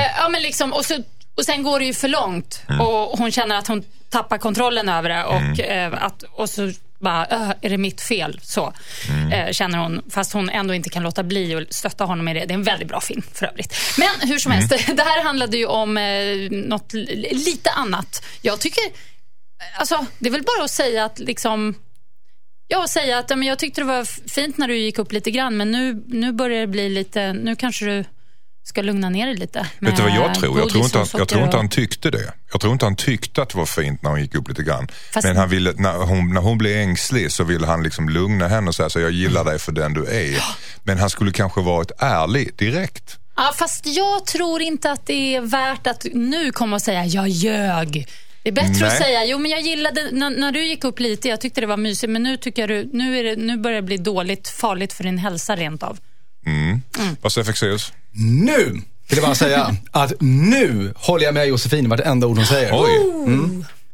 Eh, 0.02 0.12
Ja, 0.18 0.30
men 0.30 0.42
liksom, 0.42 0.74
och, 0.74 0.86
så, 0.86 1.04
och 1.38 1.46
sen 1.46 1.64
går 1.64 1.80
det 1.80 1.86
ju 1.86 1.94
för 1.94 2.08
långt 2.08 2.62
Mm. 2.70 2.82
och 2.82 3.18
hon 3.18 3.32
känner 3.32 3.56
att 3.56 3.68
hon 3.68 3.84
tappar 4.10 4.38
kontrollen 4.38 4.90
över 4.90 5.10
det 5.10 5.24
och, 5.24 5.36
Mm. 5.36 5.94
eh, 5.94 6.04
att, 6.04 6.24
och 6.32 6.50
så 6.50 6.72
bara, 7.00 7.28
"Öh, 7.32 7.52
är 7.62 7.70
det 7.70 7.78
mitt 7.78 8.02
fel? 8.02 8.40
Så 8.44 8.74
Mm. 9.10 9.32
eh, 9.32 9.52
känner 9.52 9.78
hon, 9.78 10.02
fast 10.10 10.34
hon 10.34 10.50
ändå 10.50 10.74
inte 10.74 10.90
kan 10.90 11.04
låta 11.04 11.24
bli 11.24 11.56
att 11.56 11.74
stötta 11.74 12.04
honom 12.06 12.28
i 12.28 12.34
det. 12.34 12.40
Det 12.46 12.52
är 12.54 12.56
en 12.56 12.64
väldigt 12.64 12.88
bra 12.88 13.02
film 13.02 13.22
för 13.34 13.46
övrigt. 13.46 13.76
Men 13.98 14.30
hur 14.30 14.40
som 14.40 14.52
Mm. 14.52 14.68
helst, 14.70 14.88
det 14.98 15.04
här 15.04 15.24
handlade 15.24 15.58
ju 15.58 15.66
om 15.66 15.98
eh, 15.98 16.04
något 16.52 16.94
li- 16.94 17.34
lite 17.34 17.70
annat. 17.70 18.26
Jag 18.42 18.60
tycker, 18.60 18.84
alltså 19.76 20.06
det 20.20 20.28
är 20.30 20.32
väl 20.32 20.44
bara 20.44 20.64
att 20.66 20.72
säga 20.72 21.06
att 21.06 21.20
liksom 21.20 21.76
Ja, 22.68 22.88
säga 22.88 23.18
att 23.18 23.30
men 23.30 23.44
jag 23.44 23.60
tyckte 23.60 23.82
det 23.82 23.86
var 23.86 24.30
fint 24.30 24.58
när 24.58 24.68
du 24.68 24.78
gick 24.78 25.00
upp 25.00 25.12
lite 25.12 25.32
grann, 25.32 25.58
men 25.58 25.72
nu, 25.72 26.04
nu 26.08 26.32
börjar 26.32 26.60
det 26.62 26.68
bli 26.68 26.90
lite, 26.90 27.34
nu 27.34 27.56
kanske 27.56 27.86
du 27.86 28.06
ska 28.66 28.82
lugna 28.82 29.10
ner 29.10 29.26
dig 29.26 29.36
lite. 29.36 29.68
Vet 29.80 29.96
du 29.96 30.02
vad 30.02 30.12
jag 30.12 30.36
tror? 30.36 30.60
Jag 30.60 30.70
tror, 30.70 30.84
inte, 30.84 30.98
han- 30.98 31.08
jag 31.14 31.28
tror 31.28 31.44
inte 31.44 31.58
han 31.58 31.70
tyckte 31.70 32.12
det. 32.12 32.34
Jag 32.52 32.62
tror 32.62 32.74
inte 32.74 32.86
han 32.86 32.96
tyckte 32.96 33.42
att 33.42 33.50
det 33.50 33.58
var 33.58 33.66
fint 33.66 34.02
när 34.02 34.10
hon 34.10 34.22
gick 34.22 34.36
upp 34.36 34.48
lite 34.50 34.64
grann. 34.64 34.88
Fast- 35.14 35.28
Men 35.28 35.38
han 35.38 35.50
ville, 35.50 35.74
när, 35.78 35.94
hon, 35.94 36.34
när 36.34 36.42
hon 36.42 36.58
blev 36.58 36.78
ängslig 36.78 37.32
så 37.32 37.44
ville 37.44 37.68
han 37.68 37.84
liksom 37.84 38.10
lugna 38.10 38.48
henne 38.48 38.68
och 38.68 38.76
säga 38.76 38.90
så 38.90 39.00
jag 39.00 39.12
gillar 39.12 39.44
dig 39.44 39.60
för 39.60 39.72
den 39.72 39.94
du 39.94 40.06
är. 40.06 40.44
Men 40.84 40.98
han 40.98 41.10
skulle 41.10 41.32
kanske 41.32 41.62
varit 41.62 41.92
ärlig 42.00 42.56
direkt. 42.58 43.18
Ja, 43.36 43.52
fast 43.56 43.86
jag 43.86 44.26
tror 44.26 44.62
inte 44.62 44.92
att 44.92 45.06
det 45.06 45.36
är 45.36 45.42
värt 45.42 45.88
att 45.88 46.06
nu 46.14 46.52
komma 46.52 46.76
och 46.76 46.82
säga 46.82 47.06
jag 47.06 47.28
ljög. 47.28 48.08
Det 48.44 48.50
är 48.50 48.54
bättre 48.54 48.80
Nej. 48.80 48.88
att 48.88 48.98
säga, 48.98 49.26
jo 49.26 49.38
men 49.38 49.52
jag 49.52 49.62
gillade 49.62 50.10
när, 50.12 50.30
när 50.30 50.52
du 50.52 50.66
gick 50.66 50.84
upp 50.84 51.00
lite, 51.00 51.28
jag 51.28 51.42
tyckte 51.42 51.62
det 51.62 51.68
var 51.68 51.78
mysigt, 51.78 52.10
men 52.12 52.24
nu 52.24 52.38
tycker 52.38 52.62
jag 52.62 52.70
du, 52.70 52.90
nu, 52.98 53.20
är 53.20 53.24
det, 53.24 53.36
nu 53.36 53.58
börjar 53.58 53.76
det 53.76 53.82
bli 53.86 53.98
dåligt, 53.98 54.48
farligt 54.48 54.94
för 54.94 55.04
din 55.04 55.18
hälsa 55.18 55.56
rent 55.56 55.84
av. 55.84 56.00
Vad 57.22 57.32
säger 57.32 57.46
Fexeus? 57.46 57.94
Nu 58.46 58.82
vill 59.08 59.18
jag 59.18 59.22
bara 59.22 59.36
säga 59.36 59.76
att 59.92 60.14
nu 60.20 60.94
håller 60.96 61.26
jag 61.26 61.34
med 61.34 61.48
Josefin 61.48 61.86
i 61.86 61.88
vartenda 61.88 62.28
ord 62.28 62.38
hon 62.38 62.46
säger. 62.46 62.70
Oj. 62.74 62.90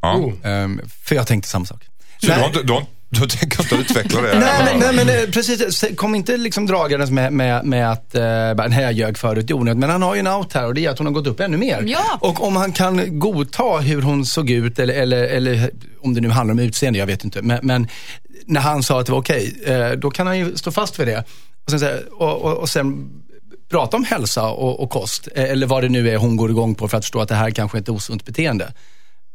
Ja. 0.01 0.31
Ehm, 0.43 0.81
för 1.03 1.15
jag 1.15 1.27
tänkte 1.27 1.49
samma 1.49 1.65
sak. 1.65 1.83
Så 2.17 2.27
du, 2.27 2.33
har 2.33 2.47
inte, 2.47 2.63
du, 2.63 2.73
har, 2.73 2.85
du 3.09 3.27
tänker 3.27 3.61
inte 3.63 3.75
utveckla 3.75 4.21
det? 4.21 4.39
Nej, 4.39 4.63
men, 4.65 4.79
nej, 4.95 5.05
men 5.05 5.09
eh, 5.23 5.29
precis. 5.31 5.85
Kom 5.95 6.15
inte 6.15 6.37
liksom 6.37 6.65
dragandes 6.67 7.09
med, 7.11 7.33
med, 7.33 7.65
med 7.65 7.91
att 7.91 8.15
eh, 8.15 8.21
nej, 8.69 8.81
jag 8.81 8.93
ljög 8.93 9.17
förut 9.17 9.49
i 9.49 9.53
onödan. 9.53 9.79
Men 9.79 9.89
han 9.89 10.01
har 10.01 10.13
ju 10.15 10.19
en 10.19 10.27
out 10.27 10.53
här 10.53 10.65
och 10.65 10.73
det 10.73 10.85
är 10.85 10.89
att 10.89 10.97
hon 10.97 11.07
har 11.07 11.13
gått 11.13 11.27
upp 11.27 11.39
ännu 11.39 11.57
mer. 11.57 11.83
Ja. 11.87 12.17
Och 12.21 12.43
om 12.47 12.55
han 12.55 12.71
kan 12.71 13.19
godta 13.19 13.77
hur 13.77 14.01
hon 14.01 14.25
såg 14.25 14.49
ut 14.49 14.79
eller, 14.79 14.93
eller, 14.93 15.23
eller 15.23 15.71
om 16.01 16.13
det 16.13 16.21
nu 16.21 16.29
handlar 16.29 16.53
om 16.53 16.59
utseende, 16.59 16.99
jag 16.99 17.05
vet 17.07 17.23
inte. 17.23 17.41
Men, 17.41 17.59
men 17.63 17.87
när 18.45 18.61
han 18.61 18.83
sa 18.83 18.99
att 18.99 19.05
det 19.05 19.11
var 19.11 19.19
okej, 19.19 19.53
eh, 19.65 19.91
då 19.91 20.11
kan 20.11 20.27
han 20.27 20.37
ju 20.39 20.55
stå 20.55 20.71
fast 20.71 20.99
vid 20.99 21.07
det. 21.07 21.23
Och 21.65 21.79
sen, 21.79 21.89
och, 22.11 22.41
och, 22.41 22.57
och 22.57 22.69
sen 22.69 23.09
prata 23.71 23.97
om 23.97 24.03
hälsa 24.03 24.49
och, 24.49 24.79
och 24.83 24.89
kost. 24.89 25.27
eh, 25.35 25.43
Eller 25.43 25.67
vad 25.67 25.83
det 25.83 25.89
nu 25.89 26.09
är 26.09 26.17
hon 26.17 26.35
går 26.35 26.49
igång 26.49 26.75
på 26.75 26.87
för 26.87 26.97
att 26.97 27.03
förstå 27.05 27.21
att 27.21 27.29
det 27.29 27.35
här 27.35 27.51
kanske 27.51 27.77
inte 27.77 27.91
är 27.91 27.93
osunt 27.93 28.25
beteende. 28.25 28.73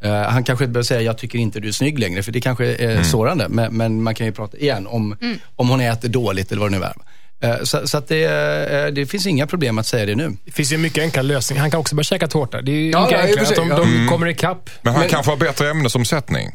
Eh, 0.04 0.12
han 0.22 0.44
kanske 0.44 0.64
inte 0.64 0.72
behöver 0.72 0.84
säga, 0.84 1.00
jag 1.00 1.18
tycker 1.18 1.38
inte 1.38 1.60
du 1.60 1.68
är 1.68 1.72
snygg 1.72 1.98
längre, 1.98 2.22
för 2.22 2.32
det 2.32 2.40
kanske 2.40 2.64
är 2.74 3.02
sårande. 3.02 3.48
Men, 3.48 3.76
men 3.76 4.02
man 4.02 4.14
kan 4.14 4.26
ju 4.26 4.32
prata 4.32 4.56
igen 4.56 4.86
om, 4.86 5.16
om 5.56 5.68
hon 5.68 5.80
äter 5.80 6.08
dåligt 6.08 6.52
eller 6.52 6.60
vad 6.62 6.72
det 6.72 6.78
nu 6.78 6.84
är. 6.84 6.94
Eh, 7.40 7.62
så 7.62 7.86
så 7.88 7.98
att 7.98 8.08
det, 8.08 8.24
eh, 8.24 8.86
det 8.92 9.06
finns 9.06 9.26
inga 9.26 9.46
problem 9.46 9.78
att 9.78 9.86
säga 9.86 10.06
det 10.06 10.14
nu. 10.14 10.36
Det 10.44 10.50
finns 10.52 10.72
ju 10.72 10.78
mycket 10.78 11.02
enkla 11.02 11.22
lösningar. 11.22 11.60
Han 11.60 11.70
kan 11.70 11.80
också 11.80 11.94
börja 11.94 12.04
käka 12.04 12.26
tårta. 12.28 12.62
Det 12.62 12.72
är 12.72 12.76
ju 12.76 12.90
Ja, 12.90 13.00
mycket 13.04 13.18
ja, 13.18 13.26
enklare 13.26 13.46
att 13.48 13.56
de, 13.56 13.68
de 14.02 14.08
kommer 14.08 14.26
ikapp. 14.28 14.70
Men 14.82 14.92
han 14.92 15.00
Men- 15.00 15.10
kanske 15.10 15.32
har 15.32 15.36
bättre 15.36 15.70
ämnesomsättning. 15.70 16.50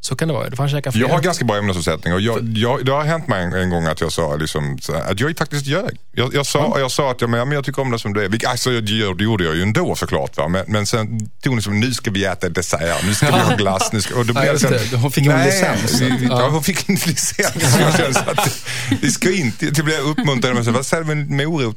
Så 0.00 0.16
kan 0.16 0.28
det 0.28 0.34
vara. 0.34 0.48
Då 0.48 0.56
får 0.56 0.68
käka 0.68 0.92
fler. 0.92 1.02
Jag 1.02 1.08
har 1.08 1.20
ganska 1.20 1.44
bra 1.44 1.56
ämnesomsättning 1.56 2.14
och 2.14 2.20
jag, 2.20 2.52
jag, 2.56 2.86
det 2.86 2.92
har 2.92 3.04
hänt 3.04 3.28
mig 3.28 3.42
en, 3.44 3.52
en 3.52 3.70
gång 3.70 3.86
att 3.86 4.00
jag 4.00 4.12
sa 4.12 4.36
liksom, 4.36 4.78
att 5.08 5.20
jag 5.20 5.38
faktiskt 5.38 5.66
ljög. 5.66 5.98
Jag, 6.12 6.34
jag, 6.34 6.46
sa, 6.46 6.76
jag 6.78 6.90
sa 6.90 7.10
att 7.10 7.20
jag, 7.20 7.30
men, 7.30 7.38
ja, 7.38 7.44
men 7.44 7.54
jag 7.54 7.64
tycker 7.64 7.82
om 7.82 7.90
det 7.90 7.98
som 7.98 8.12
det 8.14 8.24
är. 8.24 8.48
Alltså, 8.48 8.70
gör- 8.72 9.14
det 9.14 9.24
gjorde 9.24 9.44
jag 9.44 9.56
ju 9.56 9.62
ändå 9.62 9.94
såklart. 9.94 10.36
Va? 10.36 10.48
Men, 10.48 10.64
men 10.68 10.86
sen 10.86 11.30
tog 11.42 11.56
ni 11.56 11.62
som, 11.62 11.80
nu 11.80 11.92
ska 11.94 12.10
vi 12.10 12.24
äta 12.24 12.48
dessert, 12.48 13.04
nu 13.04 13.14
ska 13.14 13.26
vi 13.26 13.32
ha 13.32 13.56
glass. 13.56 13.92
Nu 13.92 14.00
ska, 14.00 14.14
och 14.18 14.26
då 14.26 14.32
blev 14.32 14.44
Ja, 14.44 14.52
jag 14.62 14.72
det. 14.90 14.96
Hon 14.96 15.12
fick 15.12 15.26
en 15.26 15.44
licens. 15.44 16.00
Ja. 16.00 16.16
Ja. 16.28 16.48
hon 16.48 16.62
fick 16.62 16.88
en 16.88 16.94
licens. 16.94 17.76
Jag 17.80 17.96
kände 17.96 18.14
så 18.14 18.30
att, 18.30 18.66
det 19.00 19.10
ska 19.10 19.30
inte, 19.32 19.66
det 19.70 19.82
blev 19.82 19.98
uppmuntrande 20.00 20.64
så, 20.64 20.70
vad 20.70 20.86
säger 20.86 21.04
du 21.04 21.14
med 21.14 21.48
morot? 21.48 21.76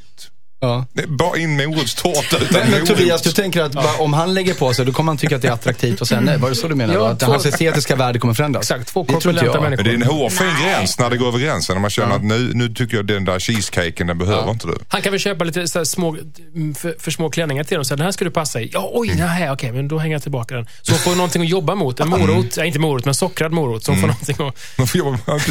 Ja. 0.60 0.86
Bara 1.08 1.38
in 1.38 1.58
morotstårta 1.58 2.38
utan 2.38 2.62
Men, 2.62 2.72
men. 2.72 2.86
Tobias, 2.86 3.22
du 3.22 3.32
tänker 3.32 3.62
att 3.62 3.72
bara, 3.72 3.94
om 4.00 4.14
han 4.14 4.34
lägger 4.34 4.54
på 4.54 4.74
sig, 4.74 4.86
då 4.86 4.92
kommer 4.92 5.10
han 5.12 5.18
tycka 5.18 5.36
att 5.36 5.42
det 5.42 5.48
är 5.48 5.52
attraktivt 5.52 6.02
och 6.02 6.08
sen 6.08 6.24
nej. 6.24 6.38
Var 6.38 6.50
det 6.50 6.56
så 6.56 6.68
du 6.68 6.76
menar? 6.76 6.94
Ja, 6.94 7.10
att 7.10 7.20
två- 7.20 7.32
hans 7.32 7.46
estetiska 7.46 7.96
värde 7.96 8.20
kommer 8.20 8.34
förändras? 8.34 8.62
Exakt, 8.72 8.88
två 8.88 9.04
korpulenta 9.06 9.62
människor. 9.62 9.84
Men 9.84 10.00
det 10.00 10.06
är 10.06 10.12
en 10.12 10.18
hårfin 10.20 10.48
Nej. 10.48 10.64
gräns 10.76 11.00
när 11.00 11.10
det 11.10 11.18
går 11.18 11.28
över 11.28 11.40
gränsen. 11.40 11.76
När 11.76 11.82
man 11.82 11.90
känner 11.90 12.16
att 12.16 12.24
nu, 12.24 12.52
nu 12.54 12.70
tycker 12.70 12.98
jag 12.98 13.06
den 13.08 13.26
där 13.26 13.40
cheesecaken, 13.40 14.08
den 14.08 14.18
behöver 14.18 14.52
inte 14.52 14.68
du. 14.68 14.78
Han 14.88 15.02
kan 15.02 15.12
väl 15.12 15.20
köpa 15.20 15.44
lite 15.44 15.68
så 15.68 15.80
här 15.80 15.86
små, 15.86 16.18
mm, 16.56 16.76
för, 16.76 16.96
för 17.00 17.12
små 17.12 17.30
klänningar 17.30 17.64
till 17.64 17.76
dem. 17.76 17.86
Så 17.86 17.94
här, 17.94 17.98
den 17.98 18.06
här 18.06 18.12
ska 18.12 18.26
du 18.26 18.32
passa 18.32 18.62
i. 18.62 18.70
Ja, 18.74 18.90
oj, 18.94 19.10
Mm. 19.12 19.26
nej, 19.28 19.52
okej, 19.52 19.72
men 19.72 19.88
då 19.88 19.98
hänger 19.98 20.16
jag 20.16 20.22
tillbaka 20.22 20.56
den. 20.56 20.68
Så 20.82 20.92
hon 20.92 21.00
får 21.00 21.16
någonting 21.16 21.42
att 21.42 21.50
jobba 21.50 21.76
mot. 21.76 22.00
En 22.00 22.10
morot, 22.10 22.58
nej, 22.58 22.68
inte 22.68 22.80
morot, 22.80 23.06
men 23.06 23.16
sockrad 23.16 23.52
morot. 23.52 23.84
Så 23.84 23.92
hon 23.92 24.00
Mm. 24.04 24.16
får 24.16 24.26
någonting 24.36 24.48
att... 24.48 24.56
Man 24.78 24.88
får 24.88 24.98
jobba 25.00 25.12
med 25.26 25.42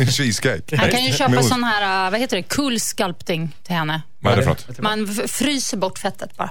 en 0.00 0.06
cheesecake. 0.06 0.76
Han 0.76 0.90
kan 0.90 1.04
ju 1.04 1.12
köpa 1.12 1.42
sån 1.42 1.64
här, 1.64 2.06
uh, 2.06 2.10
vad 2.10 2.20
heter 2.20 2.36
det, 2.36 2.42
cool 2.42 2.80
sculpting 2.80 3.56
till 3.66 3.74
henne. 3.76 4.02
Vad 4.24 4.32
är 4.32 4.36
det 4.36 4.42
för 4.42 4.50
något? 4.50 4.78
Man 4.78 5.06
fryser 5.28 5.76
bort 5.76 5.98
fettet 5.98 6.36
bara. 6.36 6.50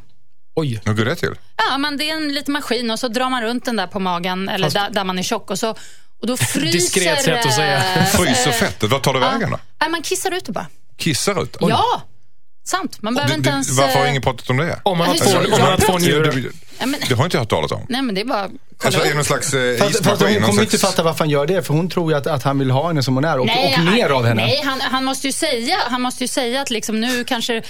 Oj. 0.56 0.82
Hur 0.86 0.94
går 0.94 1.06
det 1.06 1.16
till? 1.16 1.36
Ja, 1.70 1.78
men 1.78 1.98
det 1.98 2.10
är 2.10 2.16
en 2.16 2.34
liten 2.34 2.54
maskin 2.54 2.92
och 2.92 3.00
så 3.00 3.08
drar 3.08 3.30
man 3.30 3.42
runt 3.44 3.66
den 3.66 3.76
där 3.76 3.88
på 3.88 4.00
magen, 4.00 4.50
eller 4.50 4.70
där, 4.70 4.90
där 4.90 5.04
man 5.04 5.20
är 5.20 5.24
tjock 5.24 5.52
och 5.52 5.60
så 5.60 5.70
och 6.22 6.28
då 6.28 6.38
fryser... 6.54 6.72
Diskret 6.72 7.22
sätt 7.22 7.46
att 7.46 7.54
säga. 7.54 7.78
eh, 7.96 8.06
Fryser 8.06 8.52
fettet? 8.52 8.90
Vad 8.90 9.02
tar 9.02 9.14
det 9.14 9.20
vägen 9.20 9.50
då? 9.52 9.60
Nej, 9.82 9.90
man 9.90 10.02
kissar 10.02 10.32
ut 10.32 10.46
det 10.46 10.52
bara. 10.52 10.68
Kissar 10.98 11.44
ut? 11.44 11.58
Ja, 11.60 12.02
sant. 12.66 13.02
Man 13.02 13.14
behöver 13.16 13.34
Det- 13.34 13.38
inte 13.38 13.50
det- 13.50 13.54
ens... 13.54 13.70
Varför 13.78 13.98
har 14.00 14.06
eh, 14.06 14.10
ingen 14.10 14.22
pratat 14.22 14.50
om 14.50 14.58
det? 14.58 14.80
Om 14.84 14.98
man 14.98 15.08
har 15.08 15.16
två, 15.16 15.26
ser- 15.26 15.44
om 15.46 15.50
man 15.60 15.62
har 15.62 15.78
två 15.78 15.94
jag- 15.94 16.02
njurar. 16.02 16.52
Nej, 16.80 16.88
men, 16.88 17.00
det 17.10 17.16
har 17.16 17.26
inte 17.26 17.38
jag 17.38 17.42
hört 17.42 17.50
talas 17.50 17.72
om. 17.72 17.86
nej, 17.90 18.02
men 18.02 18.16
det 18.16 18.22
är 18.22 18.26
bara... 18.26 18.50
Alltså 18.86 19.02
är 19.06 19.16
någon 19.16 19.24
slags 19.24 19.54
eh, 19.54 19.78
Fast, 19.78 20.04
fast 20.04 20.22
hon 20.22 20.34
kommer 20.34 20.62
inte 20.62 20.78
slags- 20.78 20.82
fatta 20.82 21.04
varför 21.04 21.20
han 21.20 21.30
gör 21.30 21.48
det, 21.48 21.64
för 21.64 21.74
hon 21.74 21.90
tror 21.90 22.12
ju 22.12 22.18
att, 22.18 22.28
att 22.28 22.44
han 22.44 22.60
vill 22.60 22.72
ha 22.72 22.88
henne 22.88 23.04
som 23.04 23.16
hon 23.16 23.26
är 23.26 23.40
och, 23.40 23.42
och 23.42 23.84
mer 23.84 24.10
han, 24.10 24.18
av 24.18 24.26
henne. 24.26 24.42
Nej, 24.46 24.62
han, 24.66 24.82
han, 24.82 25.06
måste 25.06 25.28
ju 25.28 25.34
säga, 25.34 25.76
han 25.90 26.02
måste 26.02 26.24
ju 26.24 26.28
säga 26.28 26.62
att 26.62 26.70
liksom, 26.70 27.00
nu, 27.00 27.24
kanske, 27.24 27.62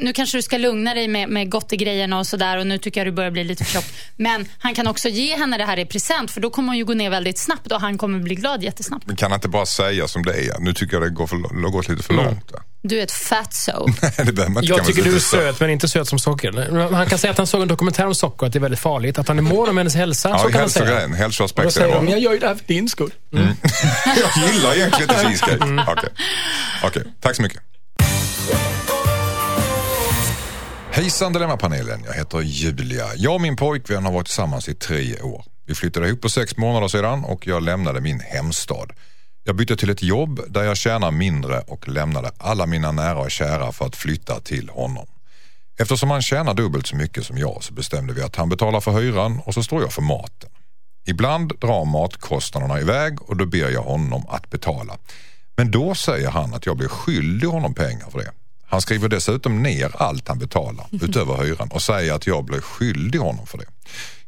nu 0.00 0.12
kanske 0.12 0.38
du 0.38 0.42
ska 0.42 0.58
lugna 0.58 0.94
dig 0.94 1.08
med, 1.08 1.28
med 1.28 1.50
gottegrejerna 1.50 2.18
och 2.18 2.26
sådär 2.26 2.58
och 2.58 2.66
nu 2.66 2.78
tycker 2.78 3.00
jag 3.00 3.06
du 3.06 3.12
börjar 3.12 3.30
bli 3.30 3.44
lite 3.44 3.64
för 3.64 3.72
tjock. 3.72 3.84
Men 4.16 4.48
han 4.58 4.74
kan 4.74 4.86
också 4.86 5.08
ge 5.08 5.36
henne 5.36 5.58
det 5.58 5.64
här 5.64 5.78
i 5.78 5.86
present 5.86 6.30
för 6.30 6.40
då 6.40 6.50
kommer 6.50 6.68
hon 6.68 6.78
ju 6.78 6.84
gå 6.84 6.94
ner 6.94 7.10
väldigt 7.10 7.38
snabbt 7.38 7.72
och 7.72 7.80
han 7.80 7.98
kommer 7.98 8.18
bli 8.18 8.34
glad 8.34 8.62
jättesnabbt. 8.62 9.06
Men 9.06 9.16
kan 9.16 9.30
han 9.30 9.38
inte 9.38 9.48
bara 9.48 9.66
säga 9.66 10.08
som 10.08 10.22
det 10.22 10.34
är? 10.34 10.58
Nu 10.60 10.72
tycker 10.72 10.96
jag 10.96 11.02
det 11.02 11.10
går, 11.10 11.26
för, 11.26 11.36
det 11.36 11.62
har 11.62 11.70
gått 11.70 11.88
lite 11.88 12.02
för 12.02 12.14
långt. 12.14 12.52
va? 12.52 12.58
Du 12.88 12.98
är 12.98 13.02
ett 13.02 13.12
fatso. 13.12 13.86
det 14.16 14.32
behöver 14.32 14.48
man 14.48 14.62
inte 14.64 14.74
Jag 14.74 14.86
tycker 14.86 15.02
du 15.02 15.16
är 15.16 15.20
söt, 15.20 15.60
men 15.60 15.70
inte 15.70 15.88
söt 15.88 16.08
som 16.08 16.18
socker. 16.18 16.92
Han 16.94 17.06
kan 17.06 17.18
säga 17.18 17.30
att 17.30 17.38
han 17.38 17.46
såg 17.46 17.62
en 17.62 17.68
dokumentär 17.68 18.06
om 18.06 18.14
socker, 18.14 18.46
att 18.46 18.52
det 18.52 18.58
är 18.58 18.60
väldigt 18.60 18.80
farligt. 18.80 19.18
Att 19.18 19.28
han 19.28 19.38
är 19.38 19.42
mån 19.42 19.68
om 19.68 19.76
hennes 19.76 19.94
hälsa. 19.94 20.28
Ja, 20.28 20.38
så 20.38 20.48
kan 20.48 20.60
han 20.60 20.70
säga. 20.70 21.06
Och 21.54 21.62
då 21.62 21.70
säger 21.70 21.94
de, 21.94 22.08
jag 22.08 22.20
gör 22.20 22.32
ju 22.32 22.38
det 22.38 22.46
här 22.46 22.54
för 22.54 22.64
din 22.66 22.88
skull. 22.88 23.10
Jag 23.30 24.52
gillar 24.52 24.74
egentligen 24.74 25.10
inte 25.10 25.24
cheesecake. 25.24 25.64
Mm. 25.64 25.84
Okej, 25.88 26.10
Okej, 26.84 27.02
tack 27.20 27.36
så 27.36 27.42
mycket. 27.42 27.62
Hejsan 30.90 31.32
Dilemmapanelen, 31.32 32.04
jag 32.06 32.12
heter 32.14 32.40
Julia. 32.40 33.06
Jag 33.16 33.34
och 33.34 33.40
min 33.40 33.56
pojkvän 33.56 34.04
har 34.04 34.12
varit 34.12 34.26
tillsammans 34.26 34.68
i 34.68 34.74
tre 34.74 35.20
år. 35.20 35.44
Vi 35.66 35.74
flyttade 35.74 36.08
ihop 36.08 36.22
för 36.22 36.28
sex 36.28 36.56
månader 36.56 36.88
sedan 36.88 37.24
och 37.24 37.46
jag 37.46 37.62
lämnade 37.62 38.00
min 38.00 38.20
hemstad. 38.20 38.92
Jag 39.48 39.56
bytte 39.56 39.76
till 39.76 39.90
ett 39.90 40.02
jobb 40.02 40.40
där 40.48 40.64
jag 40.64 40.76
tjänar 40.76 41.10
mindre 41.10 41.60
och 41.60 41.88
lämnade 41.88 42.30
alla 42.38 42.66
mina 42.66 42.92
nära 42.92 43.18
och 43.18 43.30
kära 43.30 43.72
för 43.72 43.86
att 43.86 43.96
flytta 43.96 44.40
till 44.40 44.68
honom. 44.68 45.06
Eftersom 45.78 46.10
han 46.10 46.22
tjänar 46.22 46.54
dubbelt 46.54 46.86
så 46.86 46.96
mycket 46.96 47.26
som 47.26 47.38
jag 47.38 47.58
så 47.60 47.72
bestämde 47.72 48.12
vi 48.12 48.22
att 48.22 48.36
han 48.36 48.48
betalar 48.48 48.80
för 48.80 48.92
hyran 48.92 49.40
och 49.44 49.54
så 49.54 49.62
står 49.62 49.82
jag 49.82 49.92
för 49.92 50.02
maten. 50.02 50.50
Ibland 51.06 51.52
drar 51.60 51.84
matkostnaderna 51.84 52.80
iväg 52.80 53.22
och 53.22 53.36
då 53.36 53.46
ber 53.46 53.70
jag 53.70 53.82
honom 53.82 54.26
att 54.28 54.50
betala. 54.50 54.98
Men 55.56 55.70
då 55.70 55.94
säger 55.94 56.30
han 56.30 56.54
att 56.54 56.66
jag 56.66 56.76
blir 56.76 56.88
skyldig 56.88 57.48
honom 57.48 57.74
pengar 57.74 58.10
för 58.10 58.18
det. 58.18 58.30
Han 58.66 58.80
skriver 58.80 59.08
dessutom 59.08 59.62
ner 59.62 59.92
allt 60.02 60.28
han 60.28 60.38
betalar 60.38 60.86
utöver 60.92 61.44
hyran 61.44 61.68
och 61.68 61.82
säger 61.82 62.12
att 62.12 62.26
jag 62.26 62.44
blir 62.44 62.60
skyldig 62.60 63.18
honom 63.18 63.46
för 63.46 63.58
det. 63.58 63.66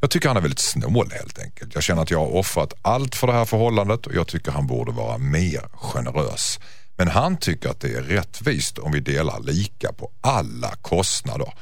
Jag 0.00 0.10
tycker 0.10 0.28
han 0.28 0.36
är 0.36 0.40
väldigt 0.40 0.58
snål 0.58 1.10
helt 1.12 1.38
enkelt. 1.38 1.74
Jag 1.74 1.82
känner 1.82 2.02
att 2.02 2.10
jag 2.10 2.18
har 2.18 2.34
offrat 2.34 2.72
allt 2.82 3.14
för 3.14 3.26
det 3.26 3.32
här 3.32 3.44
förhållandet 3.44 4.06
och 4.06 4.14
jag 4.14 4.26
tycker 4.26 4.52
han 4.52 4.66
borde 4.66 4.92
vara 4.92 5.18
mer 5.18 5.68
generös. 5.74 6.60
Men 6.96 7.08
han 7.08 7.36
tycker 7.36 7.68
att 7.68 7.80
det 7.80 7.94
är 7.94 8.02
rättvist 8.02 8.78
om 8.78 8.92
vi 8.92 9.00
delar 9.00 9.40
lika 9.40 9.92
på 9.92 10.10
alla 10.20 10.74
kostnader. 10.82 11.52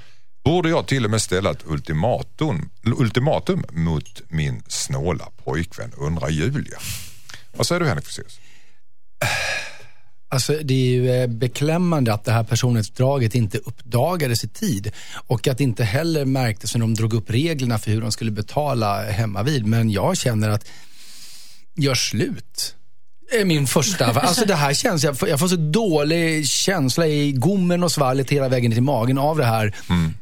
borde 0.45 0.69
jag 0.69 0.87
till 0.87 1.05
och 1.05 1.11
med 1.11 1.23
ställa 1.23 1.51
ett 1.51 1.67
ultimatum, 1.67 2.71
ultimatum 2.85 3.65
mot 3.71 4.23
min 4.29 4.63
snåla 4.69 5.29
pojkvän, 5.45 5.93
undrar 5.97 6.29
Julia. 6.29 6.79
Vad 7.57 7.67
säger 7.67 7.81
du 7.81 7.87
Henrik 7.87 8.05
Fexeus? 8.05 8.41
Alltså, 10.29 10.53
det 10.63 10.75
är 10.75 10.89
ju 10.89 11.11
eh, 11.11 11.27
beklämmande 11.27 12.15
att 12.15 12.25
det 12.25 12.33
här 12.33 12.45
personlighetsdraget 12.45 13.35
inte 13.35 13.59
uppdagades 13.59 14.45
i 14.45 14.49
tid 14.49 14.93
och 15.27 15.49
att 15.49 15.59
det 15.59 15.65
inte 15.65 15.85
heller 15.85 16.25
märktes 16.25 16.75
när 16.75 16.81
de 16.81 16.95
drog 16.95 17.15
upp 17.15 17.31
reglerna 17.31 17.79
för 17.79 17.91
hur 17.91 18.01
de 18.01 18.13
skulle 18.13 18.31
betala 18.31 19.03
hemma 19.11 19.43
vid. 19.43 19.67
Men 19.67 19.91
jag 19.91 20.17
känner 20.17 20.49
att, 20.49 20.65
gör 21.75 21.95
slut. 21.95 22.75
är 23.33 23.45
min 23.45 23.67
första. 23.67 24.07
Alltså 24.07 24.45
det 24.45 24.55
här 24.55 24.75
känns, 24.75 25.05
jag 25.05 25.19
får, 25.19 25.29
jag 25.29 25.41
får 25.41 25.49
så 25.49 25.57
dålig 25.57 26.47
känsla 26.49 27.07
i 27.07 27.33
gommen 27.33 27.83
och 27.83 27.93
svallet 27.93 28.31
hela 28.31 28.49
vägen 28.49 28.73
till 28.73 28.83
magen 28.83 29.19
av 29.19 29.37
det 29.37 29.45
här. 29.45 29.75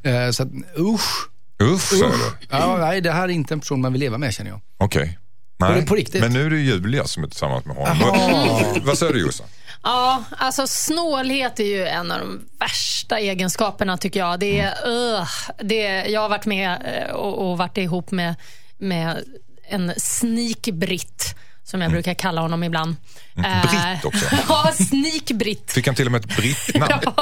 Eh, 0.03 0.31
så 0.31 0.43
att, 0.43 0.49
usch. 0.79 1.29
Usch, 1.62 1.90
du? 1.90 2.47
Ja, 2.51 2.77
nej, 2.81 3.01
det 3.01 3.12
här 3.12 3.23
är 3.23 3.29
inte 3.29 3.55
en 3.55 3.61
person 3.61 3.81
man 3.81 3.93
vill 3.93 4.01
leva 4.01 4.19
med 4.19 4.35
känner 4.35 4.51
jag. 4.51 4.61
Okej. 4.79 5.19
det 5.59 5.69
Nej. 5.69 5.87
på 5.87 5.95
riktigt? 5.95 6.21
Men 6.21 6.33
nu 6.33 6.47
är 6.47 6.51
det 6.51 6.57
Julia 6.57 7.05
som 7.05 7.25
är 7.25 7.29
tillsammans 7.29 7.64
med 7.64 7.77
honom. 7.77 7.99
Vad, 8.01 8.83
vad 8.83 8.99
säger 8.99 9.12
du 9.12 9.21
Jossan? 9.21 9.47
Ja, 9.85 10.25
alltså 10.31 10.66
snålhet 10.66 11.61
är 11.61 11.64
ju 11.64 11.87
en 11.87 12.12
av 12.12 12.18
de 12.18 12.49
värsta 12.59 13.18
egenskaperna 13.18 13.97
tycker 13.97 14.20
jag. 14.20 14.40
Det 14.40 14.61
är, 14.61 14.88
ugh, 14.88 15.29
det 15.62 16.05
jag 16.07 16.20
har 16.20 16.29
varit 16.29 16.47
med 16.47 16.83
eh, 16.85 17.14
och, 17.14 17.51
och 17.51 17.59
varit 17.59 17.79
ihop 17.79 18.11
med, 18.11 18.35
med 18.79 19.25
en 19.68 19.92
sneak-britt, 19.97 21.35
som 21.64 21.81
jag 21.81 21.90
brukar 21.90 22.14
kalla 22.14 22.40
honom 22.40 22.64
ibland. 22.64 22.96
Mm, 23.37 23.61
Britt 23.61 24.05
också? 24.05 24.24
ja, 24.48 24.72
sneak-britt. 24.72 25.72
Fick 25.72 25.87
han 25.87 25.96
till 25.96 26.07
och 26.07 26.12
med 26.12 26.20
ett 26.20 26.37
brittnamn? 26.37 27.03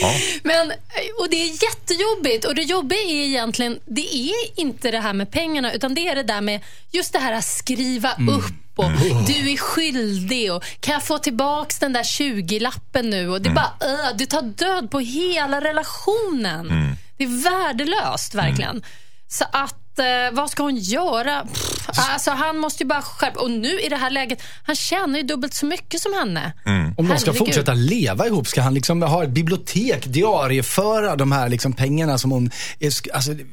Ja. 0.00 0.14
Men, 0.42 0.72
och 1.20 1.30
det 1.30 1.36
är 1.36 1.62
jättejobbigt. 1.62 2.44
Och 2.44 2.54
det 2.54 2.62
jobbiga 2.62 3.00
är 3.00 3.26
egentligen, 3.26 3.78
det 3.86 4.16
är 4.16 4.60
inte 4.60 4.90
det 4.90 5.00
här 5.00 5.12
med 5.12 5.30
pengarna, 5.30 5.72
utan 5.72 5.94
det 5.94 6.08
är 6.08 6.14
det 6.14 6.22
där 6.22 6.40
med 6.40 6.60
just 6.90 7.12
det 7.12 7.18
här 7.18 7.32
att 7.32 7.44
skriva 7.44 8.12
upp 8.12 8.54
och 8.76 8.90
du 9.26 9.52
är 9.52 9.56
skyldig 9.56 10.52
och 10.52 10.64
kan 10.80 10.92
jag 10.92 11.02
få 11.02 11.18
tillbaks 11.18 11.78
den 11.78 11.92
där 11.92 12.02
20-lappen 12.02 13.10
nu? 13.10 13.28
Och 13.28 13.42
det 13.42 13.48
är 13.48 13.54
bara, 13.54 13.74
uh, 13.84 14.16
du 14.16 14.26
tar 14.26 14.42
död 14.42 14.90
på 14.90 15.00
hela 15.00 15.60
relationen. 15.60 16.96
Det 17.16 17.24
är 17.24 17.42
värdelöst 17.42 18.34
verkligen. 18.34 18.82
Så 19.28 19.44
att, 19.52 19.89
eh, 20.00 20.06
vad 20.32 20.50
ska 20.50 20.62
hon 20.62 20.76
göra? 20.76 21.44
Pff, 21.44 21.98
alltså 21.98 22.30
han 22.30 22.58
måste 22.58 22.82
ju 22.82 22.88
bara 22.88 23.02
skärpa 23.02 23.40
Och 23.40 23.50
nu 23.50 23.80
i 23.80 23.88
det 23.88 23.96
här 23.96 24.10
läget, 24.10 24.42
han 24.66 24.76
tjänar 24.76 25.18
ju 25.18 25.22
dubbelt 25.22 25.54
så 25.54 25.66
mycket 25.66 26.00
som 26.00 26.14
henne. 26.14 26.52
Om 26.64 26.94
de 26.96 27.18
ska 27.18 27.30
Herregud. 27.30 27.36
fortsätta 27.36 27.74
leva 27.74 28.26
ihop, 28.26 28.46
ska 28.46 28.62
han 28.62 28.74
liksom 28.74 29.02
ha 29.02 29.24
ett 29.24 29.30
bibliotek, 29.30 30.06
diarieföra 30.06 31.16
de 31.16 31.32
här 31.32 31.48
liksom 31.48 31.72
pengarna 31.72 32.18
som 32.18 32.30
hon... 32.30 32.50
Är, 32.78 32.92
alltså, 33.14 33.34
det 33.34 33.44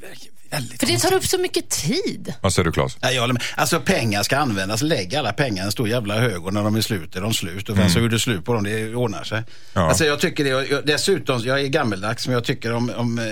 väldigt 0.49 0.79
För 0.79 0.87
det 0.87 0.99
tar 0.99 1.13
upp 1.13 1.25
så 1.25 1.37
mycket 1.37 1.69
tid. 1.69 2.33
Vad 2.41 2.53
säger 2.53 2.65
du 2.65 2.71
Claes? 2.71 2.97
Ja, 3.01 3.11
jag 3.11 3.21
håller 3.21 3.33
med. 3.33 3.43
Alltså 3.55 3.79
pengar 3.79 4.23
ska 4.23 4.37
användas. 4.37 4.81
Lägg 4.81 5.15
alla 5.15 5.33
pengar 5.33 5.63
i 5.63 5.65
en 5.65 5.71
stor 5.71 5.89
jävla 5.89 6.19
hög 6.19 6.45
och 6.45 6.53
när 6.53 6.63
de 6.63 6.75
är 6.75 6.81
slut 6.81 7.15
är 7.15 7.21
de 7.21 7.33
slut. 7.33 7.69
Och 7.69 7.77
vem 7.77 7.89
som 7.89 8.01
gjorde 8.01 8.19
slut 8.19 8.45
på 8.45 8.53
dem, 8.53 8.63
det 8.63 8.95
ordnar 8.95 9.23
sig. 9.23 9.43
Ja. 9.73 9.89
Alltså 9.89 10.05
jag 10.05 10.19
tycker 10.19 10.43
det. 10.43 10.49
Jag, 10.49 10.85
dessutom, 10.85 11.39
jag 11.39 11.61
är 11.61 11.67
gammeldags 11.67 12.27
men 12.27 12.33
jag 12.33 12.43
tycker 12.43 12.73
om, 12.73 12.91
om 12.95 13.19
eh, 13.19 13.25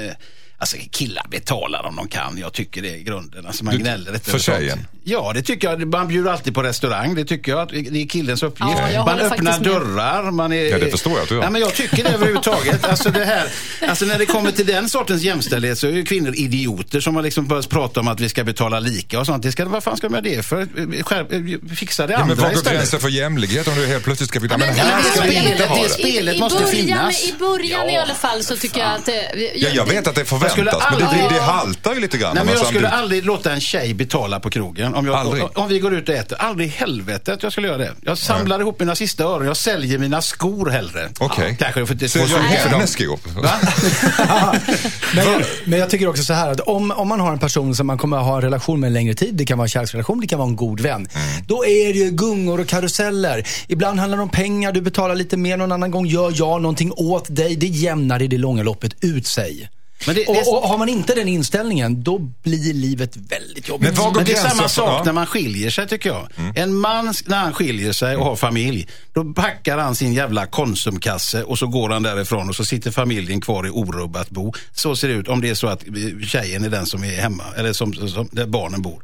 Alltså 0.58 0.78
killar 0.91 1.26
betalar 1.32 1.86
om 1.86 1.96
de 1.96 2.08
kan. 2.08 2.38
Jag 2.38 2.54
tycker 2.54 2.82
det 2.82 2.89
är 2.96 2.98
grunden. 3.00 3.46
Alltså 3.46 3.63
man 3.63 3.74
Du- 3.74 3.80
gnäller 3.80 4.13
inte 4.13 4.32
för 4.32 4.39
tjejen? 4.39 4.88
Ja, 5.04 5.32
det 5.36 5.41
tycker 5.41 5.70
jag. 5.70 5.88
Man 5.88 6.08
bjuder 6.08 6.32
alltid 6.32 6.54
på 6.56 6.63
restaurang. 6.63 7.15
Det 7.15 7.26
tycker 7.26 7.52
jag 7.52 7.62
att 7.62 7.70
det 7.70 8.02
är 8.02 8.08
killens 8.08 8.44
uppgift. 8.44 8.72
Ja, 8.94 9.06
man 9.06 9.20
öppnar 9.20 9.60
dörrar. 9.60 10.32
Man 10.32 10.54
är, 10.54 10.63
Ja, 10.63 10.78
det 10.78 10.91
förstår 10.91 11.13
jag 11.13 11.22
att 11.24 11.30
du 11.30 11.36
gör. 11.36 11.44
Ja, 11.44 11.50
men 11.50 11.62
jag 11.62 11.74
tycker 11.74 12.04
det 12.04 12.10
överhuvudtaget. 12.10 12.86
Alltså, 12.96 13.10
det 13.10 13.26
här, 13.26 13.48
alltså 13.89 14.06
när 14.06 14.18
det 14.20 14.26
kommer 14.26 14.52
till 14.52 14.65
den 14.65 14.89
sortens 14.89 15.22
jämställdhet 15.24 15.78
så 15.78 15.88
är 15.88 15.91
ju 15.91 16.06
kvinnor 16.06 16.34
idioter 16.36 17.00
som 17.00 17.15
har 17.15 17.24
liksom 17.24 17.48
börjat 17.48 17.70
prata 17.70 18.00
om 18.00 18.08
att 18.08 18.20
vi 18.20 18.30
ska 18.30 18.44
betala 18.44 18.80
lika 18.80 19.20
och 19.20 19.26
sånt. 19.26 19.44
Det 19.44 19.52
ska, 19.52 19.65
vad 19.65 19.84
fan 19.84 19.98
ska 19.98 20.08
de 20.08 20.12
med 20.13 20.24
det 20.24 20.46
för? 20.46 21.76
Fixa 21.76 22.08
det 22.08 22.13
Ja, 22.13 22.20
men 22.20 22.32
andra 22.32 22.44
var 22.48 22.54
går 22.54 22.62
gränsen 22.72 23.00
för 23.00 23.10
jämlikhet 23.10 23.68
om 23.68 23.76
du 23.76 23.86
helt 23.86 24.04
plötsligt 24.04 24.30
ska 24.30 24.39
flytta? 24.39 24.58
Men 24.58 24.70
i 24.76 24.80
här 24.80 25.02
ska 25.04 25.22
vi 25.22 25.36
inte 25.36 25.65
ha 25.65 25.76
det 25.76 25.84
det. 25.84 25.89
spelet 25.89 26.36
I, 26.36 26.39
måste 26.39 26.58
i 26.63 26.65
början, 26.65 26.76
finnas. 26.86 27.24
I 27.24 27.34
början 27.39 27.89
i 27.89 27.94
Ja, 27.96 28.02
alla 28.02 28.13
fall 28.15 28.44
så 28.44 28.56
tycker 28.56 28.80
jag 28.80 28.89
att... 28.96 29.08
eh, 29.08 29.15
Ja, 29.56 29.70
jag 29.74 29.86
vet 29.86 30.08
att 30.08 30.15
det 30.15 30.26
skulle 30.26 30.44
förväntas, 30.49 30.84
men 30.91 30.99
det, 30.99 31.05
aldrig- 31.05 31.23
det, 31.29 31.36
det 31.36 31.41
haltar 31.41 31.93
ju 31.93 31.99
lite 31.99 32.17
grann. 32.17 32.36
Nej, 32.36 32.45
men 32.45 32.53
jag 32.53 32.65
skulle 32.65 32.79
samtidigt- 32.79 32.99
aldrig 33.01 33.25
låta 33.25 33.53
en 33.53 33.62
tjej 33.62 33.93
betala 33.93 34.39
på 34.39 34.49
krogen. 34.49 34.93
Om, 34.95 35.05
jag, 35.05 35.15
Aldrig. 35.15 35.43
om, 35.43 35.49
om 35.55 35.67
vi 35.69 35.79
går 35.79 35.93
ut 35.95 36.10
och 36.10 36.15
äter. 36.15 36.38
Aldrig 36.41 36.67
i 36.67 36.71
helvete 36.71 37.34
att 37.34 37.43
jag 37.43 37.51
skulle 37.51 37.67
göra 37.67 37.77
det. 37.77 37.91
Jag 38.01 38.17
samlar 38.17 38.60
ihop 38.60 38.79
mina 38.79 38.95
sista 38.95 39.23
öron. 39.23 39.47
Jag 39.47 39.58
säljer 39.58 39.97
mina 39.97 40.21
skor 40.21 40.69
hellre. 40.69 41.10
Okej. 41.19 41.58
Ja, 41.60 41.65
kanske 41.73 41.86
får 41.86 41.97
jag 42.01 42.29
dem. 42.29 42.41
hennes 42.71 42.91
skor? 42.91 43.19
Men 45.15 45.25
jag, 45.25 45.41
men 45.65 45.79
jag 45.79 45.89
tycker 45.89 46.08
också 46.08 46.23
så 46.23 46.34
här 46.34 46.51
att 46.51 46.60
om, 46.60 46.91
om 46.91 47.08
man 47.08 47.19
har 47.19 47.31
en 47.31 47.39
person 47.39 47.75
som 47.75 47.88
man 47.88 47.97
kommer 47.97 48.17
att 48.17 48.23
ha 48.25 48.36
en 48.36 48.41
relation 48.41 48.79
med 48.79 48.88
en 48.88 48.93
längre 48.93 49.13
tid, 49.13 49.36
det 49.36 49.45
kan 49.45 49.58
vara 49.58 49.65
en 49.65 49.69
kärleksrelation, 49.69 50.19
det 50.21 50.27
kan 50.27 50.39
vara 50.39 50.49
en 50.49 50.55
god 50.55 50.79
vän. 50.79 51.08
Då 51.47 51.65
är 51.65 51.93
det 51.93 51.99
ju 51.99 52.12
gungor 52.12 52.60
och 52.60 52.67
karuseller. 52.67 53.47
Ibland 53.67 53.99
handlar 53.99 54.17
det 54.17 54.23
om 54.23 54.29
pengar, 54.29 54.71
du 54.71 54.81
betalar 54.81 55.15
lite 55.15 55.38
mer, 55.38 55.58
någon 55.58 55.71
annan 55.71 55.91
gång 55.91 56.05
gör 56.05 56.34
jag 56.36 56.62
någonting 56.62 56.91
åt 56.95 57.36
dig. 57.36 57.55
Det 57.55 57.67
jämnar 57.67 58.21
i 58.21 58.27
det 58.27 58.38
långa 58.38 58.63
loppet 58.63 58.91
ut 59.03 59.27
sig. 59.27 59.69
Men 60.08 60.15
det- 60.15 60.23
det- 60.23 60.41
och, 60.41 60.63
och 60.63 60.69
har 60.69 60.77
man 60.77 60.89
inte 60.89 61.15
den 61.15 61.27
inställningen, 61.27 62.03
då 62.03 62.19
blir 62.19 62.73
livet 62.73 63.15
väldigt 63.17 63.67
jobbigt. 63.67 63.89
Men 63.89 64.03
var 64.03 64.12
Men 64.12 64.25
det 64.25 64.31
är 64.34 64.49
samma 64.49 64.67
sak 64.69 64.89
ja. 64.89 65.03
när 65.05 65.13
man 65.13 65.25
skiljer 65.25 65.69
sig 65.69 65.88
tycker 65.88 66.10
jag. 66.10 66.27
En 66.55 66.73
man, 66.75 67.13
när 67.25 67.38
han 67.38 67.53
skiljer 67.53 67.91
sig 67.91 68.15
och 68.15 68.25
har 68.25 68.36
familj, 68.36 68.88
då 69.13 69.34
packar 69.34 69.77
han 69.77 69.95
sin 69.95 70.13
jävla 70.13 70.45
konsumkasse 70.45 71.43
och 71.43 71.60
så 71.60 71.67
går 71.67 71.89
han 71.89 72.03
därifrån 72.03 72.49
och 72.49 72.55
så 72.55 72.65
sitter 72.65 72.91
familjen 72.91 73.41
kvar 73.41 73.67
i 73.67 73.69
orubbat 73.69 74.29
bo. 74.29 74.53
Så 74.73 74.95
ser 74.95 75.08
det 75.08 75.13
ut 75.13 75.27
om 75.27 75.41
det 75.41 75.49
är 75.49 75.55
så 75.55 75.67
att 75.67 75.84
tjejen 76.27 76.63
är 76.65 76.69
den 76.69 76.86
som 76.86 77.03
är 77.03 77.15
hemma, 77.21 77.43
eller 77.58 77.73
som, 77.73 77.93
som, 77.93 78.29
där 78.31 78.45
barnen 78.45 78.81
bor. 78.81 79.03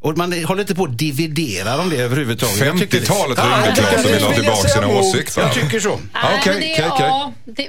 Och 0.00 0.16
man 0.18 0.44
håller 0.44 0.60
inte 0.60 0.74
på 0.74 0.84
att 0.84 0.98
dividera 0.98 1.78
om 1.80 1.90
det 1.90 1.96
överhuvudtaget. 1.96 2.58
Jag 2.66 2.78
tycker 2.78 3.00
det- 3.00 3.06
50-talet 3.06 3.38
Ja, 3.38 3.44
ringde 3.44 3.66
jag 3.68 3.76
Claes 3.76 3.94
och 3.94 4.02
tycker 4.02 4.12
ville 4.14 4.24
ha 4.26 4.30
det- 4.30 4.36
tillbaka 4.40 4.68
sina 4.68 4.88
åsikter. 4.88 5.42
Jag 5.42 5.54
tycker 5.54 5.80
så. 5.80 6.00
Nej, 6.14 6.38
okej, 6.40 6.52
men 6.52 6.60
det, 6.60 6.72
okej, 6.72 6.88
okej. 6.90 7.06
ja, 7.06 7.32
det, 7.44 7.68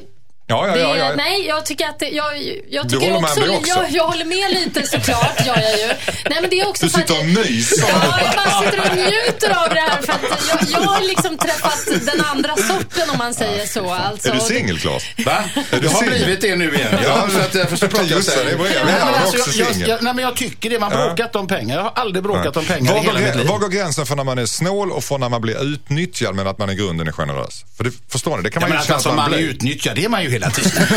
Ja, 0.49 0.67
ja, 0.67 0.73
det, 0.73 0.79
ja, 0.79 0.95
ja. 0.97 1.13
Nej, 1.15 1.45
jag 1.47 1.65
tycker 1.65 1.85
att 1.87 1.99
det, 1.99 2.09
jag, 2.09 2.25
jag 2.69 2.85
Du 2.87 2.89
tycker 2.89 3.11
håller 3.11 3.21
med 3.21 3.29
också, 3.29 3.39
mig 3.39 3.49
också? 3.57 3.69
Jag, 3.79 3.91
jag 3.91 4.07
håller 4.07 4.25
med 4.25 4.51
lite 4.51 4.87
såklart, 4.87 5.45
gör 5.45 5.57
jag 5.61 5.79
ju. 5.79 5.87
Nej, 6.29 6.37
men 6.41 6.49
det 6.49 6.59
är 6.59 6.67
också 6.67 6.85
Du 6.85 6.89
sitter 6.91 7.13
och 7.13 7.19
jag- 7.19 7.25
myser. 7.25 7.85
Ja, 7.89 8.19
jag 8.25 8.35
bara 8.35 8.61
sitter 8.61 8.79
och 8.91 8.95
njuter 8.97 9.49
av 9.63 9.69
det 9.69 9.79
här 9.79 10.01
för 10.01 10.13
att 10.13 10.21
jag, 10.49 10.81
jag 10.81 10.87
har 10.87 11.01
liksom 11.01 11.37
träffat 11.37 11.85
den 12.05 12.21
andra 12.25 12.55
sorten 12.55 13.09
om 13.09 13.17
man 13.17 13.33
säger 13.33 13.65
så. 13.65 13.91
Alltså, 13.91 14.29
Är 14.29 14.33
du 14.33 14.39
singel 14.39 14.79
Claes? 14.79 15.03
Va? 15.25 15.43
Är 15.71 15.79
du 15.79 15.85
Jag 15.85 15.91
har 15.93 15.99
singel? 15.99 16.15
blivit 16.23 16.41
det 16.41 16.55
nu 16.55 16.75
igen. 16.75 16.99
Ja, 17.03 17.27
så 17.33 17.39
att 17.39 17.51
därför 17.53 17.75
så 17.77 17.87
pratar 17.87 18.03
jag 18.05 18.11
Just 18.17 18.29
så 18.31 18.39
det, 18.43 18.49
här. 18.49 18.57
det 18.57 18.73
jag. 18.73 18.85
Nej, 18.85 18.95
Jag 18.99 19.05
men 19.05 19.15
är 19.15 19.19
alltså, 19.19 19.37
också 19.37 19.59
jag, 19.59 19.67
singel. 19.67 19.89
jag, 19.89 20.03
nej, 20.03 20.13
men 20.13 20.23
jag 20.25 20.35
tycker 20.35 20.69
det. 20.69 20.79
Man 20.79 20.91
har 20.91 20.99
Ja. 20.99 21.05
bråkat 21.07 21.35
om 21.35 21.47
pengar. 21.47 21.75
Jag 21.75 21.83
har 21.83 21.91
aldrig 21.95 22.23
bråkat 22.23 22.57
om 22.57 22.65
pengar 22.65 22.91
Var 22.93 22.99
i 22.99 23.03
hela 23.03 23.19
mitt 23.19 23.31
går, 23.33 23.39
liv. 23.39 23.47
var 23.47 23.57
går 23.59 23.69
gränsen 23.69 24.05
för 24.05 24.15
när 24.15 24.23
man 24.23 24.37
är 24.37 24.45
snål 24.45 24.91
och 24.91 25.03
för 25.03 25.17
när 25.17 25.29
man 25.29 25.41
blir 25.41 25.63
utnyttjad 25.73 26.35
men 26.35 26.47
att 26.47 26.57
man 26.57 26.69
i 26.69 26.75
grunden 26.75 27.07
är 27.07 27.11
generös? 27.11 27.65
För 27.77 27.83
det, 27.83 27.91
förstår 28.09 28.37
ni, 28.37 28.43
det 28.43 28.49
kan 28.49 28.61
Ja, 28.61 28.67
man 28.67 28.69
men 28.69 28.79
ju 28.81 28.85
känna 28.85 28.95
alltså, 28.95 29.09
att 29.09 29.15
man 29.15 29.31
man 29.31 29.39
blir. 29.39 29.49
utnyttjad, 29.49 29.95
det 29.95 30.05
är 30.05 30.09
man 30.09 30.23
ju 30.23 30.29
hela 30.37 30.51
tiden. 30.51 30.87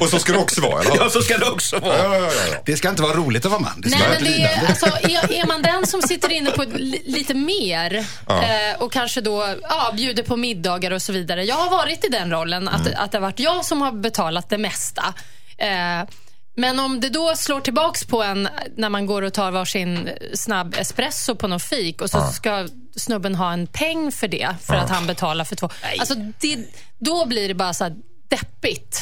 Och 0.00 0.08
så 0.08 0.18
ska 0.18 0.32
det 0.32 0.38
också 0.38 0.60
vara, 0.60 0.82
eller? 0.82 0.96
ja, 0.96 1.10
så 1.10 1.22
ska 1.22 1.38
det 1.38 1.46
också 1.46 1.78
vara. 1.78 1.98
Ja, 1.98 2.16
ja, 2.16 2.20
ja, 2.20 2.30
ja. 2.52 2.58
Det 2.64 2.76
ska 2.76 2.88
inte 2.88 3.02
vara 3.02 3.14
roligt 3.14 3.44
att 3.44 3.50
vara 3.50 3.60
man. 3.60 3.80
Det 3.80 3.88
ska 3.88 3.98
Nej, 3.98 4.08
vara 4.08 4.20
men 4.20 4.32
det 4.32 4.42
är, 4.42 4.66
alltså, 4.66 4.86
är, 4.86 5.42
är 5.42 5.46
man 5.46 5.62
den 5.62 5.86
som 5.86 6.02
sitter 6.02 6.32
inne 6.32 6.50
på 6.50 6.64
li, 6.64 7.02
lite 7.04 7.34
mer 7.34 7.94
eh, 8.28 8.78
och 8.78 8.92
kanske 8.92 9.20
då 9.20 9.54
ja, 9.62 9.92
bjuder 9.96 10.22
på 10.22 10.36
middagar 10.36 10.90
och 10.90 11.02
så 11.02 11.12
vidare. 11.12 11.44
Jag 11.44 11.56
har 11.56 11.70
varit 11.70 12.04
i 12.04 12.08
den 12.08 12.30
rollen, 12.30 12.68
att, 12.68 12.94
att 12.94 13.12
det 13.12 13.18
har 13.18 13.22
varit 13.22 13.40
jag 13.40 13.64
som 13.64 13.82
har 13.82 13.92
betalat 13.92 14.48
det 14.48 14.58
mesta. 14.58 15.14
Eh, 15.58 16.08
men 16.56 16.78
om 16.78 17.00
det 17.00 17.08
då 17.08 17.36
slår 17.36 17.60
tillbaks 17.60 18.04
på 18.04 18.22
en 18.22 18.48
när 18.76 18.88
man 18.88 19.06
går 19.06 19.22
och 19.22 19.32
tar 19.32 19.50
varsin 19.50 20.10
snabb 20.34 20.74
espresso 20.78 21.34
på 21.34 21.48
någon 21.48 21.60
fik 21.60 22.02
och 22.02 22.10
så 22.10 22.20
ska 22.20 22.68
snubben 22.96 23.34
ha 23.34 23.52
en 23.52 23.66
peng 23.66 24.12
för 24.12 24.28
det, 24.28 24.48
för 24.62 24.74
att 24.74 24.90
han 24.90 25.06
betalar 25.06 25.44
för 25.44 25.56
två. 25.56 25.68
Alltså, 25.98 26.14
det, 26.14 26.58
då 26.98 27.26
blir 27.26 27.48
det 27.48 27.54
bara 27.54 27.74
så 27.74 27.84
här 27.84 27.94
deppigt. 28.28 29.00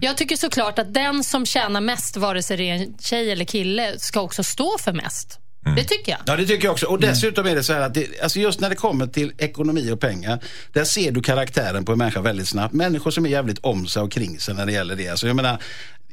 Jag 0.00 0.16
tycker 0.16 0.36
såklart 0.36 0.78
att 0.78 0.94
den 0.94 1.24
som 1.24 1.46
tjänar 1.46 1.80
mest, 1.80 2.16
vare 2.16 2.42
sig 2.42 2.56
det 2.56 2.70
är 2.70 2.74
en 2.74 2.98
tjej 2.98 3.30
eller 3.30 3.44
kille, 3.44 3.98
ska 3.98 4.20
också 4.20 4.44
stå 4.44 4.78
för 4.78 4.92
mest. 4.92 5.38
Det 5.76 5.84
tycker 5.84 6.12
jag. 6.12 6.20
Ja, 6.26 6.36
det 6.36 6.46
tycker 6.46 6.64
jag 6.64 6.72
också. 6.72 6.86
Och 6.86 7.00
dessutom 7.00 7.46
är 7.46 7.54
det 7.54 7.62
så 7.62 7.72
här 7.72 7.80
att 7.80 7.94
det, 7.94 8.20
alltså 8.22 8.38
just 8.38 8.60
när 8.60 8.70
det 8.70 8.76
kommer 8.76 9.06
till 9.06 9.32
ekonomi 9.38 9.90
och 9.90 10.00
pengar, 10.00 10.38
där 10.72 10.84
ser 10.84 11.12
du 11.12 11.22
karaktären 11.22 11.84
på 11.84 11.92
en 11.92 11.98
människa 11.98 12.20
väldigt 12.20 12.48
snabbt. 12.48 12.74
Människor 12.74 13.10
som 13.10 13.26
är 13.26 13.30
jävligt 13.30 13.58
om 13.58 13.86
sig 13.86 14.02
och 14.02 14.12
kring 14.12 14.40
sig 14.40 14.54
när 14.54 14.66
det 14.66 14.72
gäller 14.72 14.96
det. 14.96 15.08
Alltså, 15.08 15.26
jag 15.26 15.36
menar, 15.36 15.58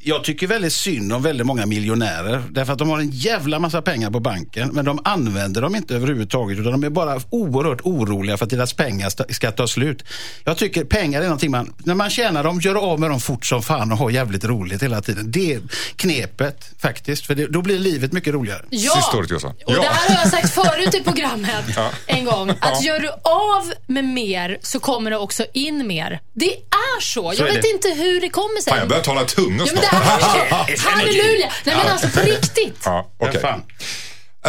jag 0.04 0.24
tycker 0.24 0.48
väldigt 0.48 0.74
synd 0.74 1.14
om 1.14 1.22
väldigt 1.24 1.48
många 1.48 1.66
miljonärer. 1.66 2.44
Därför 2.50 2.74
att 2.74 2.80
de 2.80 2.90
har 2.90 3.00
en 3.00 3.10
jävla 3.12 3.60
massa 3.60 3.82
pengar 3.82 4.12
på 4.12 4.20
banken. 4.20 4.70
Men 4.74 4.86
de 4.86 5.00
använder 5.04 5.62
dem 5.62 5.76
inte 5.76 5.95
överhuvudtaget. 5.95 6.60
Utan 6.60 6.72
de 6.72 6.84
är 6.84 6.89
bara 6.89 7.22
oerhört 7.30 7.82
oroliga 7.84 8.38
för 8.38 8.45
att 8.45 8.49
deras 8.49 8.74
pengar 8.74 9.34
ska 9.34 9.52
ta 9.52 9.68
slut. 9.68 10.04
Jag 10.43 10.58
tycker 10.58 10.84
pengar 10.84 11.20
är 11.22 11.24
någonting 11.26 11.52
man, 11.52 11.74
när 11.78 11.95
man 11.95 12.10
tjänar 12.10 12.43
dem, 12.43 12.60
gör 12.60 12.76
av 12.76 12.99
med 12.99 13.10
dem 13.10 13.20
fort 13.20 13.45
som 13.45 13.64
fan 13.64 13.91
och 13.91 13.97
har 13.97 14.10
jävligt 14.10 14.43
roligt 14.45 14.84
hela 14.84 15.02
tiden. 15.02 15.32
Det 15.32 15.54
är 15.54 15.62
knepet 15.95 16.72
faktiskt. 16.82 17.26
För 17.26 17.36
det, 17.36 17.47
då 17.47 17.62
blir 17.62 17.80
livet 17.80 18.14
mycket 18.14 18.34
roligare. 18.34 18.62
Ja, 18.70 18.91
Sista 18.95 19.18
ordet, 19.18 19.32
Jossan. 19.32 19.52
och 19.52 19.58
Ja. 19.74 19.82
det 19.82 19.88
här 19.88 20.16
har 20.16 20.22
jag 20.22 20.32
sagt 20.32 20.54
förut 20.54 20.95
i 20.95 21.04
programmet 21.04 21.66
en 22.06 22.26
gång. 22.26 22.49
Att 22.60 22.84
gör 22.84 22.99
du 22.99 23.10
av 23.10 23.72
med 23.88 24.04
mer 24.06 24.58
så 24.62 24.80
kommer 24.80 25.12
det 25.12 25.18
också 25.18 25.45
in 25.54 25.88
mer. 25.88 26.22
Det 26.34 26.54
är 26.54 27.02
så. 27.02 27.32
Så 27.32 27.41
Jag 27.43 27.49
är 27.49 27.54
vet 27.54 27.62
det. 27.62 27.70
inte 27.70 27.89
hur 28.04 28.22
det 28.22 28.30
kommer 28.30 28.62
sig. 28.62 28.72
Fan, 28.72 28.80
jag 28.80 28.89
börjar 28.89 29.04
tala 29.04 29.22
Ja, 29.38 29.43
men 29.47 29.68
snart. 29.68 29.91
Halleluja! 29.92 31.52
Nej 31.66 31.76
men 31.76 31.88
alltså 31.92 32.08
på 32.08 32.20
riktigt. 32.20 32.82
Ja, 32.86 33.08
okej. 33.18 33.42
Ja. 33.44 33.60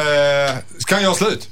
Eh, 0.03 0.57
ska 0.79 0.95
han 0.95 1.03
göra 1.05 1.15
slut? 1.15 1.49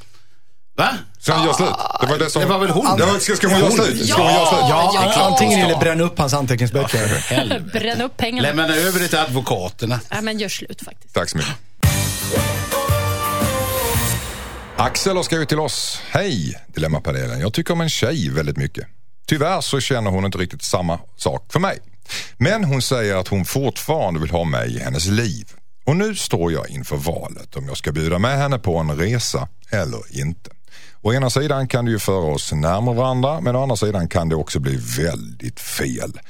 Va? 0.77 0.89
Ska 1.19 1.33
han 1.33 1.45
göra 1.45 1.55
slut? 1.55 1.75
Det 2.01 2.07
var 2.07 2.19
det 2.19 2.31
som... 2.31 2.43
Det 2.43 2.49
var 2.49 2.59
väl 2.59 2.71
hon? 2.71 2.97
Det 2.99 3.05
var, 3.05 3.19
ska, 3.19 3.37
ska 3.37 3.49
hon 3.49 3.59
göra 3.61 3.71
slut? 3.71 4.09
Ska 4.09 4.23
hon 4.23 4.33
göra 4.35 4.47
slut? 4.47 4.61
Ja, 4.69 4.93
Ja, 5.17 5.23
antingen 5.23 5.59
ja. 5.61 5.67
eller 5.67 5.79
bränna 5.79 6.05
upp 6.05 6.19
hans 6.19 6.35
anteckningsböcker. 6.35 7.71
Bränn 7.73 8.01
upp 8.01 8.17
pengarna. 8.17 8.49
Lämna 8.49 8.75
över 8.77 9.01
det 9.01 9.09
till 9.09 9.19
advokaterna. 9.19 10.01
Nej 10.11 10.23
men 10.23 10.39
gör 10.39 10.49
slut 10.49 10.83
faktiskt. 10.85 11.15
Tack 11.15 11.29
så 11.29 11.37
mycket. 11.37 11.55
Axel 14.77 15.17
har 15.17 15.23
skrivit 15.23 15.49
till 15.49 15.59
oss. 15.61 16.03
Hej 16.11 16.61
Dilemmapanelen. 16.67 17.41
Jag 17.41 17.53
tycker 17.53 17.73
om 17.73 17.81
en 17.81 17.91
tjej 17.91 18.31
väldigt 18.31 18.57
mycket. 18.57 18.87
Tyvärr 19.27 19.61
så 19.61 19.81
känner 19.81 20.11
hon 20.11 20.25
inte 20.25 20.39
riktigt 20.39 20.63
samma 20.63 20.99
sak 21.17 21.53
för 21.53 21.61
mig. 21.61 21.79
Men 22.37 22.65
hon 22.65 22.83
säger 22.83 23.17
att 23.17 23.29
hon 23.29 23.45
fortfarande 23.45 24.21
vill 24.21 24.31
ha 24.31 24.45
mig 24.45 24.77
i 24.77 24.79
hennes 24.79 25.07
liv. 25.07 25.49
Och 25.85 25.97
nu 25.97 26.15
står 26.15 26.53
jag 26.53 26.71
inför 26.71 26.97
valet 26.97 27.57
om 27.57 27.67
jag 27.69 27.77
ska 27.77 27.93
bjuda 27.93 28.19
med 28.19 28.39
henne 28.39 28.59
på 28.59 28.77
en 28.77 28.97
resa 28.97 29.49
eller 29.71 30.21
inte. 30.21 30.51
Å 31.03 31.13
ena 31.13 31.31
sidan 31.31 31.69
kan 31.69 31.85
det 31.85 31.91
ju 31.91 31.99
föra 31.99 32.35
oss 32.35 32.53
närmare 32.53 32.97
varandra 32.97 33.41
men 33.41 33.57
å 33.57 33.63
andra 33.63 33.77
sidan 33.77 34.09
kan 34.09 34.29
det 34.29 34.35
också 34.35 34.61
bli 34.61 34.77
väldigt 34.99 35.61
fel. 35.61 36.21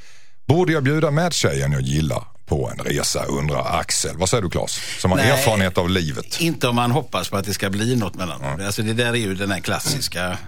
Borde 0.49 0.73
jag 0.73 0.83
bjuda 0.83 1.11
med 1.11 1.33
tjejen 1.33 1.73
jag 1.73 1.83
gillar 1.83 2.25
på 2.47 2.71
en 2.71 2.85
resa 2.85 3.25
undrar 3.25 3.79
Axel. 3.81 4.17
Vad 4.17 4.29
säger 4.29 4.43
du 4.43 4.51
Claes? 4.51 4.81
Som 5.01 5.11
har 5.11 5.19
Nej. 5.19 5.31
erfarenhet 5.31 5.79
av 5.79 5.91
livet. 5.91 6.41
Inte 6.41 6.69
om 6.69 6.77
man 6.77 6.91
hoppas 6.91 7.29
på 7.29 7.37
att 7.37 7.45
det 7.45 7.55
ska 7.55 7.71
bli 7.71 7.97
något 7.97 8.15
mellan 8.15 8.41
dem. 8.41 8.67
Alltså 8.67 8.83
det 8.83 8.93
där 8.93 9.09
är 9.13 9.15
ju 9.15 9.35
den 9.35 9.51
här 9.51 9.61
klassiska 9.61 10.39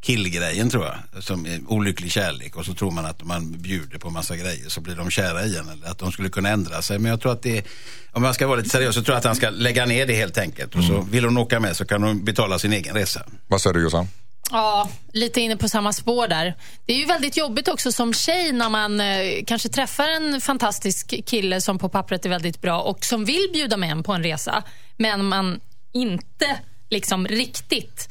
killgrejen 0.00 0.70
tror 0.70 0.84
jag. 0.84 1.22
Som 1.24 1.46
är 1.46 1.60
olycklig 1.66 2.12
kärlek 2.12 2.56
och 2.56 2.64
så 2.64 2.74
tror 2.74 2.90
man 2.90 3.06
att 3.06 3.22
om 3.22 3.28
man 3.28 3.52
bjuder 3.52 3.98
på 3.98 4.10
massa 4.10 4.36
grejer 4.36 4.68
så 4.68 4.80
blir 4.80 4.94
de 4.94 5.10
kära 5.10 5.44
igen. 5.44 5.68
Eller 5.68 5.86
att 5.86 5.98
de 5.98 6.12
skulle 6.12 6.28
kunna 6.28 6.48
ändra 6.48 6.82
sig. 6.82 6.98
Men 6.98 7.10
jag 7.10 7.20
tror 7.20 7.32
att 7.32 7.42
det 7.42 7.66
om 8.12 8.22
man 8.22 8.34
ska 8.34 8.46
vara 8.46 8.56
lite 8.56 8.70
seriös 8.70 8.94
så 8.94 9.02
tror 9.02 9.12
jag 9.12 9.18
att 9.18 9.24
han 9.24 9.36
ska 9.36 9.50
lägga 9.50 9.86
ner 9.86 10.06
det 10.06 10.14
helt 10.14 10.38
enkelt. 10.38 10.74
Och 10.74 10.84
så 10.84 11.00
vill 11.00 11.24
hon 11.24 11.38
åka 11.38 11.60
med 11.60 11.76
så 11.76 11.84
kan 11.84 12.02
hon 12.02 12.24
betala 12.24 12.58
sin 12.58 12.72
egen 12.72 12.94
resa. 12.94 13.22
Vad 13.46 13.60
säger 13.60 13.74
du 13.74 13.82
Jossan? 13.82 14.08
Ja, 14.50 14.90
lite 15.12 15.40
inne 15.40 15.56
på 15.56 15.68
samma 15.68 15.92
spår 15.92 16.28
där. 16.28 16.54
Det 16.86 16.92
är 16.92 16.96
ju 16.96 17.04
väldigt 17.04 17.36
jobbigt 17.36 17.68
också 17.68 17.92
som 17.92 18.14
tjej 18.14 18.52
när 18.52 18.68
man 18.68 19.00
eh, 19.00 19.44
kanske 19.46 19.68
träffar 19.68 20.08
en 20.08 20.40
fantastisk 20.40 21.26
kille 21.26 21.60
som 21.60 21.78
på 21.78 21.88
pappret 21.88 22.24
är 22.24 22.28
väldigt 22.28 22.60
bra 22.60 22.80
och 22.80 23.04
som 23.04 23.24
vill 23.24 23.48
bjuda 23.52 23.76
med 23.76 23.90
en 23.90 24.02
på 24.02 24.12
en 24.12 24.22
resa. 24.22 24.62
Men 24.96 25.24
man 25.24 25.60
inte 25.92 26.58
liksom 26.90 27.28
riktigt 27.28 28.08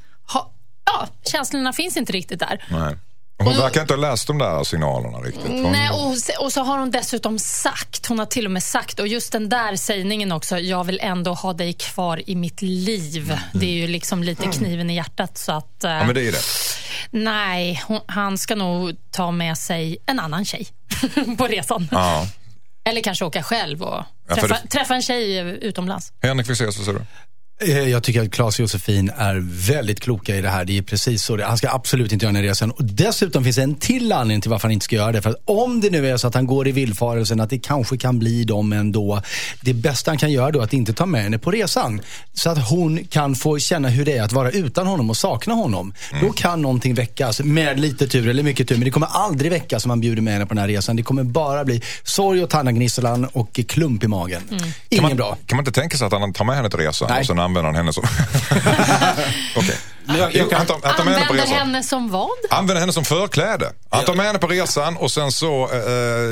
Ja, 0.88 1.08
känslorna 1.26 1.74
finns 1.74 1.98
inte 1.98 2.14
riktigt 2.14 2.40
där. 2.40 2.64
Nej. 2.70 2.98
Hon 3.44 3.58
verkar 3.58 3.82
inte 3.82 3.94
ha 3.94 4.02
läst 4.02 4.28
de 4.28 4.38
där 4.38 4.64
signalerna 4.64 5.18
riktigt. 5.18 5.48
Hon, 5.48 5.62
Nej, 5.72 5.90
och, 5.90 6.44
och 6.46 6.54
så 6.54 6.62
har 6.64 6.78
hon 6.78 6.92
dessutom 6.92 7.40
sagt, 7.40 8.06
hon 8.08 8.20
har 8.20 8.26
till 8.26 8.46
och 8.46 8.52
med 8.52 8.64
sagt, 8.64 9.00
och 9.00 9.08
just 9.08 9.32
den 9.32 9.50
där 9.50 9.76
sägningen 9.76 10.32
också, 10.32 10.60
jag 10.60 10.84
vill 10.84 11.00
ändå 11.02 11.34
ha 11.34 11.54
dig 11.54 11.74
kvar 11.74 12.30
i 12.30 12.36
mitt 12.36 12.62
liv. 12.62 13.38
Det 13.54 13.66
är 13.66 13.72
ju 13.72 13.88
liksom 13.88 14.24
lite 14.24 14.48
kniven 14.48 14.90
i 14.90 14.96
hjärtat. 14.96 15.38
Så 15.38 15.52
att, 15.52 15.84
eh, 15.84 15.92
Ja 15.92 16.06
men 16.06 16.16
det 16.16 16.22
är 16.28 16.32
det. 16.32 16.42
Nej, 17.12 17.84
hon, 17.88 18.00
han 18.06 18.38
ska 18.38 18.56
nog 18.56 18.96
ta 19.12 19.32
med 19.32 19.58
sig 19.58 19.98
en 20.06 20.20
annan 20.20 20.46
tjej 20.46 20.68
på 21.38 21.48
resan. 21.48 21.88
Ja. 21.92 22.28
Eller 22.90 23.02
kanske 23.02 23.26
åka 23.26 23.44
själv 23.44 23.84
och 23.84 24.04
Ja, 24.30 24.36
träffa, 24.36 24.48
det- 24.48 24.68
träffa 24.70 24.96
en 24.96 25.02
tjej 25.02 25.38
utomlands. 25.62 26.14
Henrik 26.22 26.48
Fexeus, 26.48 26.78
vad 26.78 26.86
säger 26.86 27.00
du? 27.00 27.06
Eh, 27.60 27.80
Jag 27.90 28.04
tycker 28.04 28.22
att 28.22 28.32
Claes 28.32 28.56
och 28.56 28.60
Josefin 28.60 29.12
är 29.18 29.36
väldigt 29.68 30.00
kloka 30.00 30.36
i 30.36 30.42
det 30.42 30.50
här. 30.50 30.66
Det 30.66 30.78
är 30.78 30.82
precis 30.82 31.24
så. 31.24 31.44
Han 31.44 31.58
ska 31.58 31.70
absolut 31.70 32.12
inte 32.12 32.26
göra 32.26 32.34
den 32.34 32.44
här 32.44 32.50
resan. 32.50 32.72
Och 32.72 32.84
dessutom 32.84 33.44
finns 33.44 33.56
det 33.56 33.64
en 33.64 33.76
till 33.76 34.12
anledning 34.12 34.42
till 34.42 34.52
varför 34.52 34.68
han 34.68 34.72
inte 34.74 34.84
ska 34.84 34.96
göra 34.96 35.12
det. 35.12 35.22
För 35.22 35.30
att 35.30 35.42
om 35.46 35.82
det 35.82 35.90
nu 35.90 36.10
är 36.10 36.18
så 36.18 36.28
att 36.28 36.34
han 36.36 36.46
går 36.48 36.68
i 36.68 36.72
villfarelsen 36.72 37.40
att 37.40 37.50
det 37.50 37.58
kanske 37.60 37.98
kan 37.98 38.20
bli 38.20 38.44
dem 38.44 38.74
ändå. 38.74 39.22
Det 39.62 39.74
bästa 39.74 40.12
han 40.12 40.18
kan 40.18 40.32
göra 40.32 40.52
då 40.52 40.60
är 40.60 40.64
att 40.64 40.74
inte 40.74 40.94
ta 40.94 41.06
med 41.06 41.24
henne 41.24 41.38
på 41.38 41.52
resan. 41.52 42.02
Så 42.34 42.50
att 42.50 42.70
hon 42.70 43.06
kan 43.10 43.36
få 43.36 43.60
känna 43.60 43.90
hur 43.90 44.06
det 44.06 44.18
är 44.18 44.24
att 44.24 44.32
vara 44.34 44.52
utan 44.52 44.88
honom 44.88 45.10
och 45.10 45.18
sakna 45.18 45.54
honom. 45.54 45.94
Då 46.22 46.32
kan 46.32 46.62
någonting 46.62 46.94
väckas 46.94 47.40
med 47.40 47.80
lite 47.80 48.08
tur 48.08 48.28
eller 48.30 48.44
mycket 48.44 48.68
tur. 48.68 48.76
Men 48.76 48.86
det 48.86 48.92
kommer 48.92 49.08
aldrig 49.08 49.52
väckas 49.52 49.86
om 49.86 49.90
man 49.90 50.00
bjuder 50.02 50.22
med 50.22 50.34
henne 50.34 50.46
på 50.46 50.54
den 50.54 50.62
här 50.62 50.68
resan. 50.68 50.96
Det 50.96 51.04
kommer 51.04 51.24
bara 51.24 51.66
bli 51.66 51.82
sorg 52.04 52.44
och 52.44 52.50
tannagnisslan 52.50 53.26
och 53.26 53.60
klump 53.68 54.04
i 54.04 54.08
magen. 54.08 54.42
Ingen 54.50 54.66
Kan 54.90 55.02
man, 55.02 55.18
bra. 55.18 55.38
kan 55.46 55.56
man 55.56 55.62
inte 55.68 55.80
tänka 55.82 55.98
sig 55.98 56.08
att 56.08 56.14
han 56.14 56.34
tar 56.34 56.46
med 56.46 56.56
henne 56.56 56.70
till 56.70 56.80
resan 56.80 57.47
använder 57.48 57.68
han 57.68 57.76
henne 57.76 57.94
som... 57.94 58.04
Okej 59.56 59.78
jag- 60.08 60.50
kan- 60.50 60.60
Han 60.60 60.68
han 60.84 61.08
Använder 61.08 61.46
henne 61.46 61.84
som 61.84 62.10
vad? 62.12 62.30
Använder 62.50 62.80
henne 62.82 62.94
som 62.94 63.06
förkläde. 63.06 63.72
Han 63.90 64.06
tar 64.06 64.16
med 64.16 64.26
henne 64.26 64.40
på 64.40 64.48
resan 64.48 64.98
och 64.98 65.12
sen 65.12 65.32
så 65.32 65.64
eh, 65.64 65.70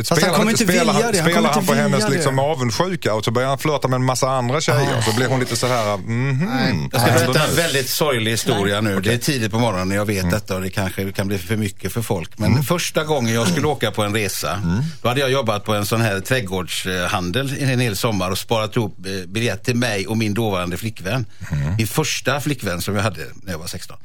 spelar, 0.03 0.33
kommer 0.33 0.51
inte 0.51 0.63
spelar, 0.63 0.93
han, 0.93 1.01
det. 1.01 1.19
Han 1.21 1.29
spelar 1.31 1.49
han 1.49 1.59
inte 1.59 1.73
på 1.73 1.73
hennes 1.79 2.09
liksom, 2.09 2.39
avundsjuka 2.39 3.13
och 3.13 3.25
så 3.25 3.31
börjar 3.31 3.49
han 3.49 3.57
flörta 3.57 3.87
med 3.87 3.95
en 3.95 4.05
massa 4.05 4.29
andra 4.29 4.61
tjejer. 4.61 5.01
Så 5.01 5.15
blir 5.15 5.27
hon 5.27 5.39
lite 5.39 5.55
så 5.55 5.67
här, 5.67 5.97
mhm. 5.97 6.89
Jag 6.91 7.01
ska 7.01 7.11
berätta 7.11 7.49
en 7.49 7.55
väldigt 7.55 7.89
sorglig 7.89 8.31
historia 8.31 8.81
nu. 8.81 8.99
Det 9.01 9.13
är 9.13 9.17
tidigt 9.17 9.51
på 9.51 9.59
morgonen 9.59 9.91
och 9.91 9.97
jag 9.97 10.05
vet 10.05 10.31
detta 10.31 10.55
och 10.55 10.61
det 10.61 10.69
kanske 10.69 11.11
kan 11.11 11.27
bli 11.27 11.37
för 11.37 11.55
mycket 11.57 11.93
för 11.93 12.01
folk. 12.01 12.37
Men 12.37 12.63
första 12.63 13.03
gången 13.03 13.33
jag 13.35 13.47
skulle 13.47 13.67
åka 13.67 13.91
på 13.91 14.03
en 14.03 14.13
resa, 14.13 14.61
då 15.01 15.07
hade 15.07 15.19
jag 15.21 15.31
jobbat 15.31 15.63
på 15.63 15.73
en 15.73 15.85
sån 15.85 16.01
här 16.01 16.19
trädgårdshandel 16.19 17.55
en 17.59 17.79
hel 17.79 17.95
sommar 17.97 18.31
och 18.31 18.37
sparat 18.37 18.75
ihop 18.75 18.97
eh, 19.05 19.27
biljett 19.27 19.63
till 19.63 19.75
mig 19.75 20.07
och 20.07 20.17
min 20.17 20.33
dåvarande 20.33 20.77
flickvän. 20.77 21.25
Min 21.77 21.87
första 21.87 22.39
flickvän 22.41 22.81
som 22.81 22.95
jag 22.95 23.03
hade 23.03 23.21
när 23.43 23.51
jag 23.51 23.59
var 23.59 23.64
16. 23.67 23.97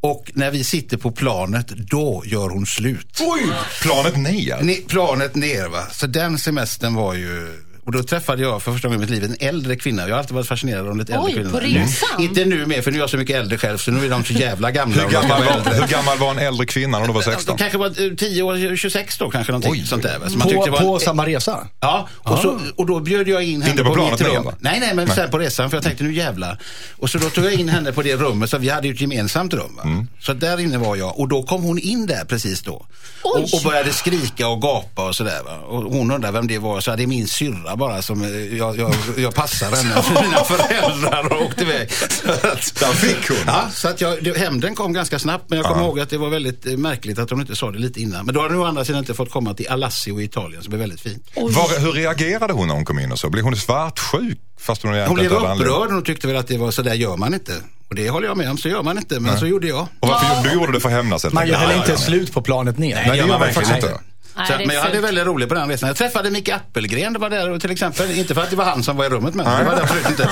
Och 0.00 0.30
när 0.34 0.50
vi 0.50 0.64
sitter 0.64 0.96
på 0.96 1.10
planet, 1.10 1.68
då 1.68 2.22
gör 2.26 2.48
hon 2.48 2.66
slut. 2.66 3.20
Oj, 3.20 3.42
planet 3.82 4.16
ner. 4.16 4.58
Ne- 4.62 4.88
planet 4.88 5.34
ner 5.34 5.68
va. 5.68 5.86
Så 5.92 6.06
den 6.06 6.38
semestern 6.38 6.94
var 6.94 7.14
ju 7.14 7.63
och 7.86 7.92
då 7.92 8.02
träffade 8.02 8.42
jag 8.42 8.62
för 8.62 8.72
första 8.72 8.88
gången 8.88 9.00
i 9.00 9.06
mitt 9.06 9.10
liv 9.10 9.24
en 9.24 9.48
äldre 9.48 9.76
kvinna. 9.76 10.02
Jag 10.02 10.14
har 10.14 10.18
alltid 10.18 10.34
varit 10.34 10.46
fascinerad 10.48 10.88
av 10.88 10.96
lite 10.98 11.12
äldre 11.12 11.26
Oj, 11.28 11.34
kvinnor. 11.34 11.50
på 11.50 11.58
resan? 11.60 12.08
Inte 12.22 12.44
nu 12.44 12.66
mer, 12.66 12.82
för 12.82 12.90
nu 12.90 12.96
är 12.96 13.00
jag 13.00 13.10
så 13.10 13.16
mycket 13.16 13.36
äldre 13.36 13.58
själv 13.58 13.78
så 13.78 13.90
nu 13.90 14.04
är 14.06 14.10
de 14.10 14.24
så 14.24 14.32
jävla 14.32 14.70
gamla. 14.70 15.02
Hur 15.02 15.10
gammal, 15.10 15.44
vara 15.44 15.58
var, 15.64 15.74
hur 15.74 15.86
gammal 15.86 16.18
var 16.18 16.30
en 16.30 16.38
äldre 16.38 16.66
kvinna 16.66 16.98
när 16.98 17.06
du 17.06 17.12
var 17.12 17.22
16? 17.22 17.56
De 17.56 17.62
kanske 17.62 17.78
var 17.78 17.86
eh, 17.86 18.16
10 18.16 18.42
år, 18.42 18.76
26 18.76 19.18
då 19.18 19.30
kanske 19.30 19.52
någonting 19.52 19.72
Oj. 19.72 19.86
sånt 19.86 20.02
där. 20.02 20.18
Så 20.28 20.38
man 20.38 20.48
På, 20.52 20.64
det 20.64 20.70
var 20.70 20.78
på 20.80 20.94
en- 20.94 21.00
samma 21.00 21.26
resa? 21.26 21.68
Ja, 21.80 22.08
och, 22.18 22.38
så, 22.38 22.60
och 22.76 22.86
då 22.86 23.00
bjöd 23.00 23.28
jag 23.28 23.42
in 23.44 23.62
henne 23.62 23.70
Inte 23.70 23.82
på 23.84 23.88
på, 23.88 23.94
planet 23.94 24.20
rum. 24.20 24.50
Nej, 24.60 24.80
nej, 24.80 24.94
men 24.94 25.08
sen 25.08 25.30
på 25.30 25.38
resan 25.38 25.70
för 25.70 25.76
jag 25.76 25.84
tänkte 25.84 26.04
nu 26.04 26.14
jävlar. 26.14 26.58
Och 26.96 27.10
så 27.10 27.18
då 27.18 27.30
tog 27.30 27.44
jag 27.44 27.52
in 27.52 27.68
henne 27.68 27.92
på 27.92 28.02
det 28.02 28.16
rummet, 28.16 28.50
så 28.50 28.58
vi 28.58 28.68
hade 28.68 28.88
ju 28.88 28.94
ett 28.94 29.00
gemensamt 29.00 29.54
rum. 29.54 29.80
Mm. 29.84 30.08
Så 30.20 30.32
där 30.32 30.60
inne 30.60 30.78
var 30.78 30.96
jag 30.96 31.18
och 31.20 31.28
då 31.28 31.42
kom 31.42 31.62
hon 31.62 31.78
in 31.78 32.06
där 32.06 32.24
precis 32.24 32.62
då. 32.62 32.86
Och, 33.22 33.40
och 33.54 33.62
började 33.64 33.92
skrika 33.92 34.48
och 34.48 34.62
gapa 34.62 35.08
och 35.08 35.14
sådär. 35.16 35.40
Och 35.68 35.82
hon 35.82 36.10
undrade 36.10 36.32
vem 36.32 36.46
det 36.46 36.58
var, 36.58 36.80
så 36.80 36.96
det 36.96 37.02
är 37.02 37.06
min 37.06 37.28
syrra 37.28 37.73
bara 37.76 38.02
som 38.02 38.22
eh, 38.22 38.56
jag, 38.58 38.78
jag, 38.78 38.94
jag 39.16 39.34
passar 39.34 39.76
henne 39.76 40.02
för 40.02 40.22
mina 40.22 40.44
föräldrar 40.44 41.32
och 41.32 41.42
åkte 41.42 41.62
iväg. 41.62 41.90
Så 41.92 42.30
att- 42.30 42.74
Där 42.80 42.92
fick 42.92 43.28
hon. 43.28 43.38
Ja, 43.46 43.68
så 43.72 43.88
att 43.88 44.00
jag, 44.00 44.24
det, 44.24 44.38
hämnden 44.38 44.74
kom 44.74 44.92
ganska 44.92 45.18
snabbt 45.18 45.44
men 45.48 45.58
jag 45.58 45.66
kommer 45.66 45.82
ihåg 45.84 46.00
att 46.00 46.10
det 46.10 46.18
var 46.18 46.28
väldigt 46.30 46.66
eh, 46.66 46.76
märkligt 46.76 47.18
att 47.18 47.30
hon 47.30 47.40
inte 47.40 47.56
sa 47.56 47.70
det 47.70 47.78
lite 47.78 48.00
innan. 48.00 48.26
Men 48.26 48.34
då 48.34 48.42
hade 48.42 48.54
hon 48.54 48.62
å 48.62 48.66
andra 48.68 48.84
sidan 48.84 48.98
inte 48.98 49.14
fått 49.14 49.30
komma 49.30 49.54
till 49.54 49.68
Alassio 49.68 50.20
i 50.20 50.24
Italien 50.24 50.62
som 50.62 50.74
är 50.74 50.78
väldigt 50.78 51.00
fint. 51.00 51.26
Var, 51.36 51.80
hur 51.80 51.92
reagerade 51.92 52.52
hon 52.52 52.68
när 52.68 52.74
hon 52.74 52.84
kom 52.84 52.98
in 52.98 53.12
och 53.12 53.18
så? 53.18 53.30
Blev 53.30 53.44
hon 53.44 53.56
svartsjuk? 53.56 54.38
Fast 54.60 54.82
hon 54.82 54.94
Hon 55.06 55.14
blev 55.14 55.32
inte 55.32 55.36
upprörd 55.36 55.92
och 55.98 56.04
tyckte 56.04 56.26
väl 56.26 56.36
att 56.36 56.48
det 56.48 56.58
var 56.58 56.70
så 56.70 56.82
där 56.82 56.94
gör 56.94 57.16
man 57.16 57.34
inte. 57.34 57.52
Och 57.88 57.94
det 57.94 58.10
håller 58.10 58.26
jag 58.28 58.36
med 58.36 58.50
om, 58.50 58.58
så 58.58 58.68
gör 58.68 58.82
man 58.82 58.98
inte. 58.98 59.20
Men 59.20 59.38
så 59.38 59.46
gjorde 59.46 59.66
jag. 59.66 59.86
Och 60.00 60.08
varför 60.08 60.48
du 60.48 60.54
gjorde 60.54 60.72
det 60.72 60.80
för 60.80 60.88
att 60.88 60.94
hämnas 60.94 61.24
Man 61.32 61.46
gör 61.48 61.54
enkelt? 61.54 61.70
väl 61.70 61.76
Ja, 61.76 61.80
inte 61.82 61.92
ja, 61.92 61.96
ja. 61.98 62.04
slut 62.04 62.32
på 62.32 62.42
planet 62.42 62.78
ner? 62.78 62.94
Nej, 62.94 63.10
det 63.10 63.16
gör 63.16 63.26
man 63.26 63.40
faktiskt 63.40 63.74
inte. 63.74 63.98
Nej, 64.36 64.46
Så, 64.46 64.52
men 64.66 64.76
jag 64.76 64.82
hade 64.82 65.00
väldigt 65.00 65.24
roligt 65.26 65.48
på 65.48 65.54
den 65.54 65.68
resan. 65.68 65.86
Jag 65.86 65.96
träffade 65.96 66.30
Micke 66.30 66.48
Appelgren, 66.48 67.12
det 67.12 67.18
var 67.18 67.30
där 67.30 67.58
till 67.58 67.70
exempel. 67.70 68.10
Inte 68.10 68.34
för 68.34 68.42
att 68.42 68.50
det 68.50 68.56
var 68.56 68.64
han 68.64 68.82
som 68.82 68.96
var 68.96 69.04
i 69.04 69.08
rummet 69.08 69.34
med 69.34 69.46
det 69.46 69.64
var 69.64 69.76
det 69.76 69.82
absolut 69.82 70.08
inte. 70.08 70.30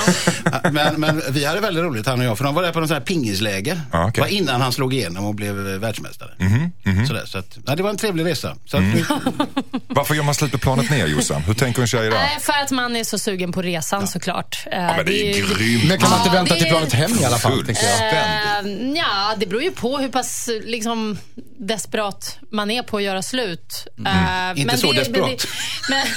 Men, 0.71 0.99
men 0.99 1.21
vi 1.29 1.45
hade 1.45 1.59
väldigt 1.59 1.83
roligt 1.83 2.07
han 2.07 2.19
och 2.19 2.25
jag, 2.25 2.37
för 2.37 2.45
de 2.45 2.55
var 2.55 2.63
där 2.63 2.71
på 2.71 2.79
någon 2.79 2.87
sån 2.87 2.95
här 2.97 3.01
pingisläger. 3.01 3.81
Ja, 3.91 4.01
okej. 4.01 4.11
Det 4.15 4.21
var 4.21 4.27
innan 4.27 4.61
han 4.61 4.71
slog 4.73 4.93
igenom 4.93 5.25
och 5.25 5.35
blev 5.35 5.67
eh, 5.73 5.79
världsmästare. 5.79 6.29
Mhm, 6.37 7.07
Sådär, 7.07 7.23
så 7.25 7.37
att, 7.37 7.57
ja, 7.65 7.75
det 7.75 7.83
var 7.83 7.89
en 7.89 7.97
trevlig 7.97 8.25
resa. 8.25 8.55
Så 8.65 8.77
att, 8.77 8.83
Varför 9.87 10.15
gör 10.15 10.23
man 10.23 10.35
slut 10.35 10.51
på 10.51 10.57
planet 10.57 10.89
ner 10.91 11.07
Jossan? 11.07 11.41
Hur 11.41 11.53
tänker 11.53 11.81
en 11.81 11.87
tjej 11.87 12.01
där? 12.09 12.09
Nej, 12.17 12.37
för 12.41 12.53
att 12.53 12.71
man 12.71 12.95
är 12.95 13.03
så 13.03 13.19
sugen 13.19 13.51
på 13.51 13.61
resan 13.61 14.07
såklart. 14.07 14.63
Eh, 14.71 14.79
Ja, 14.83 14.93
men 14.97 15.05
det 15.05 15.29
är 15.29 15.33
grymt. 15.55 15.83
Men 15.87 15.99
kan 15.99 16.09
man 16.09 16.19
inte 16.19 16.29
Ja, 16.29 16.33
vänta 16.33 16.55
till 16.55 16.67
planet 16.67 16.93
hem 16.93 17.11
i 17.21 17.25
alla 17.25 17.37
fall? 17.37 17.65
Tänker 17.65 17.83
jag. 17.83 18.13
Eh, 18.13 18.91
ja, 18.95 19.33
det 19.37 19.45
beror 19.45 19.63
ju 19.63 19.71
på 19.71 19.97
hur 19.97 20.09
pass 20.09 20.49
liksom, 20.63 21.17
desperat 21.59 22.37
man 22.51 22.71
är 22.71 22.83
på 22.83 22.97
att 22.97 23.03
göra 23.03 23.21
slut. 23.21 23.87
Eh, 24.05 24.49
Inte 24.51 24.65
men 24.65 24.77
så 24.77 24.91
det- 24.91 24.99
desperat. 24.99 25.27
Men, 25.89 25.99
det, 25.99 26.09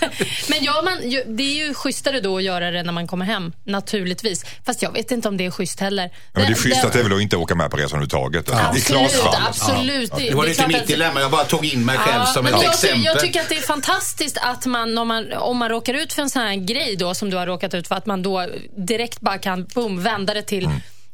men, 0.00 0.10
men 0.48 0.64
gör 0.64 0.82
man, 0.84 0.98
det 1.36 1.42
är 1.42 1.66
ju 1.66 1.74
schysstare 1.74 2.20
då 2.20 2.36
att 2.36 2.42
göra 2.42 2.70
det 2.70 2.82
när 2.82 2.92
man 2.92 3.06
kommer 3.06 3.24
hem, 3.26 3.52
naturligtvis. 3.64 4.44
Fast 4.66 4.82
jag 4.82 4.92
vet 4.92 5.10
inte 5.10 5.28
om 5.28 5.36
det 5.36 5.46
är 5.46 5.50
schysst 5.50 5.80
heller. 5.80 6.10
Ja, 6.12 6.18
men 6.32 6.42
det 6.46 6.52
är 6.52 6.54
schysst 6.54 6.84
att 6.84 6.92
det 6.92 6.98
är 6.98 7.02
väl 7.02 7.12
att 7.12 7.20
inte 7.22 7.36
åka 7.36 7.54
med 7.54 7.70
på 7.70 7.76
resan 7.76 7.88
överhuvudtaget. 8.02 8.50
Alltså, 8.50 8.92
Klas 8.92 9.02
Absolut, 9.04 9.22
fall. 9.34 9.42
absolut. 9.48 10.12
det 10.16 10.34
var 10.34 10.46
lite 10.46 10.66
mitt 10.66 10.76
att- 10.76 10.86
dilemma, 10.86 11.20
jag 11.20 11.30
bara 11.30 11.44
tog 11.44 11.64
in 11.64 11.84
mig 11.84 11.98
själv 11.98 12.24
som 12.24 12.46
ett 12.46 12.52
jag, 12.52 12.64
exempel. 12.64 13.04
jag 13.04 13.20
tycker 13.20 13.40
att 13.40 13.48
det 13.48 13.56
är 13.56 13.62
fantastiskt 13.62 14.38
att 14.42 14.66
man 14.66 14.98
om, 14.98 15.08
man, 15.08 15.32
om 15.32 15.56
man 15.56 15.68
råkar 15.68 15.94
ut 15.94 16.12
för 16.12 16.22
en 16.22 16.30
sån 16.30 16.42
här 16.42 16.54
grej 16.56 16.96
då, 16.96 17.14
som 17.14 17.30
du 17.30 17.36
har 17.36 17.46
råkat 17.46 17.74
ut 17.74 17.88
för, 17.88 17.94
att 17.94 18.06
man 18.06 18.22
då 18.22 18.46
direkt 18.76 19.20
bara 19.20 19.38
kan 19.38 19.64
boom, 19.74 20.02
vända 20.02 20.34
det 20.34 20.42
till 20.42 20.64
eh, 20.64 20.70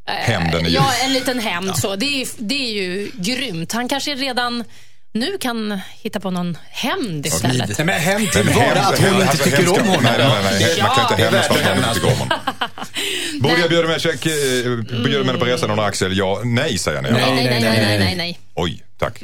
Hämnden 0.06 0.64
är 0.66 0.68
ju- 0.70 0.74
Ja, 0.74 0.92
en 1.04 1.12
liten 1.12 1.38
hämnd. 1.38 1.76
Så. 1.78 1.96
Det, 1.96 2.22
är, 2.22 2.28
det 2.38 2.54
är 2.54 2.72
ju 2.72 3.10
grymt. 3.14 3.72
Han 3.72 3.88
kanske 3.88 4.14
redan 4.14 4.64
nu 5.18 5.38
kan 5.38 5.80
hitta 6.02 6.20
på 6.20 6.30
någon 6.30 6.58
hämnd 6.70 7.26
istället. 7.26 7.78
Nej, 7.78 7.86
men 7.86 8.00
hem 8.00 8.26
till 8.26 8.46
bara 8.54 8.80
att 8.80 8.98
hon 8.98 9.22
inte 9.22 9.36
tycker 9.36 9.68
om 9.68 9.86
honom. 9.86 10.02
Nej, 10.02 10.18
nej, 10.18 10.58
nej. 10.60 10.82
Man 10.82 10.94
kan 10.94 11.04
inte 11.10 11.22
hämnas 11.24 11.46
för 11.46 11.54
att 11.54 11.64
man 11.64 11.76
inte 11.78 11.94
tycker 11.94 12.12
om 12.12 12.18
honom. 12.18 12.38
Borde 13.40 13.60
jag 13.60 13.68
bjuda 13.70 13.88
med, 13.88 14.00
check, 14.00 14.26
eh, 14.26 14.32
bjuda 15.04 15.24
med 15.24 15.38
på 15.38 15.44
resan 15.44 15.70
under 15.70 15.84
Axel? 15.84 16.18
Ja, 16.18 16.40
nej 16.44 16.78
säger 16.78 17.02
ni. 17.02 17.10
Nej, 17.10 17.34
nej, 17.34 17.60
nej, 17.60 17.60
nej, 17.60 17.98
nej, 17.98 18.16
nej. 18.16 18.38
Oj, 18.54 18.82
tack. 18.98 19.22